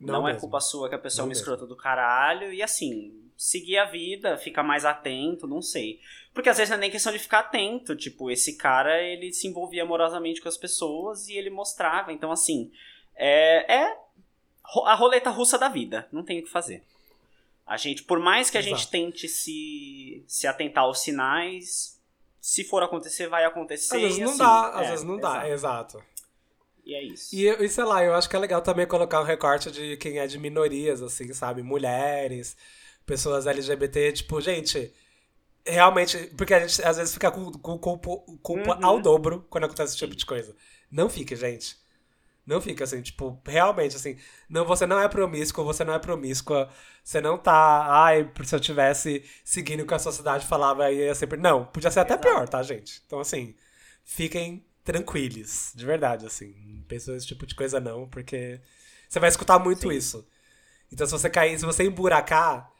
[0.00, 0.40] Não, é mesmo.
[0.40, 1.40] culpa sua que a pessoa Não é uma mesmo.
[1.42, 2.52] escrota do caralho.
[2.52, 6.00] E assim, seguir a vida, ficar mais atento, não sei.
[6.32, 7.96] Porque às vezes não é nem questão de ficar atento.
[7.96, 12.12] Tipo, esse cara, ele se envolvia amorosamente com as pessoas e ele mostrava.
[12.12, 12.70] Então, assim,
[13.16, 13.96] é, é
[14.84, 16.08] a roleta russa da vida.
[16.12, 16.82] Não tem o que fazer.
[17.66, 18.90] A gente, por mais que a gente Exato.
[18.90, 22.00] tente se, se atentar aos sinais,
[22.40, 23.96] se for acontecer, vai acontecer.
[23.96, 25.98] Às vezes não assim, dá, às é, vezes não dá, exato.
[25.98, 26.18] exato.
[26.88, 27.36] E é isso.
[27.36, 30.18] E, e sei lá, eu acho que é legal também colocar um recorte de quem
[30.18, 31.62] é de minorias, assim, sabe?
[31.62, 32.56] Mulheres,
[33.04, 34.90] pessoas LGBT, tipo, gente,
[35.68, 38.08] realmente, porque a gente às vezes fica com, com culpa,
[38.42, 38.84] culpa Uhum.
[38.86, 40.54] ao dobro quando acontece esse tipo de coisa.
[40.90, 41.76] Não fique, gente.
[42.46, 44.16] Não fica assim, tipo, realmente, assim,
[44.48, 46.70] não, você não é promíscuo, você não é promíscua,
[47.04, 51.14] você não tá, ai, se eu tivesse seguindo o que a sociedade falava, aí ia
[51.14, 51.38] sempre.
[51.38, 52.26] Não, podia ser até Exato.
[52.28, 53.02] pior, tá, gente?
[53.06, 53.54] Então, assim,
[54.04, 56.54] fiquem tranquilos, de verdade, assim.
[56.66, 58.60] Não pensem nesse tipo de coisa, não, porque
[59.08, 60.26] você vai escutar muito isso.
[60.90, 62.70] Então, se você cair, se você emburacar,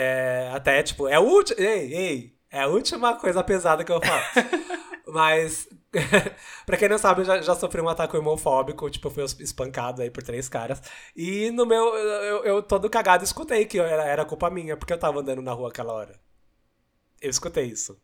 [0.00, 1.60] é, até, tipo, é o último.
[1.60, 4.22] Ei, ei, é a última coisa pesada que eu falo.
[5.08, 5.68] Mas,
[6.64, 10.00] pra quem não sabe, eu já, já sofri um ataque homofóbico, tipo, eu fui espancado
[10.00, 10.80] aí por três caras.
[11.16, 14.98] E no meu, eu, eu todo cagado escutei que era, era culpa minha, porque eu
[14.98, 16.20] tava andando na rua aquela hora.
[17.20, 18.00] Eu escutei isso.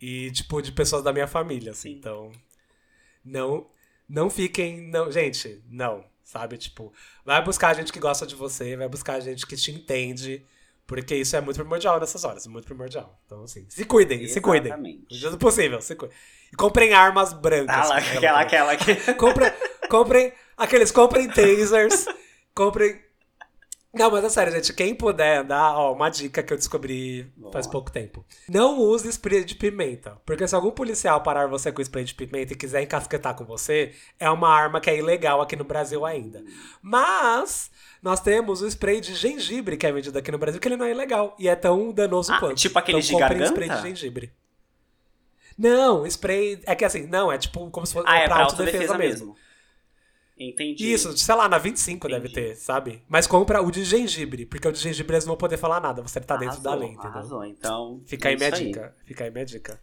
[0.00, 1.96] E, tipo, de pessoas da minha família, assim, Sim.
[1.98, 2.32] então.
[3.24, 3.66] Não,
[4.08, 4.88] não fiquem.
[4.88, 6.56] Não, gente, não, sabe?
[6.56, 6.92] Tipo,
[7.24, 10.46] vai buscar gente que gosta de você, vai buscar gente que te entende.
[10.90, 13.16] Porque isso é muito primordial nessas horas, muito primordial.
[13.24, 14.72] Então, assim, se cuidem, se cuidem.
[14.72, 15.30] Exatamente.
[15.30, 16.16] No possível, se cuidem.
[16.52, 17.88] E comprem armas brancas.
[17.88, 19.14] Tá lá, como aquela, ela aquela que.
[19.14, 19.52] Comprem,
[19.88, 22.06] comprem, aqueles, comprem tasers,
[22.52, 23.00] comprem...
[23.92, 27.66] Não, mas é sério, gente, quem puder dar, ó, uma dica que eu descobri faz
[27.66, 28.24] pouco tempo.
[28.48, 32.52] Não use spray de pimenta, porque se algum policial parar você com spray de pimenta
[32.52, 36.40] e quiser encasquetar com você, é uma arma que é ilegal aqui no Brasil ainda.
[36.80, 37.68] Mas
[38.00, 40.86] nós temos o spray de gengibre que é vendido aqui no Brasil, que ele não
[40.86, 42.54] é ilegal e é tão danoso Ah, quanto.
[42.58, 43.60] tipo aquele de comprem garganta?
[43.60, 44.32] spray de gengibre.
[45.58, 46.60] Não, spray.
[46.64, 48.98] É que assim, não, é tipo como se fosse Ah, é pra pra autodefesa autodefesa
[48.98, 49.26] mesmo.
[49.26, 49.49] mesmo.
[50.40, 50.90] Entendi.
[50.90, 52.48] Isso, sei lá, na 25 deve Entendi.
[52.48, 53.02] ter, sabe?
[53.06, 56.00] Mas compra o de gengibre, porque o de gengibre eles não vão poder falar nada,
[56.00, 57.10] você tá dentro da Arrasou, lei, entendeu?
[57.10, 58.00] Arrasou, então.
[58.06, 58.94] Fica é aí minha isso dica.
[59.04, 59.78] Fica aí minha dica.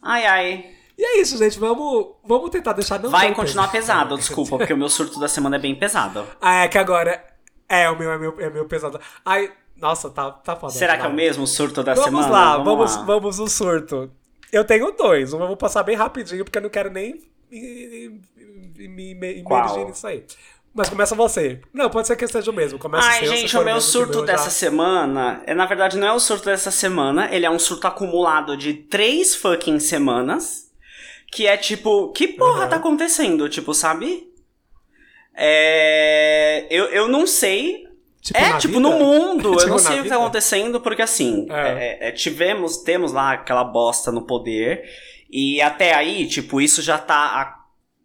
[0.00, 0.70] Ai, ai.
[0.96, 1.58] E é isso, gente.
[1.58, 4.18] Vamos, vamos tentar deixar não Vai continuar pesado, pesado.
[4.22, 6.24] desculpa, porque o meu surto da semana é bem pesado.
[6.40, 7.24] Ah, é que agora.
[7.68, 9.00] É, o meu é meu, é meu pesado.
[9.24, 10.72] Ai, nossa, tá, tá foda.
[10.72, 12.28] Será que é o mesmo surto da Vamos semana?
[12.28, 13.02] lá, vamos, lá.
[13.02, 14.12] vamos no surto.
[14.52, 15.32] Eu tenho dois.
[15.32, 17.20] Um eu vou passar bem rapidinho, porque eu não quero nem
[18.76, 20.24] me, me, me, nisso aí.
[20.74, 21.60] Mas começa você.
[21.72, 22.78] Não, pode ser que seja o mesmo.
[22.78, 25.98] Começa Ai, seu, se gente, o meu surto meu já- dessa semana, é, na verdade,
[25.98, 30.70] não é o surto dessa semana, ele é um surto acumulado de três fucking semanas.
[31.30, 32.68] Que é tipo, que porra Uhum.
[32.68, 33.48] tá acontecendo?
[33.48, 34.30] Tipo, sabe?
[35.34, 36.66] É.
[36.70, 37.86] Eu, eu não sei.
[38.20, 38.80] Tipo, é, tipo, vida?
[38.80, 39.50] no mundo.
[39.56, 41.98] Tipo, eu não sei o que tá acontecendo, porque assim, É.
[42.04, 44.84] é, é, tivemos, temos lá aquela bosta no poder.
[45.30, 47.61] E até aí, tipo, isso já tá há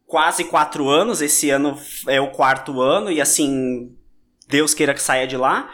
[0.07, 1.21] quase quatro anos.
[1.21, 1.77] Esse ano
[2.07, 3.91] é o quarto ano, e assim,
[4.47, 5.69] Deus queira que saia de lá.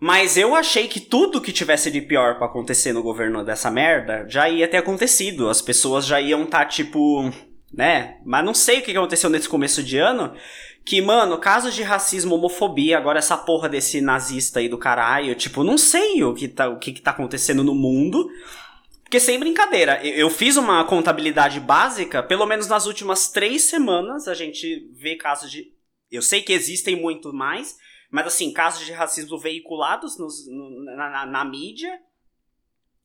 [0.00, 4.26] Mas eu achei que tudo que tivesse de pior pra acontecer no governo dessa merda
[4.28, 5.48] já ia ter acontecido.
[5.48, 7.30] As pessoas já iam estar, tipo,
[7.72, 8.16] né?
[8.24, 10.32] Mas não sei o que aconteceu nesse começo de ano.
[10.84, 15.62] Que, mano, casos de racismo, homofobia, agora essa porra desse nazista aí do caralho, tipo,
[15.62, 18.28] não sei o que tá, o que, que tá acontecendo no mundo.
[19.12, 24.32] Porque sem brincadeira, eu fiz uma contabilidade básica, pelo menos nas últimas três semanas a
[24.32, 25.70] gente vê casos de.
[26.10, 27.76] Eu sei que existem muito mais,
[28.10, 32.00] mas assim, casos de racismo veiculados nos- no- na, na- na mídia.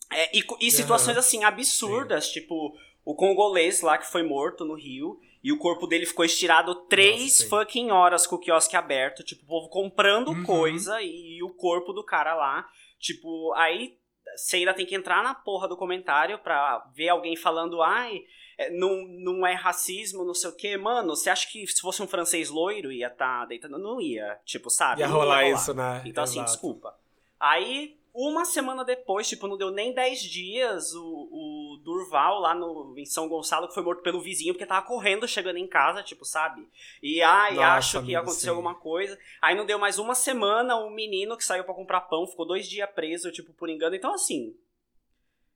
[0.10, 5.20] É, e, e situações assim absurdas, tipo o congolês lá que foi morto no Rio
[5.44, 7.50] e o corpo dele ficou estirado três sim.
[7.50, 10.44] fucking horas com o quiosque aberto, tipo, o povo comprando Uhum.
[10.46, 12.66] coisa e, o corpo do cara lá,
[12.98, 13.98] tipo, aí
[14.38, 18.22] você ainda tem que entrar na porra do comentário pra ver alguém falando, ai,
[18.58, 20.78] é, não, não é racismo, não sei o quê.
[20.78, 23.78] Mano, você acha que se fosse um francês loiro ia estar deitando?
[23.78, 25.02] Não ia, tipo, sabe?
[25.02, 26.02] Ia Não rolar isso, né?
[26.06, 26.52] então, assim, Exato.
[26.52, 26.96] desculpa.
[27.40, 32.98] Aí, uma semana depois, tipo, não deu nem 10 dias, o, o Durval lá no,
[32.98, 36.26] em São Gonçalo que foi morto pelo vizinho porque tava correndo chegando em casa, tipo,
[36.26, 36.68] sabe?
[37.02, 38.58] E ai, Nossa, acho que aconteceu sim.
[38.58, 39.20] alguma coisa.
[39.40, 42.68] Aí não deu mais uma semana, o menino que saiu pra comprar pão ficou dois
[42.68, 43.96] dias preso, tipo, por engano.
[43.96, 44.56] Então, assim.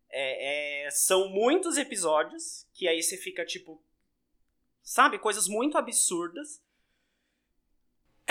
[0.09, 3.81] é- é, são muitos episódios que aí você fica, tipo.
[4.83, 5.17] Sabe?
[5.17, 6.61] Coisas muito absurdas.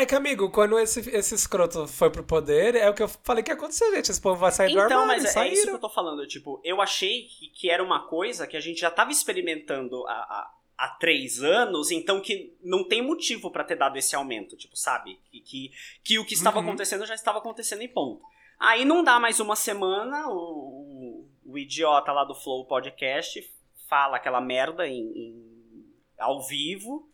[0.03, 3.43] É que, amigo, quando esse, esse escroto foi pro poder, é o que eu falei
[3.43, 4.11] que ia acontecer, gente.
[4.11, 6.27] Esse povo vai sair do Então, armário, mas é- é, isso que eu tô falando.
[6.27, 10.13] Tipo, eu achei que, que era uma coisa que a gente já tava experimentando há,
[10.13, 14.75] há, há três anos, então que não tem motivo pra ter dado esse aumento, tipo,
[14.77, 15.19] sabe?
[15.31, 15.71] Que, que,
[16.03, 16.65] que o que estava Uhum.
[16.69, 18.23] acontecendo já estava acontecendo em ponto.
[18.59, 23.43] Aí não dá mais uma semana, o, o, o idiota lá do Flow Podcast
[23.89, 25.85] fala aquela merda em, em-
[26.19, 27.07] ao vivo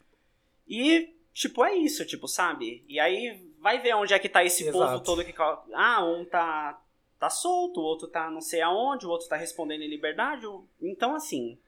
[0.68, 2.84] e, tipo, é isso, tipo, sabe?
[2.88, 4.78] E aí vai ver onde é que tá esse Exato.
[4.78, 5.34] povo todo que...
[5.74, 6.80] Ah, um tá
[7.18, 10.46] tá solto, o outro tá não sei aonde, o outro tá respondendo em liberdade.
[10.80, 11.58] Então, assim.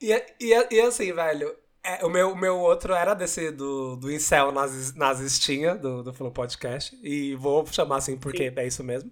[0.00, 4.50] E, e, e assim, velho, é, o, meu, meu outro era desse do, do Incel
[4.52, 6.98] nazis- nazistinha, do, do Flow Podcast.
[7.02, 9.10] E vou chamar assim porque é isso mesmo.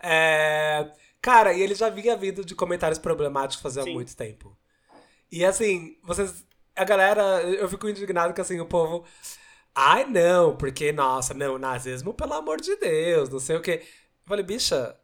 [0.00, 0.88] É,
[1.20, 3.94] cara, e ele já vinha vindo de comentários problemáticos fazia Sim.
[3.94, 4.56] muito tempo.
[5.30, 6.45] E assim, vocês.
[6.76, 9.04] A galera, eu fico indignado que assim, o povo.
[9.74, 13.82] Ai, não, porque, nossa, não, nazismo, pelo amor de Deus, não sei o quê.
[13.82, 14.96] Eu falei, bicha,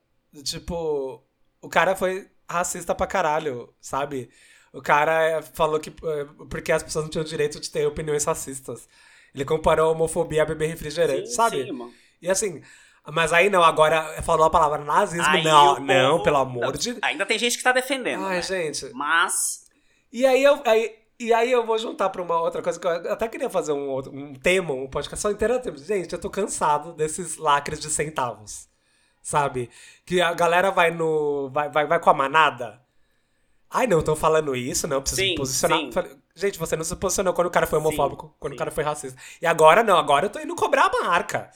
[0.45, 1.23] tipo,
[1.61, 4.31] o cara foi racista pra caralho, sabe?
[4.73, 8.25] O cara eh, falou que eh, porque as pessoas não tinham direito de ter opiniões
[8.25, 8.89] racistas.
[9.35, 11.65] Ele comparou a homofobia a beber refrigerante, sim, sabe?
[11.65, 11.95] sim.
[12.23, 12.63] E assim,
[13.11, 16.65] mas aí não, agora falou a palavra nazismo, Aí não, o não, povo- pelo amor
[16.67, 18.25] não, de Ainda tem gente que tá defendendo.
[18.25, 18.43] Ai, né?
[18.43, 18.91] gente.
[18.95, 19.65] Mas.
[20.11, 20.63] E aí eu.
[20.65, 20.95] Aí,
[21.27, 23.89] e aí eu vou juntar pra uma outra coisa que eu até queria fazer um,
[23.91, 25.61] outro- um tema, um podcast só inteiro.
[25.79, 28.69] Gente, eu tô cansado desses lacres de centavos.
[29.23, 29.71] Sabe?
[30.05, 31.49] Que a galera vai no.
[31.51, 32.81] vai, vai, vai com a manada.
[33.71, 35.79] Ai, não, estão falando isso, não, preciso Sim, me posicionar.
[35.79, 35.91] sim.
[36.35, 38.57] Gente, você não se posicionou quando o cara foi Sim, homofóbico, quando sim.
[38.57, 39.21] o cara foi racista.
[39.41, 41.51] E agora não, agora eu tô indo cobrar a marca.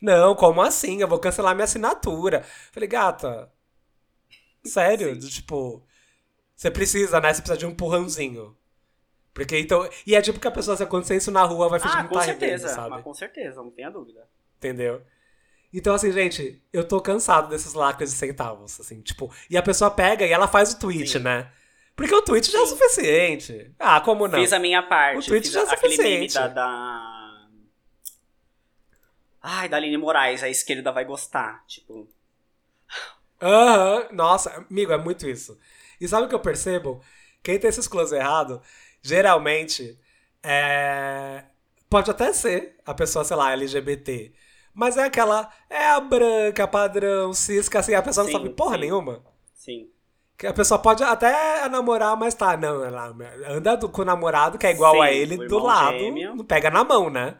[0.00, 1.00] Não, como assim?
[1.00, 2.44] Eu vou cancelar minha assinatura.
[2.72, 3.50] Falei, gata.
[4.64, 5.18] Sério?
[5.18, 5.82] Tipo,
[6.56, 7.32] você precisa, né?
[7.32, 8.56] Você precisa de um empurrãozinho.
[9.34, 9.88] Porque então.
[10.06, 12.08] E é tipo que a pessoa, se acontecer isso na rua, vai fingir Ah, que
[12.08, 12.68] com não tá certeza.
[12.68, 12.90] sabe?
[12.90, 14.28] Mas com certeza, não tenha dúvida.
[14.58, 15.02] Entendeu?
[15.72, 19.90] Então, assim, gente, eu tô cansado desses lacres de centavos, assim, tipo, e a pessoa
[19.90, 21.20] pega e ela faz o tweet, Sim.
[21.20, 21.50] né?
[21.96, 23.74] Porque o tweet já é o suficiente.
[23.78, 24.38] Ah, como não?
[24.38, 25.18] Fiz a minha parte.
[25.24, 26.34] O tweet já é meme suficiente.
[26.34, 27.48] da, da.
[29.42, 31.64] Ai, da Aline Moraes, a esquerda vai gostar.
[31.66, 32.08] Tipo.
[33.40, 35.58] Aham, nossa, amigo, é muito isso.
[36.00, 37.02] E sabe o que eu percebo?
[37.42, 38.62] Quem tem esses close errado,
[39.02, 39.98] geralmente,
[40.42, 41.44] é...
[41.90, 44.32] pode até ser a pessoa, sei lá, LGBT.
[44.74, 48.76] Mas é aquela, é a branca, padrão, cisca, assim, a pessoa Sim, não sabe porra
[48.76, 48.80] sim.
[48.80, 49.24] nenhuma.
[49.54, 49.90] Sim.
[50.36, 53.14] Que a pessoa pode até namorar, mas tá, não, ela
[53.48, 56.34] anda do- com o namorado que é igual Sim, a ele do lado, gêmeo.
[56.34, 57.38] não pega na mão, né?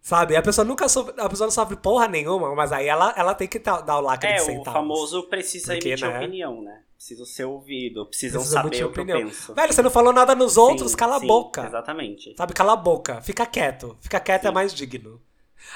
[0.00, 0.36] Sabe?
[0.36, 3.46] A pessoa nunca sofre, a pessoa não sofre porra nenhuma, mas aí ela, ela tem
[3.48, 4.72] que dar o lacre É, de o centavos.
[4.72, 6.18] famoso precisa Porque, emitir né?
[6.18, 6.82] opinião, né?
[6.96, 9.18] Preciso ser ouvido, precisam Precisa saber o que opinião.
[9.20, 9.54] eu penso.
[9.54, 11.66] Velho, você não falou nada nos outros, Sim, cala sim, a boca.
[11.66, 12.34] Exatamente.
[12.36, 13.20] Sabe, cala a boca.
[13.20, 13.96] Fica quieto.
[14.00, 14.54] Fica quieto é Sim.
[14.54, 15.20] mais digno.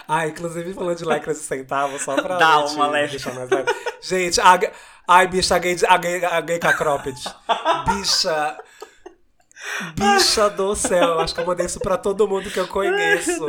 [0.09, 3.19] Ah, inclusive falando de lacres de centavos, só pra Dá gente uma leve.
[4.01, 4.59] Gente, a,
[5.07, 7.21] ai, bicha, a gay, a gay, a gay cropped.
[7.87, 8.59] Bicha.
[9.95, 11.21] Bicha do céu.
[11.21, 13.47] Acho que eu mandei isso pra todo mundo que eu conheço.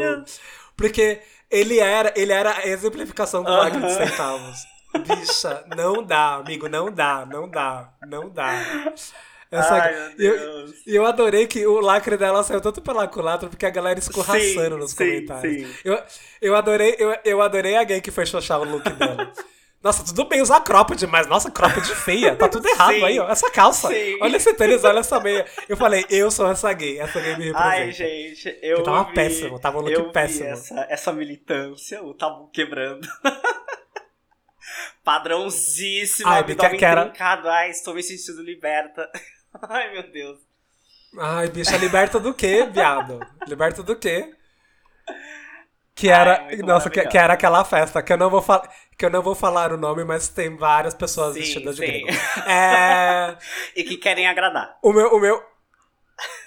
[0.76, 1.20] Porque
[1.50, 4.58] ele era, ele era a exemplificação do lacre de centavos.
[5.08, 8.94] Bicha, não dá, amigo, não dá, não dá, não dá.
[9.52, 13.48] Essa- Ai, meu eu- e eu adorei que o lacre dela saiu tanto pela culatra
[13.50, 14.42] porque a galera escorraçando
[14.76, 15.68] Sim, nos sim, comentários.
[15.68, 15.76] sim.
[15.86, 16.02] Eu,
[16.42, 19.32] eu, adorei, eu, eu adorei a gay que foi xoxar o look dela.
[19.84, 22.36] Nossa, tudo bem usar cropped, mas nossa, cropped feia.
[22.38, 23.04] Tá tudo errado Sim.
[23.04, 23.30] aí, ó.
[23.30, 23.90] Essa calça.
[23.90, 24.18] Sim.
[24.22, 25.46] Olha esse tênis, olha essa meia.
[25.68, 27.00] Eu falei, eu sou essa gay.
[27.00, 27.60] Essa gay me representa.
[27.68, 30.48] Ai, gente, eu Que tava vi, péssimo, tava um look eu vi péssimo.
[30.48, 33.06] Essa, essa militância, o tabu quebrando.
[35.04, 37.50] Padrãozíssimo, Ai, abdômen que era- trincado.
[37.50, 39.10] Ai, estou me sentindo liberta.
[39.70, 40.40] Ai, meu Deus.
[41.20, 43.20] Ai, bicha, liberta do quê, viado?
[43.48, 44.34] Liberta do quê?
[45.94, 48.68] Que era, Ai, nossa, que, que era aquela festa que eu não vou falar,
[48.98, 51.92] que eu não vou falar o nome, mas tem várias pessoas Sim, vestidas de sim.
[51.92, 52.08] gringo.
[52.48, 53.38] É,
[53.76, 54.78] E que querem agradar.
[54.82, 55.44] o meu, o meu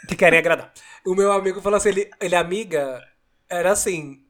[0.09, 0.73] que querem agradar.
[1.05, 3.03] O meu amigo falou assim, ele, ele amiga,
[3.49, 4.25] era assim,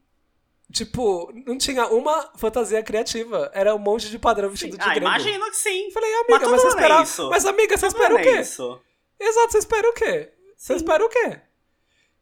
[0.71, 5.05] tipo, não tinha uma fantasia criativa, era um monte de padrão vestido de Ah, gringo.
[5.07, 5.89] imagino que sim.
[5.91, 7.29] Falei, Mas amiga, todo mas, você é espera, isso.
[7.29, 8.29] mas amiga, você Todo espera o quê?
[8.29, 8.81] é isso.
[9.19, 10.33] Exato, você espera o quê?
[10.55, 10.75] Você Sim.
[10.75, 11.41] espera o quê?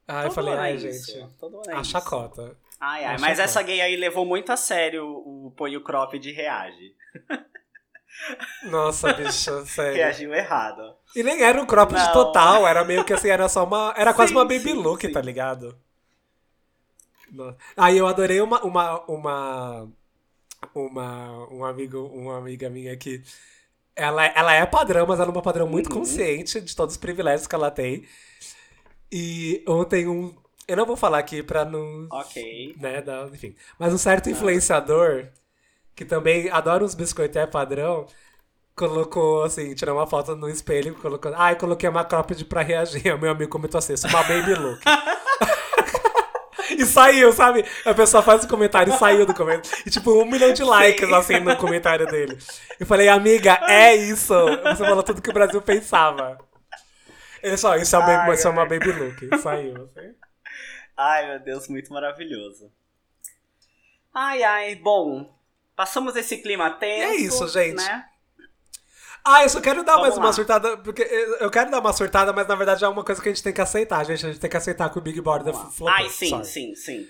[0.07, 1.11] Aí eu falei, ano é ai, isso.
[1.11, 2.57] gente, Todo é a chacota.
[2.79, 6.31] Ai, ai, mas essa gay aí levou muito a sério o põe o crop de
[6.31, 6.93] reage.
[8.63, 9.95] Nossa, bicho, sério.
[9.97, 10.95] Reagiu errado.
[11.15, 12.13] E nem era um cropped Não.
[12.13, 13.93] total, era meio que assim, era só uma.
[13.97, 15.11] Era quase Sim, uma baby sim, look, sim.
[15.11, 15.77] tá ligado?
[17.75, 18.61] Aí eu adorei uma.
[18.63, 19.01] Uma.
[19.09, 19.91] Uma.
[20.73, 23.21] Uma, um amigo, uma amiga minha que.
[23.95, 25.99] Ela, ela é padrão, mas ela é uma padrão muito Uhum.
[25.99, 28.05] consciente de todos os privilégios que ela tem.
[29.11, 30.35] E ontem um.
[30.67, 32.07] Eu não vou falar aqui pra não.
[32.11, 32.75] Ok.
[32.79, 33.55] Né, dar- enfim.
[33.77, 35.27] Mas um certo influenciador,
[35.95, 38.07] que também adora uns biscoitos é padrão,
[38.75, 41.31] colocou assim, tirou uma foto no espelho, colocou.
[41.35, 43.03] Ai, coloquei uma cropped pra reagir.
[43.15, 44.81] O meu amigo comentou assim, é uma baby look.
[46.77, 47.63] e saiu, sabe?
[47.85, 49.83] A pessoa faz o comentário e saiu do comentário.
[49.85, 52.37] E tipo, um milhão de likes assim no comentário dele.
[52.79, 54.33] Eu falei, amiga, é isso.
[54.63, 56.37] Você falou tudo que o Brasil pensava.
[57.41, 59.37] Ele só, isso é, uma, Ai, isso é uma baby look.
[59.39, 59.75] Saiu.
[59.95, 60.24] Assim.
[60.97, 62.71] Ai, meu Deus, muito maravilhoso.
[64.13, 65.33] Ai, ai, bom.
[65.75, 67.03] Passamos esse clima tenso.
[67.03, 67.75] é isso, gente.
[67.75, 68.05] Né?
[69.27, 70.33] Ah, eu só quero dar Vamos mais uma lá.
[70.33, 71.01] surtada, porque
[71.39, 73.51] eu quero dar uma surtada, mas na verdade é uma coisa que a gente tem
[73.51, 74.23] que aceitar, gente.
[74.25, 75.87] A gente tem que aceitar que o Big Brother flopou.
[75.89, 76.45] Ai, sim, sorry.
[76.45, 77.07] sim, sim.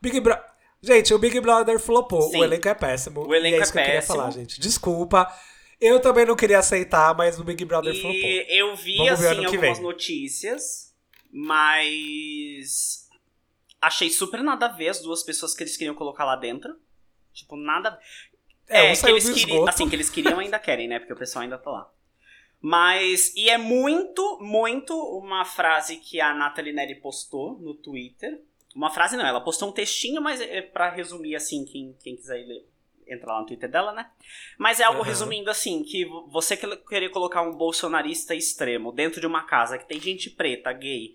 [0.00, 0.36] Big Bro...
[0.82, 2.22] Gente, o Big Brother flopou.
[2.22, 2.38] Sim.
[2.38, 3.26] O elenco é péssimo.
[3.26, 4.16] O elenco e é isso é que eu queria péssimo.
[4.16, 4.58] falar, gente.
[4.58, 5.30] Desculpa.
[5.78, 8.10] Eu também não queria aceitar, mas o Big Brother flopou.
[8.12, 10.94] E eu vi, Vamos assim, algumas notícias,
[11.30, 13.06] mas.
[13.80, 16.78] Achei super nada a ver as duas pessoas que eles queriam colocar lá dentro.
[17.32, 17.98] Tipo, nada.
[18.68, 19.68] É, um que eles queriam.
[19.68, 20.98] Assim, que eles queriam ainda querem, né?
[20.98, 21.90] Porque o pessoal ainda tá lá.
[22.60, 23.34] Mas.
[23.34, 28.42] E é muito, muito uma frase que a Nathalie Neri postou no Twitter.
[28.74, 32.46] Uma frase não, ela postou um textinho, mas é pra resumir, assim, quem, quem quiser
[32.46, 32.64] ler,
[33.04, 34.08] entra lá no Twitter dela, né?
[34.56, 35.08] Mas é algo Aham.
[35.08, 39.88] resumindo assim, que você que- querer colocar um bolsonarista extremo dentro de uma casa que
[39.88, 41.14] tem gente preta, gay,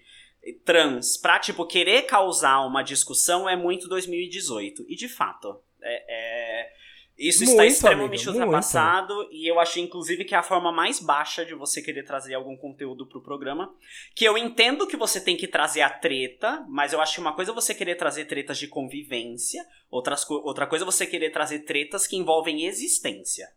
[0.53, 4.85] trans, pra, tipo, querer causar uma discussão é muito 2018.
[4.87, 6.05] E, de fato, é...
[6.07, 6.75] é-
[7.17, 10.99] Isso está Muito, extremamente amiga, ultrapassado e eu acho, inclusive, que é a forma mais
[10.99, 13.73] baixa de você querer trazer algum conteúdo pro programa.
[14.13, 17.33] Que eu entendo que você tem que trazer a treta, mas eu acho que uma
[17.33, 21.59] coisa é você querer trazer tretas de convivência, outras outra coisa é você querer trazer
[21.59, 23.47] tretas que envolvem existência.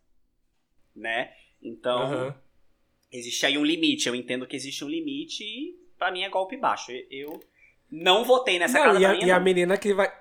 [0.95, 1.33] Né?
[1.61, 2.41] Então, Aham.
[3.11, 4.07] existe aí um limite.
[4.07, 6.91] Eu entendo que existe um limite e pra mim é golpe baixo.
[7.11, 7.39] Eu-
[7.91, 10.11] não votei nessa Não, casa e, a, mim, e a menina que vai.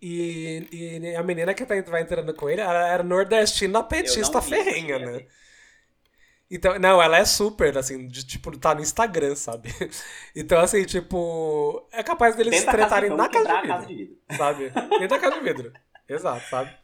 [0.00, 4.98] E, e a menina que tá, vai entrando com ele, ela era nordestina petista ferrenha,
[4.98, 5.26] né?
[6.50, 9.70] Então, não, ela é super, assim, de, tipo, tá no Instagram, sabe?
[10.36, 13.78] Então, assim, tipo, é capaz deles Dentro da casa tretarem na casa quebrar de a
[13.78, 14.18] vidro, casa de vidro.
[14.36, 14.70] sabe?
[14.98, 15.72] Dentro da casa de vidro.
[16.06, 16.76] Exato, sabe?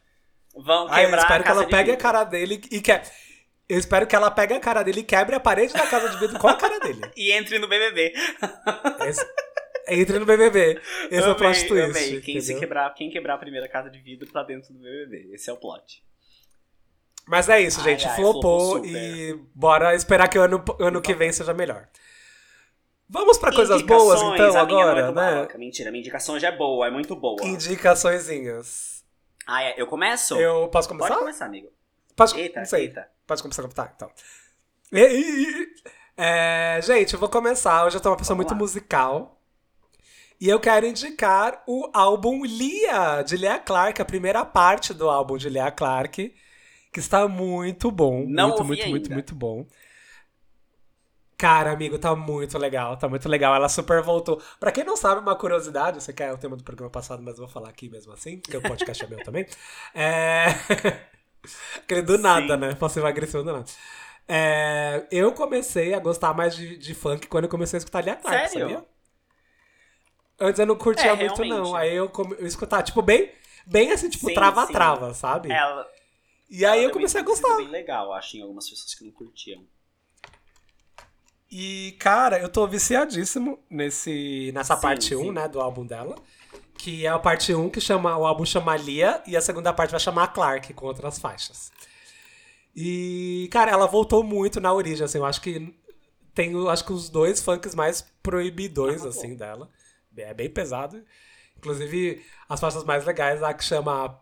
[0.55, 1.97] Vão Aí eu quebrar espero a que ela pegue a vidro.
[2.01, 2.91] cara dele e que...
[3.71, 6.17] Eu espero que ela pegue a cara dele e quebre a parede da casa de
[6.19, 6.99] vidro com a cara dele.
[7.15, 8.13] E entre no BBB.
[9.07, 9.25] Esse-
[9.87, 10.81] Entre no BBB.
[11.09, 11.89] Esse é o plot twist.
[11.89, 12.19] amei.
[12.21, 15.33] Quem, se quebrar, quem quebrar a primeira casa de vidro tá dentro do BBB.
[15.33, 16.03] Esse é o plot.
[17.25, 18.07] Mas é isso, Ai, gente.
[18.09, 21.87] ai, flopou flopou e bora esperar que o ano, ano que vem seja melhor.
[23.07, 25.31] Vamos pra coisas boas, então, é agora, muito né?
[25.31, 25.57] maloca.
[25.57, 27.41] Mentira, minha indicação já é boa, é muito boa.
[27.45, 29.03] Indicaçõezinhas.
[29.47, 30.35] Ah, é, eu começo?
[30.35, 31.07] Eu posso começar?
[31.09, 31.69] Pode começar, amigo.
[32.15, 33.09] Pode, Eita, eita.
[33.31, 33.65] Pode começar.
[33.69, 34.11] Tá, então.
[34.91, 35.73] E- e- e-
[36.17, 37.85] é, gente, eu vou começar.
[37.85, 38.65] Hoje eu tô uma pessoa Vamos muito lá.
[38.65, 39.41] musical.
[40.39, 45.37] E eu quero indicar o álbum Lia, de Lea Clark, a primeira parte do álbum
[45.37, 46.35] de Lea Clark,
[46.91, 48.25] que está muito bom.
[48.27, 49.13] Não muito, muito, muito, ainda.
[49.15, 49.65] muito bom.
[51.37, 53.55] Cara, amigo, tá muito legal, tá muito legal.
[53.55, 54.41] Ela super voltou.
[54.59, 57.45] Pra quem não sabe, uma curiosidade, você quer o tema do programa passado, mas eu
[57.45, 59.47] vou falar aqui mesmo assim, porque o podcast é meu também.
[59.95, 60.47] É.
[61.77, 62.57] Aquele do nada, Sim.
[62.57, 62.75] né?
[62.75, 63.65] Passivo agressivo do nada.
[64.27, 68.15] É, eu comecei a gostar mais de, de funk quando eu comecei a escutar Lia
[68.15, 68.49] Clark, Sério?
[68.49, 68.85] sabia?
[70.39, 71.45] Antes eu não curtia É, muito, realmente.
[71.45, 71.75] não.
[71.75, 73.31] Aí eu, come, eu escutava, tipo, bem,
[73.65, 75.49] bem assim, tipo, trava-trava, sabe?
[75.49, 75.87] Ela,
[76.49, 77.57] e aí eu comecei a gostar.
[77.57, 79.65] bem legal, acho, em algumas pessoas que não curtiam.
[81.51, 85.33] E, cara, eu tô viciadíssimo nesse, nessa Sim, parte 1, sim.
[85.33, 86.15] né, do álbum dela.
[86.81, 88.17] Que é a parte 1 que chama.
[88.17, 91.71] O álbum chama Lia e a segunda parte vai chamar Clark, com outras faixas.
[92.75, 95.75] E, cara, ela voltou muito na origem, assim, eu acho que
[96.33, 99.35] tem, acho que os dois funks mais proibidões, Ah, assim, bom.
[99.35, 99.69] dela.
[100.17, 101.03] É bem pesado.
[101.57, 104.19] Inclusive, as faixas mais legais, a que chama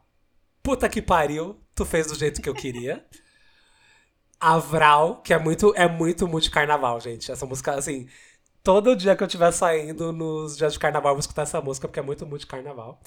[0.62, 3.06] Puta que pariu, tu fez do jeito que eu queria.
[4.40, 7.32] A Vral, que é muito, é muito multicarnaval, gente.
[7.32, 8.08] Essa música, assim,
[8.64, 11.88] todo dia que eu estiver saindo nos dias de carnaval, eu vou escutar essa música,
[11.88, 13.00] porque é muito multicarnaval.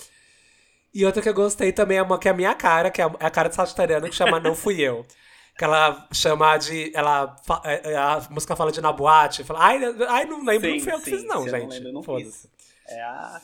[0.94, 3.04] E outra que eu gostei também é uma que é a minha cara, que é
[3.04, 5.04] a- é cara de Sagitariano, que chama Não Fui Eu.
[5.56, 6.90] Que ela chama de.
[6.96, 9.44] Ela, é- é- a música fala de na boate.
[9.44, 11.58] Fala, ai, ai, não lembro, Sim, não fui eu que sim, fiz, não, eu não
[11.60, 11.70] gente.
[11.74, 12.48] lembro, não Foda-se.
[12.88, 13.38] É a.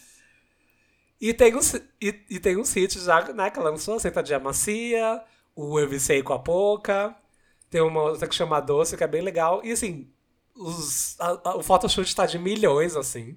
[1.21, 5.23] E tem uns, e, e tem uns hits já, né, que ela lançou, Sentadinha Macia,
[5.55, 7.15] o Eu Vicei com a Pouca,
[7.69, 9.61] tem uma outra que chama Doce, que é bem legal.
[9.65, 10.09] E assim,
[10.59, 13.37] os, a- a- o photoshoot tá de milhões, assim.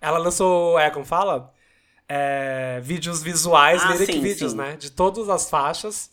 [0.00, 1.52] Ela lançou, é, como fala?
[2.08, 4.58] É, vídeos visuais, Ah, lyric sim, vídeos, sim.
[4.58, 4.76] né?
[4.76, 6.10] De todas as faixas,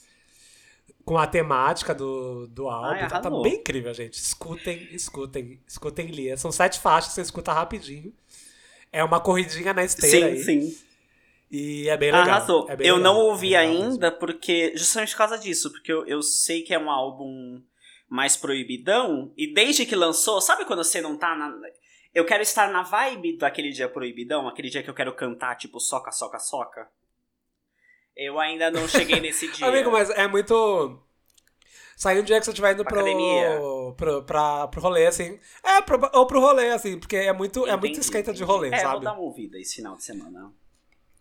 [1.06, 2.88] com a temática do, do álbum.
[3.00, 4.16] Ai, tá, tá bem incrível, gente.
[4.16, 6.36] Escutem, escutem, escutem Lia.
[6.36, 8.12] São sete faixas, você escuta rapidinho.
[8.92, 10.44] É uma corridinha na esteira aí.
[10.44, 10.78] Sim, sim.
[11.52, 12.28] E é bem legal.
[12.28, 12.66] Arrasou.
[12.70, 14.74] é bem eu legal, não ouvi legal ainda porque.
[14.76, 17.62] Justamente por causa disso, porque eu, eu sei que é um álbum
[18.10, 19.34] mais proibidão.
[19.38, 21.53] E desde que lançou, sabe quando você não tá na.
[22.14, 25.80] Eu quero estar na vibe daquele dia proibidão, aquele dia que eu quero cantar, tipo,
[25.80, 26.88] soca, soca, soca.
[28.15, 29.68] Eu ainda não cheguei nesse dia.
[29.68, 31.02] Amigo, mas é muito.
[31.98, 33.57] Sai um dia que você estiver indo Pra pro, academia.
[33.95, 35.40] pro, pra, pro rolê, assim.
[35.64, 38.52] É, pro, ou pro rolê, assim, porque é muito, é muito Entendi, esquenta de entendi.
[38.52, 39.06] rolê, é, vou sabe?
[39.06, 40.53] dar uma ouvida esse final de semana.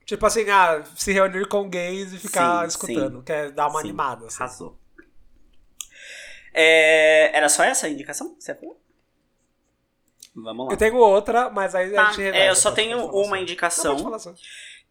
[0.04, 3.24] Tipo assim, ah, se reunir com gays e ficar Sim, escutando, sim.
[3.24, 4.42] quer dar uma Sim, animada, assim.
[4.42, 4.78] Arrasou.
[6.54, 8.80] É, era só essa a indicação que você falou?
[10.34, 10.72] Vamos lá.
[10.72, 13.42] Eu tenho outra, mas aí a Tá, gente é, eu só tenho uma assim.
[13.42, 13.96] indicação.
[13.98, 14.34] Não, assim.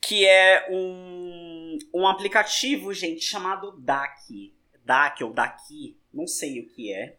[0.02, 4.53] que é um, um aplicativo, gente, chamado DAC.
[4.85, 7.15] DAC ou DACI, não sei o que é.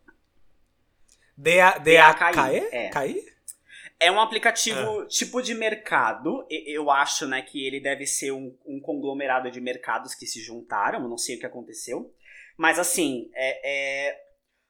[1.36, 2.58] D-A-K-E?
[2.70, 2.88] é.
[2.90, 3.24] K-I?
[3.98, 5.06] É um aplicativo Ah.
[5.06, 6.46] tipo de mercado.
[6.50, 11.08] Eu acho, né, que ele deve ser um, um conglomerado de mercados que se juntaram.
[11.08, 12.12] Não sei o que aconteceu.
[12.56, 14.23] Mas assim, é, é-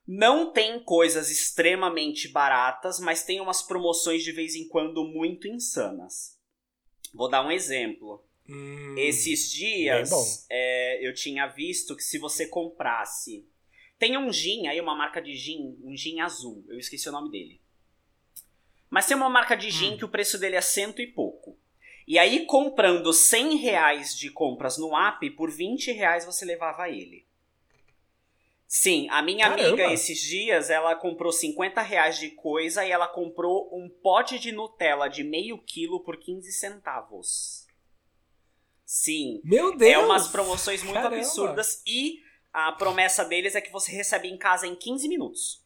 [0.07, 6.39] não tem coisas extremamente baratas, mas tem umas promoções de vez em quando muito insanas.
[7.13, 8.25] Vou dar um exemplo.
[8.49, 13.49] Hum, Esses dias é, eu tinha visto que se você comprasse.
[13.99, 16.65] Tem um gin aí, uma marca de gin, um gin azul.
[16.69, 17.61] Eu esqueci o nome dele.
[18.91, 19.71] Mas tem uma marca de Hum.
[19.71, 21.59] gin que o preço dele é cento e pouco.
[22.07, 27.27] E aí, comprando 100 reais de compras no app, por 20 reais você levava ele.
[28.77, 29.69] Sim, a minha Caramba.
[29.69, 34.51] amiga, esses dias, ela comprou 50 reais de coisa e ela comprou um pote de
[34.51, 37.69] Nutella de meio quilo por 15 centavos.
[38.85, 39.93] Sim, Meu Deus!
[39.93, 41.15] é umas promoções muito Caramba.
[41.19, 42.19] absurdas e
[42.53, 45.65] a promessa deles é que você recebe em casa em 15 minutos.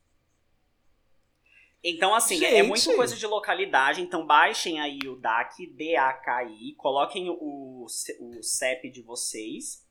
[1.83, 2.69] Então, assim, é Gente.
[2.69, 4.03] muito coisa de localidade.
[4.03, 9.88] Então, baixem aí o DAC, D-A-K-I, coloquem o, o CEP de vocês.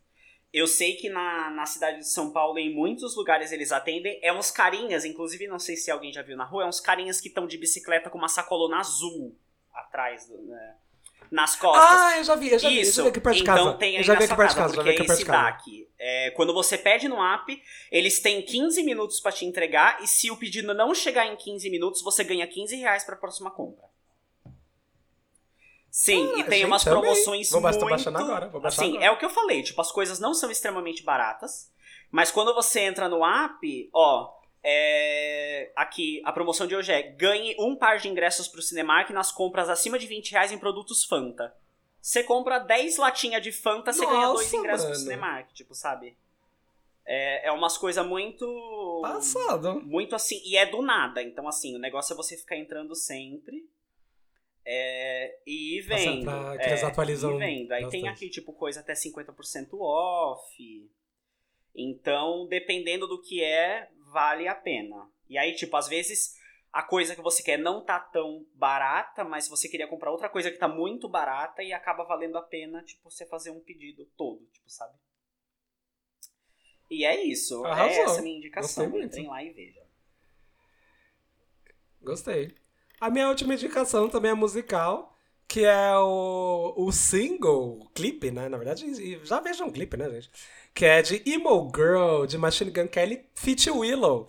[0.54, 4.20] Eu sei que na, na cidade de São Paulo, em muitos lugares eles atendem.
[4.24, 7.20] É uns carinhas, inclusive, não sei se alguém já viu na rua, é uns carinhas
[7.20, 9.36] que estão de bicicleta com uma sacolona azul
[9.74, 10.76] atrás, do- né,
[11.30, 11.84] nas costas.
[11.86, 13.56] Ah, eu já vi, eu já vi, eu já Isso, vi aqui perto de então
[13.66, 13.74] casa.
[13.78, 15.20] tem aí eu já vi aqui perto de casa, casa, já vi porque aqui perto
[15.20, 15.44] de casa.
[15.44, 15.88] DAC.
[16.00, 17.62] É, quando você pede no app,
[17.92, 21.70] eles têm 15 minutos pra te entregar e se o pedido não chegar em 15
[21.70, 23.86] minutos, você ganha 15 reais pra próxima compra.
[25.98, 27.80] Sim, Ah, e tem umas promoções Vou muito...
[27.90, 29.06] baixando agora, vou baixar assim, agora.
[29.06, 31.74] é o que eu falei, tipo, as coisas não são extremamente baratas,
[32.12, 34.32] mas quando você entra no app, ó,
[34.64, 39.32] é, aqui, a promoção de hoje é ganhe um par de ingressos pro Cinemark nas
[39.32, 41.52] compras acima de 20 reais em produtos Fanta.
[42.00, 45.04] Você compra 10 latinhas de Fanta, você ganha dois ingressos pro mano.
[45.04, 46.16] Cinemark, tipo, sabe?
[47.08, 49.00] É, é umas coisas muito...
[49.02, 49.82] Passado.
[49.84, 51.24] Muito assim, e é do nada.
[51.24, 53.68] Então, assim, o negócio é você ficar entrando sempre
[54.70, 56.26] é, e vendo.
[56.26, 57.72] pra- que eles é, atualizam e vendo.
[57.72, 58.08] Aí tem bastante.
[58.10, 60.92] aqui, tipo, coisa até 50% off.
[61.74, 65.10] Então, dependendo do que é, vale a pena.
[65.30, 66.36] E aí, tipo, às vezes
[66.74, 70.52] a coisa que você quer não tá tão barata, mas você queria comprar outra coisa
[70.52, 74.46] que tá muito barata e acaba valendo a pena, tipo, você fazer um pedido todo,
[74.52, 74.94] tipo, sabe?
[76.90, 77.64] E é isso.
[77.66, 78.02] Arrasou.
[78.02, 78.84] É essa a minha indicação.
[78.86, 79.14] Gostei muito.
[79.14, 79.84] Entrem lá e vejam.
[82.02, 82.56] Gostei.
[83.00, 85.16] A minha última indicação também é musical,
[85.48, 88.50] que é o, o single, o clipe, né?
[88.50, 90.30] Na verdade, já vejam um clipe, né, gente?
[90.74, 94.28] Que é de Emo Girl, de Machine Gun Kelly, Fit Willow.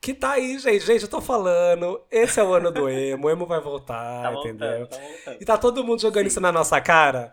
[0.00, 0.84] Que tá aí, gente.
[0.84, 4.32] Gente, eu tô falando, esse é o ano do emo, o emo vai voltar, Tá
[4.32, 4.68] entendeu?
[4.80, 5.42] voltando, tá voltando.
[5.42, 7.32] E tá todo mundo jogando isso na nossa cara.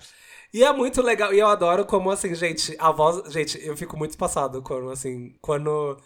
[0.54, 1.34] E é muito legal.
[1.34, 3.32] E eu adoro como, assim, gente, a voz.
[3.32, 5.98] Gente, eu fico muito passado quando, assim, quando.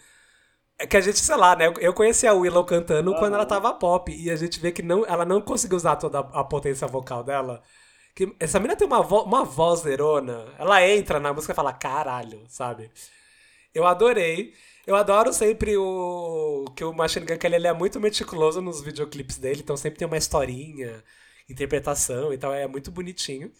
[0.78, 1.72] É que a gente, sei lá, né?
[1.80, 4.12] eu- conheci a Willow cantando quando ela tava pop.
[4.12, 7.62] E a gente vê que não, ela não conseguiu usar toda a potência vocal dela.
[8.14, 10.46] Que essa mina tem uma, vo uma voz zerona.
[10.58, 12.90] Ela entra na música e fala, caralho, sabe?
[13.74, 14.54] Eu adorei.
[14.86, 16.64] Eu adoro sempre o.
[16.76, 20.06] Que o Machine Gun Kelly ele é muito meticuloso nos videoclipes dele, então sempre tem
[20.06, 21.02] uma historinha,
[21.48, 23.52] interpretação e tal, é muito bonitinho.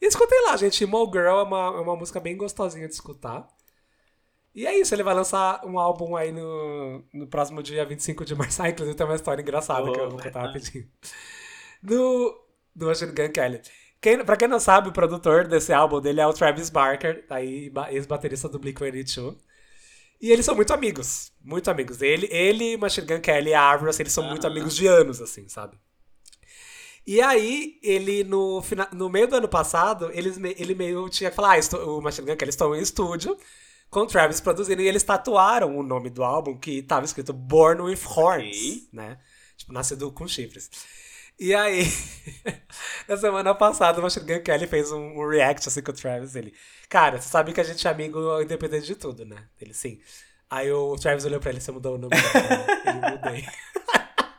[0.00, 0.84] E escutem lá, gente.
[0.86, 3.48] Mo Girl é uma, é uma música bem gostosinha de escutar.
[4.54, 8.34] E é isso, ele vai lançar um álbum aí no, no próximo dia 25 de
[8.34, 8.60] março.
[8.62, 10.88] Ah, inclusive tem uma história engraçada que eu vou contar rapidinho.
[11.82, 12.36] Do,
[12.74, 13.60] do Machine Gun Kelly.
[14.00, 17.68] Quem, pra quem não sabe, o produtor desse álbum dele é o Travis Barker, aí,
[17.70, 19.36] ba- ex-baterista do Blink-182.
[20.20, 22.02] E eles são muito amigos, muito amigos.
[22.02, 25.48] Ele, ele Machine Gun Kelly e a Avril, eles são muito amigos de anos, assim,
[25.48, 25.76] sabe?
[27.06, 28.62] E aí, ele, no,
[28.92, 32.26] no meio do ano passado, eles, ele meio tinha que falar, ah, estou- o Machine
[32.26, 33.36] Gun Kelly estão em estúdio,
[33.90, 37.82] com o Travis produzindo, e eles tatuaram o nome do álbum, que tava escrito Born
[37.82, 38.88] with Horns, Ok.
[38.92, 39.18] né?
[39.56, 40.70] Tipo, nascido com chifres.
[41.38, 41.84] E aí,
[43.08, 46.34] na semana passada, o Machine Gun Kelly fez um, um react assim com o Travis.
[46.34, 46.52] Ele,
[46.88, 49.44] cara, você sabe que a gente é amigo independente de tudo, né?
[49.60, 50.00] Ele, sim.
[50.50, 52.66] Aí o Travis olhou pra ele, você mudou o nome dela?
[52.86, 53.46] Ele, mudei.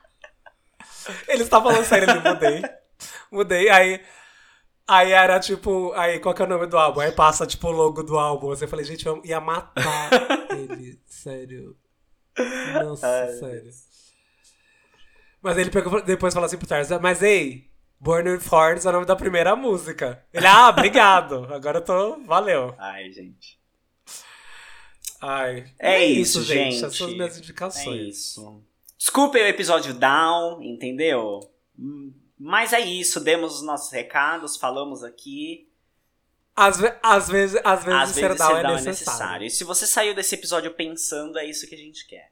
[1.28, 2.62] ele está falando sério, ele, mudei.
[3.32, 4.02] Mudei, aí...
[4.90, 7.00] Aí era tipo, aí qual que é o nome do álbum?
[7.00, 8.52] Aí passa tipo o logo do álbum.
[8.52, 10.10] Assim, eu falei, gente, eu ia matar
[10.52, 11.78] ele, sério.
[12.84, 13.70] Nossa, sério.
[15.42, 18.94] Mas ele pegou, depois falou assim pro Travis, mas ei, Born with Horns é o
[18.94, 20.26] nome da primeira música.
[20.34, 21.46] Ele, ah, obrigado.
[21.54, 22.74] Agora eu tô, valeu.
[22.80, 23.60] Ai, gente.
[25.22, 26.78] Ai, É isso, gente.
[26.78, 28.08] Essas são as minhas É indicações.
[28.18, 28.64] isso.
[28.98, 31.40] Desculpem o episódio down, entendeu?
[31.78, 35.68] Hum, Mas é isso, demos os nossos recados, falamos aqui.
[36.56, 38.88] Às, ve- às vezes, às vezes, Às vezes ser é down é necessário.
[38.90, 39.48] necessário.
[39.48, 42.32] E se você saiu desse episódio pensando, é isso que a gente quer.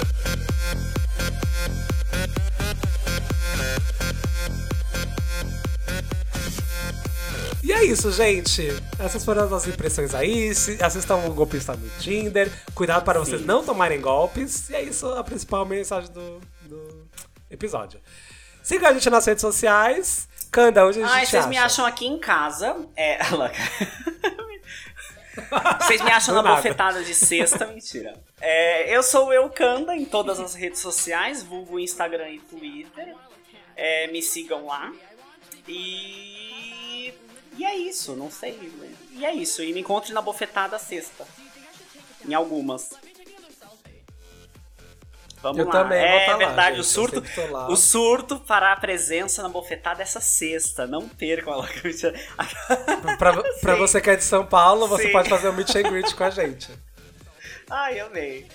[7.81, 8.67] É isso, gente.
[8.99, 10.53] Essas foram as nossas impressões aí.
[10.55, 12.51] Se- Assistam o golpista no Tinder.
[12.73, 14.69] Cuidado para vocês não tomarem golpes.
[14.69, 17.07] E é isso a principal mensagem do, do
[17.49, 17.99] episódio.
[18.63, 20.27] Siga a gente nas redes sociais.
[20.51, 21.49] Canda, onde a gente Ai, vocês acha?
[21.49, 22.75] me acham aqui em casa.
[22.95, 23.25] É.
[23.25, 23.51] ela-
[25.81, 26.55] Vocês me acham Do na nada.
[26.57, 28.13] bofetada de sexta, mentira.
[28.39, 33.15] É, eu sou o Eucanda em todas as redes sociais, vulgo Instagram e Twitter.
[33.75, 34.91] É, me sigam lá.
[35.67, 36.50] E.
[37.61, 38.57] E é isso, não sei.
[39.11, 39.61] E é isso.
[39.61, 41.27] E me encontre na bofetada sexta.
[42.27, 42.89] Em algumas.
[45.43, 45.71] Vamos Eu lá.
[45.71, 47.51] também é tá lá, verdade, gente, o eu surto.
[47.51, 47.67] lá.
[47.69, 50.87] O surto fará a presença na bofetada essa sexta.
[50.87, 51.67] Não percam ela.
[53.19, 53.79] Pra, pra Sim.
[53.79, 55.11] você que é de São Paulo, você Sim.
[55.11, 56.67] pode fazer um meet and greet com a gente.
[57.69, 58.47] Ai, amei.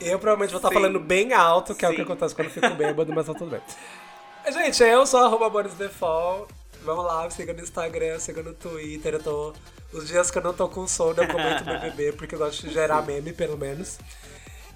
[0.00, 0.74] Eu provavelmente vou estar Sim.
[0.74, 2.02] falando bem alto, que é o que Sim.
[2.02, 3.62] acontece quando eu fico bêbado, mas tá tudo bem.
[4.52, 6.52] Gente, eu sou arroba Boris Default.
[6.84, 9.14] Vamos lá, me siga no Instagram, siga no Twitter.
[9.14, 9.52] Eu tô.
[9.92, 12.72] Os dias que eu não tô com sono, eu comento BBB, porque eu gosto de
[12.72, 13.98] gerar meme, pelo menos.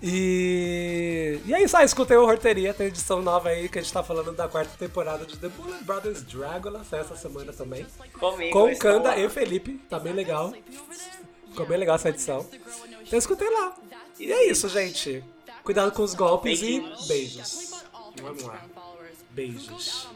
[0.01, 3.93] E, e é isso, ah, escutei o Horteria, tem edição nova aí que a gente
[3.93, 7.85] tá falando da quarta temporada de The Bullet Brothers Dragula, essa semana também.
[8.19, 8.53] Comigo.
[8.53, 9.19] Com Kanda lá.
[9.19, 10.53] e Felipe, tá bem legal.
[11.49, 12.47] Ficou bem legal essa edição.
[13.05, 13.77] Então escutei lá.
[14.21, 15.25] E é isso, gente.
[15.65, 17.05] Cuidado com os golpes Beijinhos.
[17.05, 17.83] e beijos.
[18.23, 18.63] Vamos lá.
[19.31, 20.09] Beijos.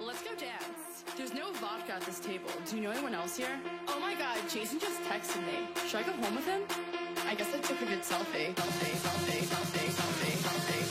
[0.00, 1.04] Let's go dance.
[1.16, 2.50] There's no vodka at this table.
[2.66, 3.60] Do you know anyone else here?
[3.88, 5.68] Oh my god, Jason just texted me.
[5.88, 6.62] Should I go home with him?
[7.26, 8.54] I guess I took a good selfie.
[8.54, 10.87] Selfie, selfie, selfie, selfie, selfie.